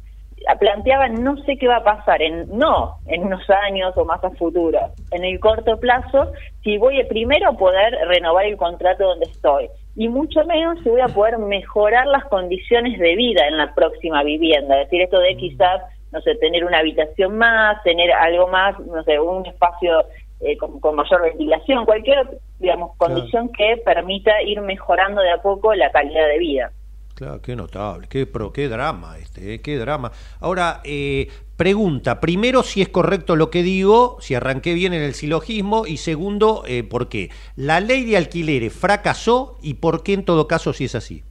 planteaban 0.59 1.23
no 1.23 1.37
sé 1.45 1.57
qué 1.57 1.69
va 1.69 1.77
a 1.77 1.85
pasar, 1.85 2.21
en 2.23 2.49
no 2.57 2.99
en 3.07 3.25
unos 3.25 3.49
años 3.51 3.97
o 3.97 4.05
más 4.05 4.23
a 4.25 4.31
futuro, 4.31 4.79
en 5.11 5.25
el 5.25 5.41
corto 5.41 5.79
plazo, 5.79 6.33
si 6.63 6.79
voy 6.79 7.01
a 7.01 7.09
primero 7.09 7.57
poder 7.57 7.95
renovar 8.09 8.47
el 8.47 8.57
contrato 8.57 9.05
donde 9.05 9.27
estoy. 9.27 9.69
Y 9.97 10.09
mucho 10.09 10.45
menos 10.45 10.79
si 10.83 10.91
voy 10.91 11.01
a 11.01 11.09
poder 11.09 11.39
mejorar 11.39 12.07
las 12.07 12.25
condiciones 12.25 12.99
de 12.99 13.15
vida 13.15 13.47
en 13.47 13.57
la 13.57 13.75
próxima 13.75 14.23
vivienda, 14.23 14.81
es 14.81 14.87
decir, 14.87 15.03
esto 15.03 15.19
de 15.19 15.37
quizás 15.37 15.83
no 16.15 16.21
sé, 16.21 16.37
tener 16.37 16.65
una 16.65 16.79
habitación 16.79 17.37
más, 17.37 17.83
tener 17.83 18.13
algo 18.13 18.47
más, 18.47 18.79
no 18.79 19.03
sé, 19.03 19.19
un 19.19 19.45
espacio 19.47 20.05
eh, 20.41 20.57
con, 20.57 20.95
mayor 20.95 21.23
ventilación, 21.23 21.85
cualquier, 21.85 22.39
digamos, 22.61 22.97
condición 22.97 23.51
que 23.53 23.79
permita 23.85 24.41
ir 24.43 24.61
mejorando 24.61 25.21
de 25.21 25.33
a 25.33 25.43
poco 25.43 25.75
la 25.75 25.91
calidad 25.91 26.29
de 26.29 26.39
vida. 26.39 26.71
Claro, 27.15 27.41
qué 27.41 27.55
notable, 27.55 28.09
qué, 28.09 28.27
pero 28.27 28.53
qué 28.53 28.69
drama 28.69 29.19
este, 29.19 29.55
eh, 29.55 29.61
qué 29.61 29.79
drama. 29.79 30.11
Ahora, 30.41 30.81
eh, 30.85 31.29
pregunta, 31.57 32.21
primero 32.21 32.63
si 32.63 32.83
es 32.83 32.89
correcto 32.89 33.37
lo 33.37 33.51
que 33.51 33.63
digo, 33.63 34.17
si 34.21 34.35
arranqué 34.35 34.75
bien 34.75 34.93
en 34.95 35.03
el 35.03 35.15
silogismo, 35.15 35.87
y 35.87 35.99
segundo, 35.99 36.65
¿por 36.91 37.09
qué? 37.09 37.31
¿La 37.55 37.81
ley 37.81 38.05
de 38.05 38.17
alquileres 38.17 38.73
fracasó 38.73 39.59
y 39.63 39.75
por 39.75 40.03
qué 40.03 40.15
en 40.15 40.25
todo 40.25 40.49
caso 40.49 40.73
si 40.73 40.87
es 40.87 40.95
así? 40.95 41.23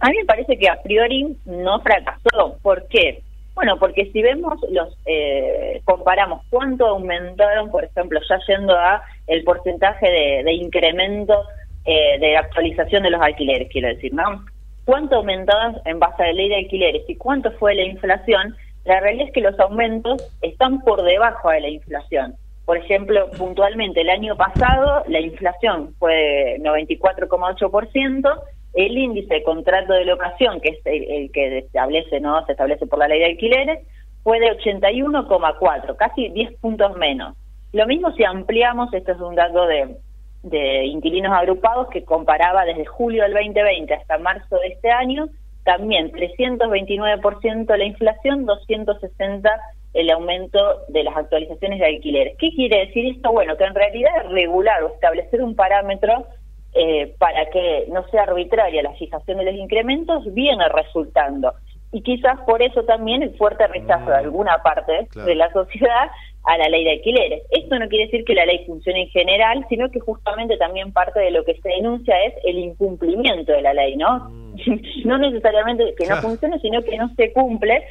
A 0.00 0.10
mí 0.10 0.16
me 0.18 0.24
parece 0.24 0.56
que 0.56 0.68
a 0.68 0.80
priori 0.82 1.36
no 1.44 1.80
fracasó. 1.80 2.56
¿Por 2.62 2.86
qué? 2.88 3.22
Bueno, 3.54 3.76
porque 3.80 4.08
si 4.12 4.22
vemos 4.22 4.56
los 4.70 4.96
eh, 5.04 5.80
comparamos 5.84 6.44
cuánto 6.48 6.86
aumentaron, 6.86 7.72
por 7.72 7.84
ejemplo, 7.84 8.20
ya 8.28 8.38
yendo 8.46 8.72
a 8.76 9.02
el 9.26 9.42
porcentaje 9.42 10.06
de, 10.08 10.52
incremento 10.52 11.42
eh, 11.90 12.18
de 12.20 12.36
actualización 12.36 13.02
de 13.02 13.08
los 13.08 13.22
alquileres, 13.22 13.66
quiero 13.72 13.88
decir, 13.88 14.12
¿no? 14.12 14.44
¿Cuánto 14.84 15.16
aumentaron 15.16 15.78
en 15.86 15.98
base 15.98 16.22
a 16.22 16.26
la 16.26 16.32
ley 16.34 16.50
de 16.50 16.56
alquileres 16.56 17.08
y 17.08 17.16
cuánto 17.16 17.50
fue 17.52 17.74
la 17.74 17.84
inflación? 17.84 18.54
La 18.84 19.00
realidad 19.00 19.28
es 19.28 19.32
que 19.32 19.40
los 19.40 19.58
aumentos 19.58 20.22
están 20.42 20.82
por 20.82 21.02
debajo 21.02 21.48
de 21.48 21.62
la 21.62 21.70
inflación. 21.70 22.34
Por 22.66 22.76
ejemplo, 22.76 23.30
puntualmente 23.38 24.02
el 24.02 24.10
año 24.10 24.36
pasado 24.36 25.02
la 25.08 25.18
inflación 25.20 25.94
fue 25.98 26.14
de 26.14 26.60
94,8%, 26.60 28.40
el 28.74 28.98
índice 28.98 29.32
de 29.36 29.42
contrato 29.42 29.94
de 29.94 30.04
locación, 30.04 30.60
que 30.60 30.68
es 30.68 30.80
el, 30.84 31.32
que 31.32 31.56
establece, 31.56 32.20
¿no? 32.20 32.44
Se 32.44 32.52
establece 32.52 32.86
por 32.86 32.98
la 32.98 33.08
ley 33.08 33.20
de 33.20 33.26
alquileres, 33.30 33.78
fue 34.24 34.40
de 34.40 34.52
81,4, 34.58 35.96
casi 35.96 36.28
10 36.28 36.52
puntos 36.60 36.94
menos. 36.98 37.34
Lo 37.72 37.86
mismo 37.86 38.12
si 38.12 38.24
ampliamos, 38.24 38.92
esto 38.92 39.12
es 39.12 39.20
un 39.20 39.36
dato 39.36 39.64
de, 39.66 39.96
de 40.48 40.84
inquilinos 40.86 41.32
agrupados 41.32 41.88
que 41.88 42.04
comparaba 42.04 42.64
desde 42.64 42.84
julio 42.86 43.22
del 43.22 43.32
2020 43.32 43.94
hasta 43.94 44.18
marzo 44.18 44.56
de 44.56 44.68
este 44.68 44.90
año, 44.90 45.28
también 45.64 46.12
329% 46.12 47.76
la 47.76 47.84
inflación, 47.84 48.46
260 48.46 49.50
el 49.94 50.10
aumento 50.10 50.58
de 50.88 51.02
las 51.02 51.16
actualizaciones 51.16 51.80
de 51.80 51.86
alquileres. 51.86 52.36
¿Qué 52.38 52.50
quiere 52.54 52.86
decir 52.86 53.06
esto? 53.16 53.32
Bueno, 53.32 53.56
que 53.56 53.64
en 53.64 53.74
realidad 53.74 54.10
regular 54.30 54.82
o 54.82 54.88
establecer 54.94 55.42
un 55.42 55.56
parámetro 55.56 56.26
eh, 56.74 57.14
para 57.18 57.46
que 57.46 57.86
no 57.90 58.06
sea 58.08 58.24
arbitraria 58.24 58.82
la 58.82 58.92
fijación 58.92 59.38
de 59.38 59.44
los 59.44 59.54
incrementos, 59.54 60.32
viene 60.34 60.68
resultando. 60.68 61.54
Y 61.90 62.02
quizás 62.02 62.38
por 62.40 62.62
eso 62.62 62.82
también 62.84 63.22
el 63.22 63.34
fuerte 63.36 63.66
rechazo 63.66 64.10
de 64.10 64.16
mm, 64.16 64.24
alguna 64.24 64.62
parte 64.62 65.08
de 65.14 65.34
la 65.34 65.50
sociedad 65.52 66.10
a 66.48 66.56
la 66.56 66.68
ley 66.68 66.82
de 66.82 66.92
alquileres. 66.92 67.42
Esto 67.50 67.78
no 67.78 67.88
quiere 67.88 68.06
decir 68.06 68.24
que 68.24 68.34
la 68.34 68.46
ley 68.46 68.64
funcione 68.66 69.02
en 69.02 69.08
general, 69.10 69.66
sino 69.68 69.90
que 69.90 70.00
justamente 70.00 70.56
también 70.56 70.92
parte 70.92 71.20
de 71.20 71.30
lo 71.30 71.44
que 71.44 71.60
se 71.60 71.68
denuncia 71.68 72.14
es 72.24 72.34
el 72.44 72.58
incumplimiento 72.58 73.52
de 73.52 73.62
la 73.62 73.74
ley, 73.74 73.96
¿no? 73.96 74.30
Mm. 74.30 74.54
no 75.04 75.18
necesariamente 75.18 75.94
que 75.96 76.06
no 76.06 76.16
funcione, 76.16 76.58
sino 76.60 76.82
que 76.82 76.96
no 76.96 77.10
se 77.16 77.32
cumple 77.32 77.84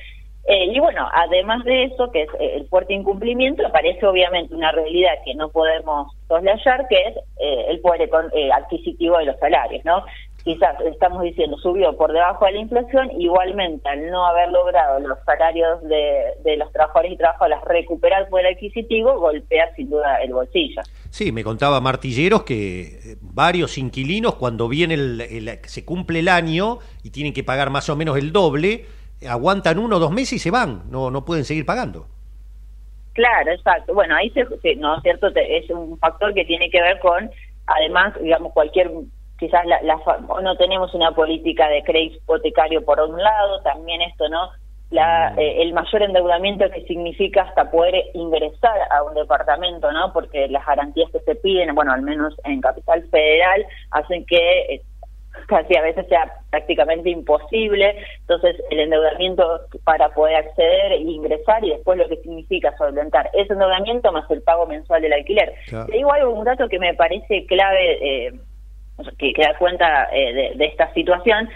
eh, 0.47 0.71
y 0.73 0.79
bueno, 0.79 1.05
además 1.13 1.65
de 1.65 1.83
eso, 1.83 2.09
que 2.09 2.21
es 2.21 2.29
eh, 2.39 2.53
el 2.55 2.67
fuerte 2.69 2.93
incumplimiento, 2.93 3.67
aparece 3.67 4.05
obviamente 4.05 4.55
una 4.55 4.71
realidad 4.71 5.11
que 5.25 5.35
no 5.35 5.49
podemos 5.49 6.15
soslayar, 6.29 6.87
que 6.87 6.95
es 6.95 7.17
eh, 7.41 7.65
el 7.67 7.81
poder 7.81 8.09
adquisitivo 8.53 9.17
de 9.17 9.25
los 9.25 9.37
salarios, 9.39 9.83
¿no? 9.83 10.05
Quizás 10.47 10.79
estamos 10.79 11.23
diciendo 11.23 11.57
subió 11.57 11.97
por 11.97 12.13
debajo 12.13 12.45
de 12.45 12.53
la 12.53 12.59
inflación, 12.59 13.11
igualmente 13.19 13.89
al 13.89 14.09
no 14.09 14.25
haber 14.25 14.47
logrado 14.47 14.97
los 15.01 15.17
salarios 15.25 15.83
de, 15.83 16.55
los 16.55 16.71
trabajadores 16.71 17.11
y 17.11 17.17
trabajadoras 17.17 17.65
recuperar 17.65 18.21
el 18.21 18.29
poder 18.29 18.53
adquisitivo, 18.53 19.19
golpea 19.19 19.75
sin 19.75 19.89
duda 19.89 20.21
el 20.23 20.31
bolsillo. 20.31 20.83
Sí, 21.09 21.33
me 21.33 21.43
contaba 21.43 21.81
Martilleros 21.81 22.43
que 22.43 23.17
varios 23.19 23.77
inquilinos 23.77 24.35
cuando 24.35 24.69
viene 24.69 24.93
el, 24.93 25.59
se 25.65 25.83
cumple 25.83 26.19
el 26.19 26.29
año 26.29 26.79
y 27.03 27.09
tienen 27.09 27.33
que 27.33 27.43
pagar 27.43 27.69
más 27.69 27.89
o 27.89 27.97
menos 27.97 28.17
el 28.17 28.31
doble, 28.31 28.85
aguantan 29.27 29.77
uno 29.79 29.97
o 29.97 29.99
dos 29.99 30.11
meses 30.11 30.31
y 30.31 30.39
se 30.39 30.49
van, 30.49 30.89
no, 30.89 31.11
no 31.11 31.25
pueden 31.25 31.43
seguir 31.43 31.65
pagando. 31.65 32.07
Claro, 33.11 33.51
exacto. 33.51 33.93
Bueno, 33.93 34.15
ahí 34.15 34.29
se, 34.29 34.45
no 34.77 35.01
cierto, 35.01 35.27
es 35.27 35.69
un 35.71 35.99
factor 35.99 36.33
que 36.33 36.45
tiene 36.45 36.69
que 36.69 36.81
ver 36.81 36.99
con, 36.99 37.29
además, 37.65 38.13
digamos, 38.21 38.53
cualquier, 38.53 38.89
quizás 39.37 39.65
la, 39.65 39.79
no 40.41 40.55
tenemos 40.57 40.93
una 40.93 41.11
política 41.11 41.67
de 41.69 41.83
crédito 41.83 42.17
hipotecario 42.17 42.83
por 42.83 42.99
un 42.99 43.21
lado, 43.21 43.61
también 43.61 44.01
esto, 44.01 44.27
¿no? 44.29 44.49
La, 44.89 45.33
mm. 45.35 45.39
eh, 45.39 45.61
el 45.63 45.73
mayor 45.73 46.03
endeudamiento 46.03 46.69
que 46.71 46.85
significa 46.85 47.43
hasta 47.43 47.69
poder 47.69 47.95
ingresar 48.13 48.79
a 48.89 49.03
un 49.03 49.13
departamento, 49.15 49.91
¿no? 49.91 50.13
Porque 50.13 50.47
las 50.47 50.65
garantías 50.65 51.11
que 51.11 51.19
se 51.19 51.35
piden, 51.35 51.75
bueno, 51.75 51.91
al 51.91 52.01
menos 52.01 52.35
en 52.45 52.61
Capital 52.61 53.03
Federal, 53.09 53.65
hacen 53.91 54.25
que 54.25 54.61
eh, 54.69 54.81
casi 55.45 55.75
a 55.75 55.81
veces 55.81 56.07
sea 56.07 56.31
prácticamente 56.49 57.09
imposible, 57.09 57.95
entonces 58.21 58.55
el 58.71 58.79
endeudamiento 58.79 59.61
para 59.83 60.09
poder 60.09 60.37
acceder 60.37 60.93
e 60.93 60.97
ingresar 60.97 61.63
y 61.63 61.69
después 61.69 61.97
lo 61.97 62.07
que 62.07 62.17
significa 62.17 62.75
solventar 62.77 63.29
ese 63.33 63.53
endeudamiento 63.53 64.11
más 64.11 64.29
el 64.31 64.41
pago 64.41 64.65
mensual 64.65 65.01
del 65.01 65.13
alquiler. 65.13 65.53
Te 65.69 65.91
digo 65.91 66.11
algo, 66.11 66.33
un 66.33 66.45
dato 66.45 66.67
que 66.67 66.79
me 66.79 66.93
parece 66.95 67.45
clave, 67.45 68.27
eh, 68.27 68.33
que, 69.17 69.33
que, 69.33 69.41
da 69.41 69.57
cuenta 69.57 70.09
eh, 70.11 70.55
de, 70.55 70.65
esta 70.65 70.93
situación, 70.93 71.49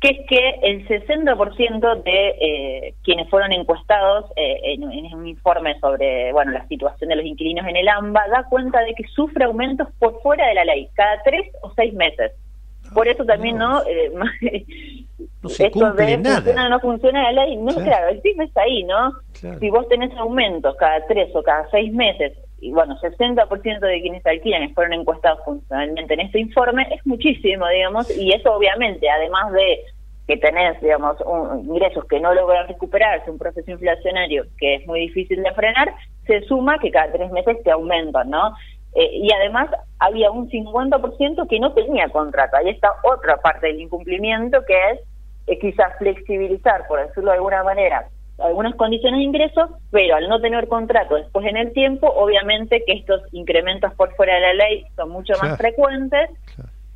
que 0.00 0.08
es 0.08 0.26
que 0.28 0.60
el 0.62 0.86
60% 0.86 2.02
de 2.02 2.28
eh, 2.40 2.94
quienes 3.02 3.28
fueron 3.28 3.52
encuestados 3.52 4.26
en, 4.36 4.84
en, 4.92 5.14
un 5.14 5.26
informe 5.26 5.78
sobre 5.80 6.32
bueno 6.32 6.52
la 6.52 6.66
situación 6.68 7.10
de 7.10 7.16
los 7.16 7.24
inquilinos 7.24 7.66
en 7.66 7.76
el 7.76 7.88
AMBA 7.88 8.28
da 8.28 8.44
cuenta 8.44 8.80
de 8.80 8.94
que 8.94 9.04
sufre 9.08 9.44
aumentos 9.44 9.88
por 9.98 10.20
fuera 10.22 10.46
de 10.46 10.54
la 10.54 10.64
ley, 10.64 10.88
cada 10.94 11.20
tres 11.22 11.50
o 11.62 11.72
seis 11.74 11.92
meses. 11.94 12.32
Por 12.94 13.06
eso 13.08 13.24
también, 13.24 13.58
¿no? 13.58 13.82
Eh, 13.86 14.10
no 15.42 15.48
se 15.48 15.66
esto 15.66 15.92
de 15.92 16.18
funciona 16.18 16.68
no 16.68 16.80
funciona 16.80 17.32
la 17.32 17.44
ley, 17.44 17.56
no, 17.56 17.74
claro, 17.74 18.08
el 18.08 18.22
tema 18.22 18.44
es 18.44 18.56
ahí, 18.56 18.84
¿no? 18.84 19.12
Si 19.32 19.70
vos 19.70 19.88
tenés 19.88 20.16
aumentos 20.16 20.74
cada 20.76 21.06
tres 21.06 21.34
o 21.34 21.42
cada 21.42 21.68
seis 21.70 21.92
meses, 21.92 22.32
y 22.60 22.72
bueno, 22.72 22.96
60% 23.00 23.80
de 23.80 24.00
quienes 24.00 24.26
alquilan 24.26 24.74
fueron 24.74 24.94
encuestados 24.94 25.40
funcionalmente 25.44 26.14
en 26.14 26.20
este 26.20 26.40
informe, 26.40 26.86
es 26.90 27.06
muchísimo, 27.06 27.66
digamos, 27.68 28.10
y 28.16 28.32
eso 28.32 28.52
obviamente, 28.52 29.08
además 29.08 29.52
de 29.52 29.80
que 30.26 30.36
tenés, 30.36 30.78
digamos, 30.82 31.16
ingresos 31.64 32.04
que 32.04 32.20
no 32.20 32.34
logran 32.34 32.68
recuperarse, 32.68 33.30
un 33.30 33.38
proceso 33.38 33.70
inflacionario 33.70 34.44
que 34.58 34.74
es 34.74 34.86
muy 34.86 35.00
difícil 35.00 35.42
de 35.42 35.52
frenar, 35.52 35.94
se 36.26 36.42
suma 36.42 36.78
que 36.78 36.90
cada 36.90 37.10
tres 37.10 37.30
meses 37.30 37.56
te 37.64 37.70
aumentan, 37.70 38.28
¿no? 38.28 38.54
Eh, 38.94 39.10
y 39.12 39.32
además 39.32 39.70
había 39.98 40.30
un 40.30 40.50
50% 40.50 41.48
que 41.48 41.60
no 41.60 41.72
tenía 41.72 42.08
contrato. 42.10 42.56
Ahí 42.58 42.68
está 42.68 42.90
otra 43.04 43.38
parte 43.38 43.68
del 43.68 43.80
incumplimiento 43.80 44.62
que 44.66 44.90
es 44.90 45.00
eh, 45.46 45.58
quizás 45.58 45.96
flexibilizar, 45.98 46.86
por 46.88 47.00
decirlo 47.00 47.30
de 47.30 47.36
alguna 47.36 47.64
manera, 47.64 48.08
algunas 48.38 48.74
condiciones 48.76 49.18
de 49.18 49.24
ingresos, 49.24 49.70
pero 49.90 50.16
al 50.16 50.28
no 50.28 50.40
tener 50.40 50.68
contrato 50.68 51.16
después 51.16 51.46
en 51.46 51.56
el 51.56 51.72
tiempo, 51.72 52.06
obviamente 52.08 52.82
que 52.86 52.92
estos 52.92 53.22
incrementos 53.32 53.92
por 53.94 54.14
fuera 54.14 54.34
de 54.34 54.40
la 54.40 54.54
ley 54.54 54.84
son 54.96 55.10
mucho 55.10 55.34
más 55.42 55.56
frecuentes. 55.56 56.30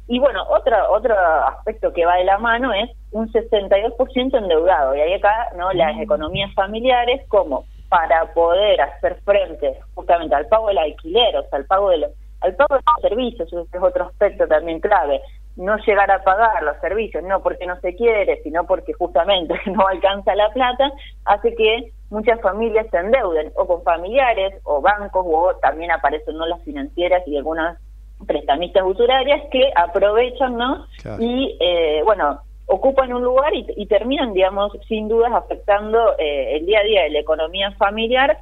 Y 0.09 0.18
bueno, 0.18 0.45
otro, 0.51 0.76
otro 0.93 1.16
aspecto 1.47 1.93
que 1.93 2.05
va 2.05 2.16
de 2.16 2.24
la 2.24 2.38
mano 2.38 2.72
es 2.72 2.90
un 3.12 3.32
62% 3.32 4.36
endeudado. 4.36 4.95
Y 4.95 5.01
ahí 5.01 5.14
acá, 5.14 5.49
¿no? 5.57 5.72
Las 5.72 5.97
mm. 5.97 6.03
economías 6.03 6.53
familiares, 6.55 7.22
como 7.28 7.64
para 7.88 8.32
poder 8.32 8.80
hacer 8.80 9.20
frente 9.24 9.78
justamente 9.95 10.34
al 10.34 10.47
pago 10.47 10.68
del 10.68 10.78
alquiler, 10.78 11.36
o 11.36 11.43
sea, 11.49 11.59
al 11.59 11.66
pago 11.66 11.90
de 11.90 11.99
los 11.99 12.11
al 12.40 12.57
pago 12.57 12.74
de 12.74 12.82
los 12.84 13.11
servicios, 13.11 13.53
ese 13.53 13.76
es 13.76 13.82
otro 13.82 14.07
aspecto 14.07 14.47
también 14.49 14.80
clave. 14.80 15.20
No 15.57 15.76
llegar 15.78 16.11
a 16.11 16.24
pagar 16.24 16.62
los 16.62 16.78
servicios, 16.80 17.22
no 17.24 17.42
porque 17.42 17.66
no 17.66 17.78
se 17.80 17.94
quiere, 17.94 18.42
sino 18.42 18.64
porque 18.64 18.92
justamente 18.94 19.55
no 19.66 19.86
alcanza 19.86 20.34
la 20.34 20.50
plata, 20.50 20.90
hace 21.24 21.55
que 21.55 21.92
muchas 22.11 22.40
familias 22.40 22.86
se 22.90 22.98
endeuden 22.98 23.53
o 23.55 23.66
con 23.66 23.82
familiares 23.82 24.55
o 24.64 24.80
bancos 24.80 25.24
o 25.26 25.55
también 25.61 25.90
aparecen 25.90 26.36
no 26.36 26.46
las 26.46 26.62
financieras 26.62 27.22
y 27.26 27.36
algunas 27.36 27.78
prestamistas 28.26 28.84
usurarias 28.84 29.42
que 29.50 29.70
aprovechan, 29.74 30.57
¿no? 30.57 30.86
Y 31.18 31.57
eh, 31.61 32.03
bueno, 32.05 32.40
ocupan 32.66 33.12
un 33.12 33.22
lugar 33.22 33.53
y, 33.55 33.86
terminan, 33.86 34.32
digamos, 34.32 34.72
sin 34.88 35.09
dudas 35.09 35.32
afectando 35.32 36.16
eh, 36.18 36.57
el 36.57 36.66
día 36.66 36.80
a 36.80 36.84
día 36.84 37.03
de 37.03 37.11
la 37.11 37.20
economía 37.20 37.72
familiar 37.72 38.38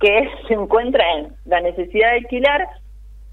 que 0.00 0.28
se 0.48 0.54
encuentra 0.54 1.04
en 1.18 1.34
la 1.44 1.60
necesidad 1.60 2.10
de 2.10 2.18
alquilar, 2.18 2.68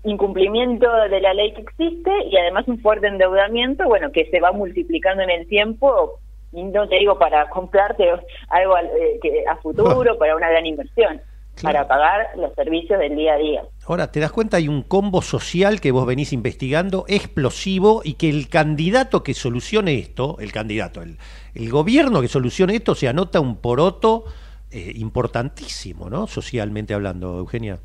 incumplimiento 0.03 0.87
de 1.09 1.21
la 1.21 1.33
ley 1.33 1.53
que 1.53 1.61
existe 1.61 2.11
y 2.29 2.37
además 2.37 2.67
un 2.67 2.79
fuerte 2.79 3.07
endeudamiento, 3.07 3.85
bueno, 3.85 4.11
que 4.11 4.29
se 4.29 4.39
va 4.39 4.51
multiplicando 4.51 5.23
en 5.23 5.29
el 5.29 5.47
tiempo, 5.47 6.19
y 6.51 6.63
no 6.63 6.87
te 6.87 6.97
digo 6.97 7.17
para 7.17 7.49
comprarte 7.49 8.09
algo 8.49 8.77
eh, 8.77 9.19
que 9.21 9.45
a 9.47 9.55
futuro, 9.57 10.17
para 10.19 10.35
una 10.35 10.49
gran 10.49 10.65
inversión, 10.65 11.21
para 11.61 11.87
pagar 11.87 12.29
los 12.35 12.53
servicios 12.55 12.99
del 12.99 13.15
día 13.15 13.33
a 13.33 13.37
día. 13.37 13.63
Ahora, 13.87 14.11
¿te 14.11 14.19
das 14.19 14.31
cuenta? 14.31 14.57
Hay 14.57 14.67
un 14.67 14.81
combo 14.81 15.21
social 15.21 15.79
que 15.79 15.91
vos 15.91 16.05
venís 16.05 16.33
investigando 16.33 17.05
explosivo 17.07 18.01
y 18.03 18.15
que 18.15 18.29
el 18.29 18.49
candidato 18.49 19.23
que 19.23 19.33
solucione 19.33 19.95
esto, 19.95 20.37
el 20.39 20.51
candidato, 20.51 21.01
el, 21.01 21.17
el 21.53 21.69
gobierno 21.69 22.21
que 22.21 22.27
solucione 22.27 22.75
esto 22.75 22.95
se 22.95 23.07
anota 23.07 23.39
un 23.39 23.57
poroto 23.57 24.25
eh, 24.71 24.91
importantísimo, 24.95 26.09
¿no? 26.09 26.25
Socialmente 26.25 26.95
hablando, 26.95 27.37
Eugenia. 27.37 27.79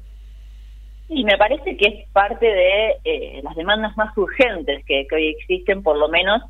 Y 1.08 1.24
me 1.24 1.38
parece 1.38 1.76
que 1.76 1.86
es 1.88 2.08
parte 2.12 2.46
de 2.46 2.98
eh, 3.04 3.40
las 3.42 3.56
demandas 3.56 3.96
más 3.96 4.16
urgentes 4.16 4.84
que, 4.84 5.06
hoy 5.12 5.28
existen, 5.28 5.82
por 5.82 5.96
lo 5.96 6.08
menos 6.08 6.42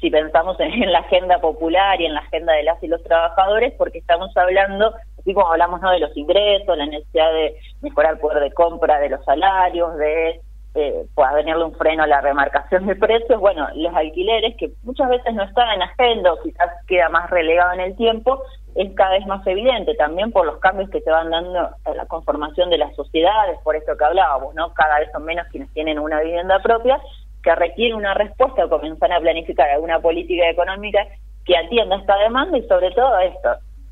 si 0.00 0.10
pensamos 0.10 0.58
en, 0.60 0.92
la 0.92 1.00
agenda 1.00 1.40
popular 1.40 2.00
y 2.00 2.06
en 2.06 2.14
la 2.14 2.20
agenda 2.20 2.52
de 2.52 2.62
las 2.62 2.82
y 2.82 2.88
los 2.88 3.02
trabajadores, 3.02 3.72
porque 3.76 3.98
estamos 3.98 4.36
hablando, 4.36 4.94
así 5.18 5.34
como 5.34 5.50
hablamos 5.50 5.80
¿no? 5.80 5.90
de 5.90 6.00
los 6.00 6.16
ingresos, 6.16 6.76
la 6.76 6.86
necesidad 6.86 7.32
de 7.32 7.56
mejorar 7.82 8.14
el 8.14 8.20
poder 8.20 8.42
de 8.42 8.52
compra 8.52 9.00
de 9.00 9.08
los 9.08 9.24
salarios, 9.24 9.96
de 9.96 10.40
eh, 10.74 11.06
venirle 11.34 11.64
un 11.64 11.74
freno 11.74 12.04
a 12.04 12.06
la 12.06 12.20
remarcación 12.20 12.86
de 12.86 12.94
precios, 12.94 13.40
bueno, 13.40 13.66
los 13.74 13.94
alquileres, 13.94 14.56
que 14.56 14.70
muchas 14.84 15.08
veces 15.08 15.34
no 15.34 15.42
están 15.42 15.74
en 15.74 15.82
agenda 15.82 16.32
o 16.32 16.42
quizás 16.42 16.70
queda 16.86 17.08
más 17.08 17.28
relegado 17.30 17.72
en 17.72 17.80
el 17.80 17.96
tiempo, 17.96 18.42
es 18.76 18.92
cada 18.94 19.12
vez 19.12 19.26
más 19.26 19.46
evidente 19.46 19.94
también 19.94 20.32
por 20.32 20.44
los 20.46 20.58
cambios 20.58 20.90
que 20.90 21.00
se 21.00 21.10
van 21.10 21.30
dando 21.30 21.70
en 21.84 21.96
la 21.96 22.06
conformación 22.06 22.68
de 22.68 22.78
las 22.78 22.94
sociedades, 22.94 23.58
por 23.64 23.74
eso 23.74 23.96
que 23.96 24.04
hablábamos, 24.04 24.54
¿no? 24.54 24.72
Cada 24.74 24.98
vez 24.98 25.10
son 25.12 25.24
menos 25.24 25.46
quienes 25.48 25.72
tienen 25.72 25.98
una 25.98 26.20
vivienda 26.20 26.60
propia, 26.60 27.00
que 27.42 27.54
requiere 27.54 27.94
una 27.94 28.12
respuesta 28.14 28.64
o 28.64 28.68
comenzar 28.68 29.12
a 29.12 29.20
planificar 29.20 29.70
alguna 29.70 30.00
política 30.00 30.48
económica 30.50 31.06
que 31.44 31.56
atienda 31.56 31.96
esta 31.96 32.16
demanda 32.18 32.58
y 32.58 32.66
sobre 32.66 32.90
todo 32.90 33.18
esto. 33.20 33.48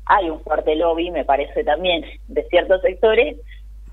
Hay 0.07 0.29
un 0.29 0.39
fuerte 0.41 0.75
lobby, 0.75 1.09
me 1.09 1.25
parece 1.25 1.63
también, 1.63 2.05
de 2.27 2.43
ciertos 2.43 2.81
sectores 2.81 3.37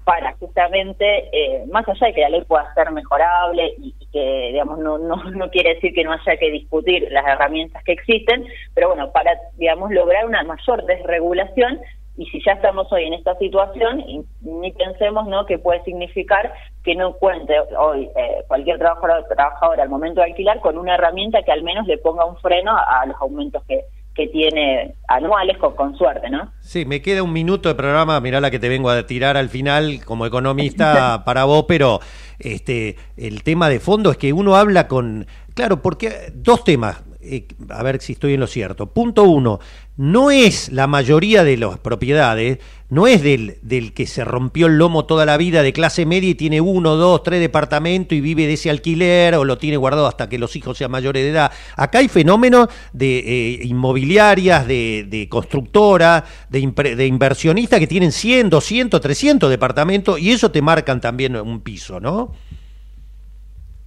para 0.05 0.35
justamente, 0.35 1.29
eh, 1.33 1.65
más 1.71 1.89
allá 1.89 2.09
de 2.09 2.15
que 2.15 2.21
la 2.21 2.31
ley 2.31 2.43
pueda 2.43 2.73
ser 2.75 2.91
mejorable 2.91 3.75
y, 3.79 3.95
que, 4.13 4.49
digamos, 4.53 4.79
no, 4.79 4.99
no, 4.99 5.17
no 5.31 5.51
quiere 5.51 5.75
decir 5.75 5.95
que 5.95 6.05
no 6.05 6.13
haya 6.13 6.37
que 6.37 6.51
discutir 6.51 7.09
las 7.11 7.27
herramientas 7.27 7.83
que 7.85 7.93
existen, 7.93 8.45
pero 8.75 8.89
bueno, 8.89 9.11
para, 9.13 9.33
digamos, 9.57 9.91
lograr 9.91 10.27
una 10.27 10.43
mayor 10.43 10.85
desregulación 10.85 11.81
y 12.17 12.27
si 12.27 12.43
ya 12.45 12.53
estamos 12.53 12.93
hoy 12.93 13.05
en 13.05 13.15
esta 13.15 13.35
situación, 13.37 14.05
ni 14.43 14.73
pensemos 14.73 15.27
no 15.29 15.47
que 15.47 15.59
puede 15.59 15.83
significar 15.85 16.53
que 16.85 16.95
no 16.95 17.15
cuente 17.15 17.55
hoy 17.79 18.11
eh, 18.15 18.45
cualquier 18.49 18.79
trabajador, 18.79 19.25
trabajador 19.29 19.81
al 19.81 19.89
momento 19.89 20.21
de 20.21 20.27
alquilar 20.27 20.61
con 20.61 20.77
una 20.77 20.97
herramienta 20.97 21.43
que 21.43 21.53
al 21.53 21.63
menos 21.63 21.87
le 21.87 21.97
ponga 21.97 22.27
un 22.27 22.37
freno 22.37 22.77
a 22.77 23.07
los 23.07 23.17
aumentos 23.19 23.65
que, 23.65 23.87
que 24.15 24.27
tiene 24.29 24.95
anuales 25.09 25.57
con, 25.59 25.75
con, 25.75 25.97
suerte, 25.97 26.29
¿no? 26.29 26.53
Sí, 26.61 26.85
me 26.85 27.01
queda 27.01 27.23
un 27.23 27.33
minuto 27.33 27.69
de 27.69 27.75
programa, 27.75 28.21
mirá 28.21 28.41
la 28.41 28.51
que 28.51 28.59
te 28.59 28.69
vengo 28.69 28.91
a 28.91 29.07
tirar 29.07 29.37
al 29.37 29.49
final 29.49 30.05
como 30.05 30.27
economista 30.27 31.23
para 31.25 31.45
vos, 31.45 31.65
pero 31.67 32.01
este 32.39 32.97
el 33.17 33.43
tema 33.43 33.69
de 33.69 33.81
fondo 33.81 34.11
es 34.11 34.19
que 34.19 34.33
uno 34.33 34.57
habla 34.57 34.87
con, 34.87 35.27
claro, 35.55 35.81
porque 35.81 36.33
dos 36.35 36.65
temas, 36.65 37.03
eh, 37.23 37.47
a 37.71 37.83
ver 37.83 38.01
si 38.01 38.13
estoy 38.13 38.35
en 38.35 38.41
lo 38.41 38.47
cierto. 38.47 38.87
Punto 38.87 39.23
uno, 39.23 39.61
no 39.97 40.31
es 40.31 40.73
la 40.73 40.87
mayoría 40.87 41.45
de 41.45 41.57
las 41.59 41.79
propiedades, 41.79 42.59
no 42.89 43.07
es 43.07 43.23
del, 43.23 43.57
del 43.63 43.93
que 43.95 44.07
se 44.07 44.25
rompió 44.25 44.67
el 44.67 44.79
lomo 44.79 45.05
toda 45.07 45.27
la 45.27 45.37
vida 45.37 45.63
de 45.63 45.73
clase 45.73 46.07
media 46.07 46.31
y 46.31 46.35
tiene 46.35 46.61
uno, 46.61 46.97
dos, 46.97 47.23
tres 47.23 47.41
departamentos 47.41 48.17
y 48.17 48.21
vive 48.21 48.47
de 48.47 48.55
ese 48.55 48.71
alquiler 48.71 49.35
o 49.35 49.45
lo 49.45 49.59
tiene 49.59 49.77
guardado 49.77 50.07
hasta 50.07 50.29
que 50.29 50.39
los 50.39 50.57
hijos 50.57 50.79
sean 50.79 50.91
mayores 50.91 51.23
de 51.23 51.31
edad. 51.31 51.53
Acá 51.77 51.99
hay 51.99 52.09
fenómenos 52.09 52.69
de 52.93 53.19
eh, 53.19 53.59
inmobiliarias, 53.65 54.67
de, 54.67 55.07
de 55.09 55.29
constructoras, 55.29 56.25
de, 56.49 56.61
de 56.97 57.07
inversionistas 57.07 57.79
que 57.79 57.87
tienen 57.87 58.13
100, 58.13 58.51
200, 58.51 59.01
300 59.01 59.51
departamentos 59.51 60.19
y 60.19 60.31
eso 60.31 60.51
te 60.51 60.63
marcan 60.63 61.01
también 61.01 61.37
un 61.37 61.61
piso, 61.61 62.01
¿no? 62.01 62.33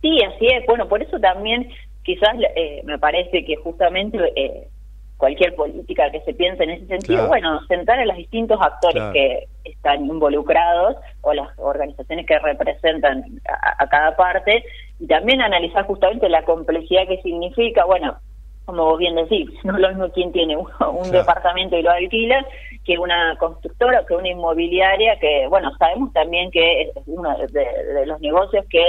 Sí, 0.01 0.19
así 0.23 0.45
es. 0.45 0.65
Bueno, 0.67 0.87
por 0.87 1.01
eso 1.01 1.19
también 1.19 1.67
quizás 2.03 2.35
eh, 2.55 2.81
me 2.85 2.99
parece 2.99 3.43
que 3.43 3.55
justamente 3.55 4.19
eh, 4.35 4.67
cualquier 5.17 5.55
política 5.55 6.11
que 6.11 6.21
se 6.21 6.33
piense 6.33 6.63
en 6.63 6.71
ese 6.71 6.87
sentido, 6.87 7.27
bueno, 7.27 7.59
sentar 7.67 7.99
a 7.99 8.05
los 8.05 8.17
distintos 8.17 8.59
actores 8.61 9.03
que 9.13 9.47
están 9.63 10.05
involucrados 10.05 10.97
o 11.21 11.33
las 11.33 11.47
organizaciones 11.57 12.25
que 12.25 12.37
representan 12.39 13.23
a, 13.47 13.87
cada 13.87 14.15
parte 14.15 14.63
y 14.99 15.07
también 15.07 15.41
analizar 15.41 15.85
justamente 15.85 16.27
la 16.27 16.43
complejidad 16.43 17.07
que 17.07 17.21
significa, 17.21 17.85
bueno, 17.85 18.17
como 18.65 18.85
vos 18.85 18.99
bien 18.99 19.15
decís, 19.15 19.49
no 19.63 19.75
es 19.75 19.81
lo 19.81 19.89
mismo 19.89 20.09
quien 20.09 20.31
tiene 20.31 20.57
un, 20.57 21.11
departamento 21.11 21.77
y 21.77 21.83
lo 21.83 21.91
alquila 21.91 22.45
que 22.83 22.97
una 22.97 23.35
constructora 23.37 24.01
o 24.01 24.05
que 24.05 24.15
una 24.15 24.29
inmobiliaria 24.29 25.17
que, 25.19 25.47
bueno, 25.47 25.71
sabemos 25.77 26.11
también 26.13 26.51
que 26.51 26.81
es 26.81 26.89
uno 27.07 27.35
de, 27.37 28.05
los 28.05 28.19
negocios 28.19 28.65
que, 28.69 28.83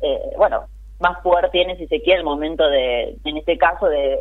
eh, 0.00 0.20
bueno, 0.36 0.64
más 1.00 1.18
poder 1.20 1.50
tiene, 1.50 1.76
si 1.76 1.86
se 1.86 2.00
quiere, 2.00 2.20
el 2.20 2.24
momento 2.24 2.68
de, 2.68 3.16
en 3.24 3.36
este 3.36 3.58
caso, 3.58 3.86
de, 3.86 4.18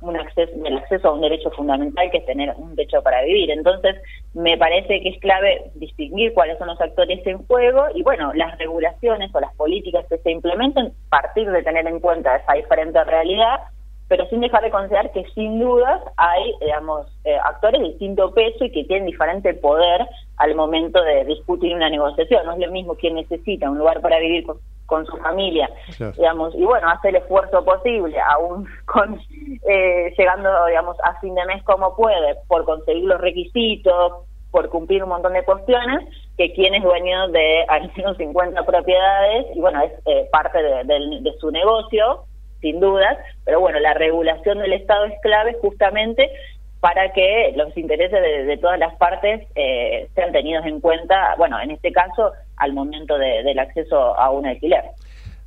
un 0.00 0.16
acceso, 0.16 0.52
del 0.56 0.78
acceso 0.78 1.08
a 1.08 1.12
un 1.12 1.20
derecho 1.20 1.50
fundamental 1.50 2.10
que 2.10 2.18
es 2.18 2.26
tener 2.26 2.54
un 2.56 2.76
techo 2.76 3.02
para 3.02 3.22
vivir. 3.22 3.50
Entonces, 3.50 3.96
me 4.34 4.56
parece 4.56 5.00
que 5.00 5.08
es 5.10 5.20
clave 5.20 5.70
distinguir 5.74 6.32
cuáles 6.34 6.58
son 6.58 6.68
los 6.68 6.80
actores 6.80 7.26
en 7.26 7.38
juego 7.46 7.86
y, 7.94 8.02
bueno, 8.02 8.32
las 8.34 8.56
regulaciones 8.58 9.34
o 9.34 9.40
las 9.40 9.54
políticas 9.54 10.06
que 10.08 10.18
se 10.18 10.30
implementen, 10.30 10.92
partir 11.08 11.50
de 11.50 11.62
tener 11.62 11.86
en 11.86 12.00
cuenta 12.00 12.36
esa 12.36 12.52
diferente 12.52 13.02
realidad, 13.04 13.60
pero 14.08 14.26
sin 14.28 14.40
dejar 14.40 14.62
de 14.62 14.70
considerar 14.70 15.12
que 15.12 15.24
sin 15.34 15.60
dudas 15.60 16.00
hay, 16.16 16.54
digamos, 16.60 17.06
eh, 17.24 17.36
actores 17.44 17.80
de 17.80 17.88
distinto 17.88 18.32
peso 18.32 18.64
y 18.64 18.72
que 18.72 18.84
tienen 18.84 19.06
diferente 19.06 19.52
poder 19.54 20.06
al 20.38 20.54
momento 20.54 21.02
de 21.02 21.24
discutir 21.26 21.74
una 21.74 21.90
negociación. 21.90 22.46
No 22.46 22.52
es 22.52 22.58
lo 22.58 22.72
mismo 22.72 22.94
quien 22.94 23.16
necesita 23.16 23.70
un 23.70 23.78
lugar 23.78 24.00
para 24.00 24.18
vivir 24.18 24.46
con 24.46 24.58
con 24.88 25.04
su 25.04 25.18
familia, 25.18 25.68
digamos, 26.16 26.54
y 26.54 26.64
bueno, 26.64 26.88
hace 26.88 27.10
el 27.10 27.16
esfuerzo 27.16 27.62
posible, 27.62 28.18
aún 28.20 28.66
con 28.86 29.20
eh, 29.68 30.14
llegando, 30.16 30.48
digamos, 30.66 30.96
a 31.04 31.20
fin 31.20 31.34
de 31.34 31.44
mes 31.44 31.62
como 31.64 31.94
puede, 31.94 32.36
por 32.48 32.64
conseguir 32.64 33.04
los 33.04 33.20
requisitos, 33.20 34.24
por 34.50 34.70
cumplir 34.70 35.02
un 35.04 35.10
montón 35.10 35.34
de 35.34 35.44
cuestiones, 35.44 36.08
que 36.38 36.54
quien 36.54 36.74
es 36.74 36.82
dueño 36.82 37.28
de 37.28 37.66
al 37.68 37.92
menos 37.94 38.16
50 38.16 38.64
propiedades, 38.64 39.46
y 39.54 39.60
bueno, 39.60 39.82
es 39.82 39.92
eh, 40.06 40.26
parte 40.32 40.62
de, 40.62 41.34
su 41.38 41.50
negocio, 41.50 42.24
sin 42.62 42.80
dudas, 42.80 43.18
pero 43.44 43.60
bueno, 43.60 43.78
la 43.80 43.92
regulación 43.92 44.58
del 44.58 44.72
Estado 44.72 45.04
es 45.04 45.20
clave 45.20 45.58
justamente 45.60 46.30
para 46.80 47.12
que 47.12 47.52
los 47.56 47.76
intereses 47.76 48.22
de, 48.22 48.56
todas 48.56 48.78
las 48.78 48.94
partes 48.96 49.46
eh, 49.54 50.08
sean 50.14 50.32
tenidos 50.32 50.64
en 50.64 50.80
cuenta, 50.80 51.34
bueno, 51.36 51.60
en 51.60 51.72
este 51.72 51.92
caso, 51.92 52.32
al 52.58 52.72
momento 52.72 53.16
del 53.18 53.58
acceso 53.58 54.18
a 54.18 54.30
un 54.30 54.46
alquiler. 54.46 54.84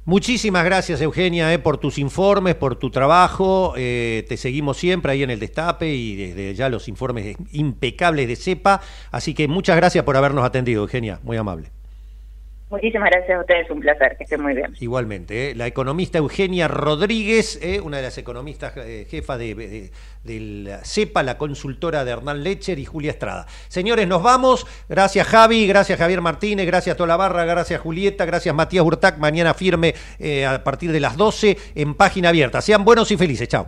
Muchísimas 0.04 0.66
gracias 0.66 1.00
Eugenia 1.00 1.54
eh, 1.54 1.60
por 1.60 1.78
tus 1.78 2.00
informes, 2.00 2.56
por 2.56 2.76
tu 2.76 2.90
trabajo. 2.90 3.76
Eh, 3.78 4.26
te 4.28 4.36
seguimos 4.36 4.78
siempre 4.78 5.12
ahí 5.12 5.22
en 5.22 5.30
el 5.30 5.40
Destape 5.40 5.94
y 5.94 6.16
desde 6.16 6.56
ya 6.56 6.70
los 6.70 6.88
informes 6.88 7.38
impecables 7.52 8.28
de 8.28 8.36
CEPA. 8.36 8.82
Así 9.12 9.36
que 9.36 9.48
muchas 9.48 9.78
gracias 9.78 10.04
por 10.04 10.18
habernos 10.18 10.44
atendido, 10.44 10.82
Eugenia. 10.82 11.20
Muy 11.24 11.38
amable. 11.38 11.70
Muchísimas 12.72 13.10
gracias 13.10 13.38
a 13.38 13.42
ustedes, 13.42 13.70
un 13.70 13.82
placer, 13.82 14.16
que 14.16 14.24
estén 14.24 14.42
muy 14.42 14.54
bien. 14.54 14.74
Igualmente, 14.80 15.52
¿eh? 15.52 15.56
la 15.56 15.68
economista 15.68 16.20
Eugenia 16.20 16.70
Rodríguez, 16.70 17.60
¿eh? 17.62 17.82
una 17.82 17.98
de 17.98 18.04
las 18.04 18.18
economistas 18.18 18.72
eh, 18.78 19.06
jefas 19.10 19.38
de, 19.40 19.92
del 20.24 20.70
CEPA, 20.82 21.22
la 21.22 21.38
consultora 21.38 22.06
de 22.06 22.12
Hernán 22.12 22.44
Lecher 22.44 22.80
y 22.80 22.86
Julia 22.86 23.12
Estrada. 23.12 23.46
Señores, 23.68 24.08
nos 24.08 24.24
vamos. 24.24 24.66
Gracias 24.88 25.28
Javi, 25.28 25.68
gracias 25.68 26.00
Javier 26.00 26.22
Martínez, 26.22 26.66
gracias 26.66 26.96
Tola 26.96 27.18
Barra, 27.18 27.44
gracias 27.44 27.82
Julieta, 27.82 28.24
gracias 28.24 28.56
Matías 28.56 28.86
Hurtac. 28.86 29.18
Mañana 29.18 29.54
firme 29.54 29.94
a 30.48 30.64
partir 30.64 30.94
de 30.94 31.02
las 31.02 31.18
12 31.18 31.58
en 31.76 31.94
página 31.96 32.30
abierta. 32.30 32.62
Sean 32.62 32.86
buenos 32.86 33.12
y 33.12 33.18
felices. 33.18 33.50
Chao. 33.50 33.68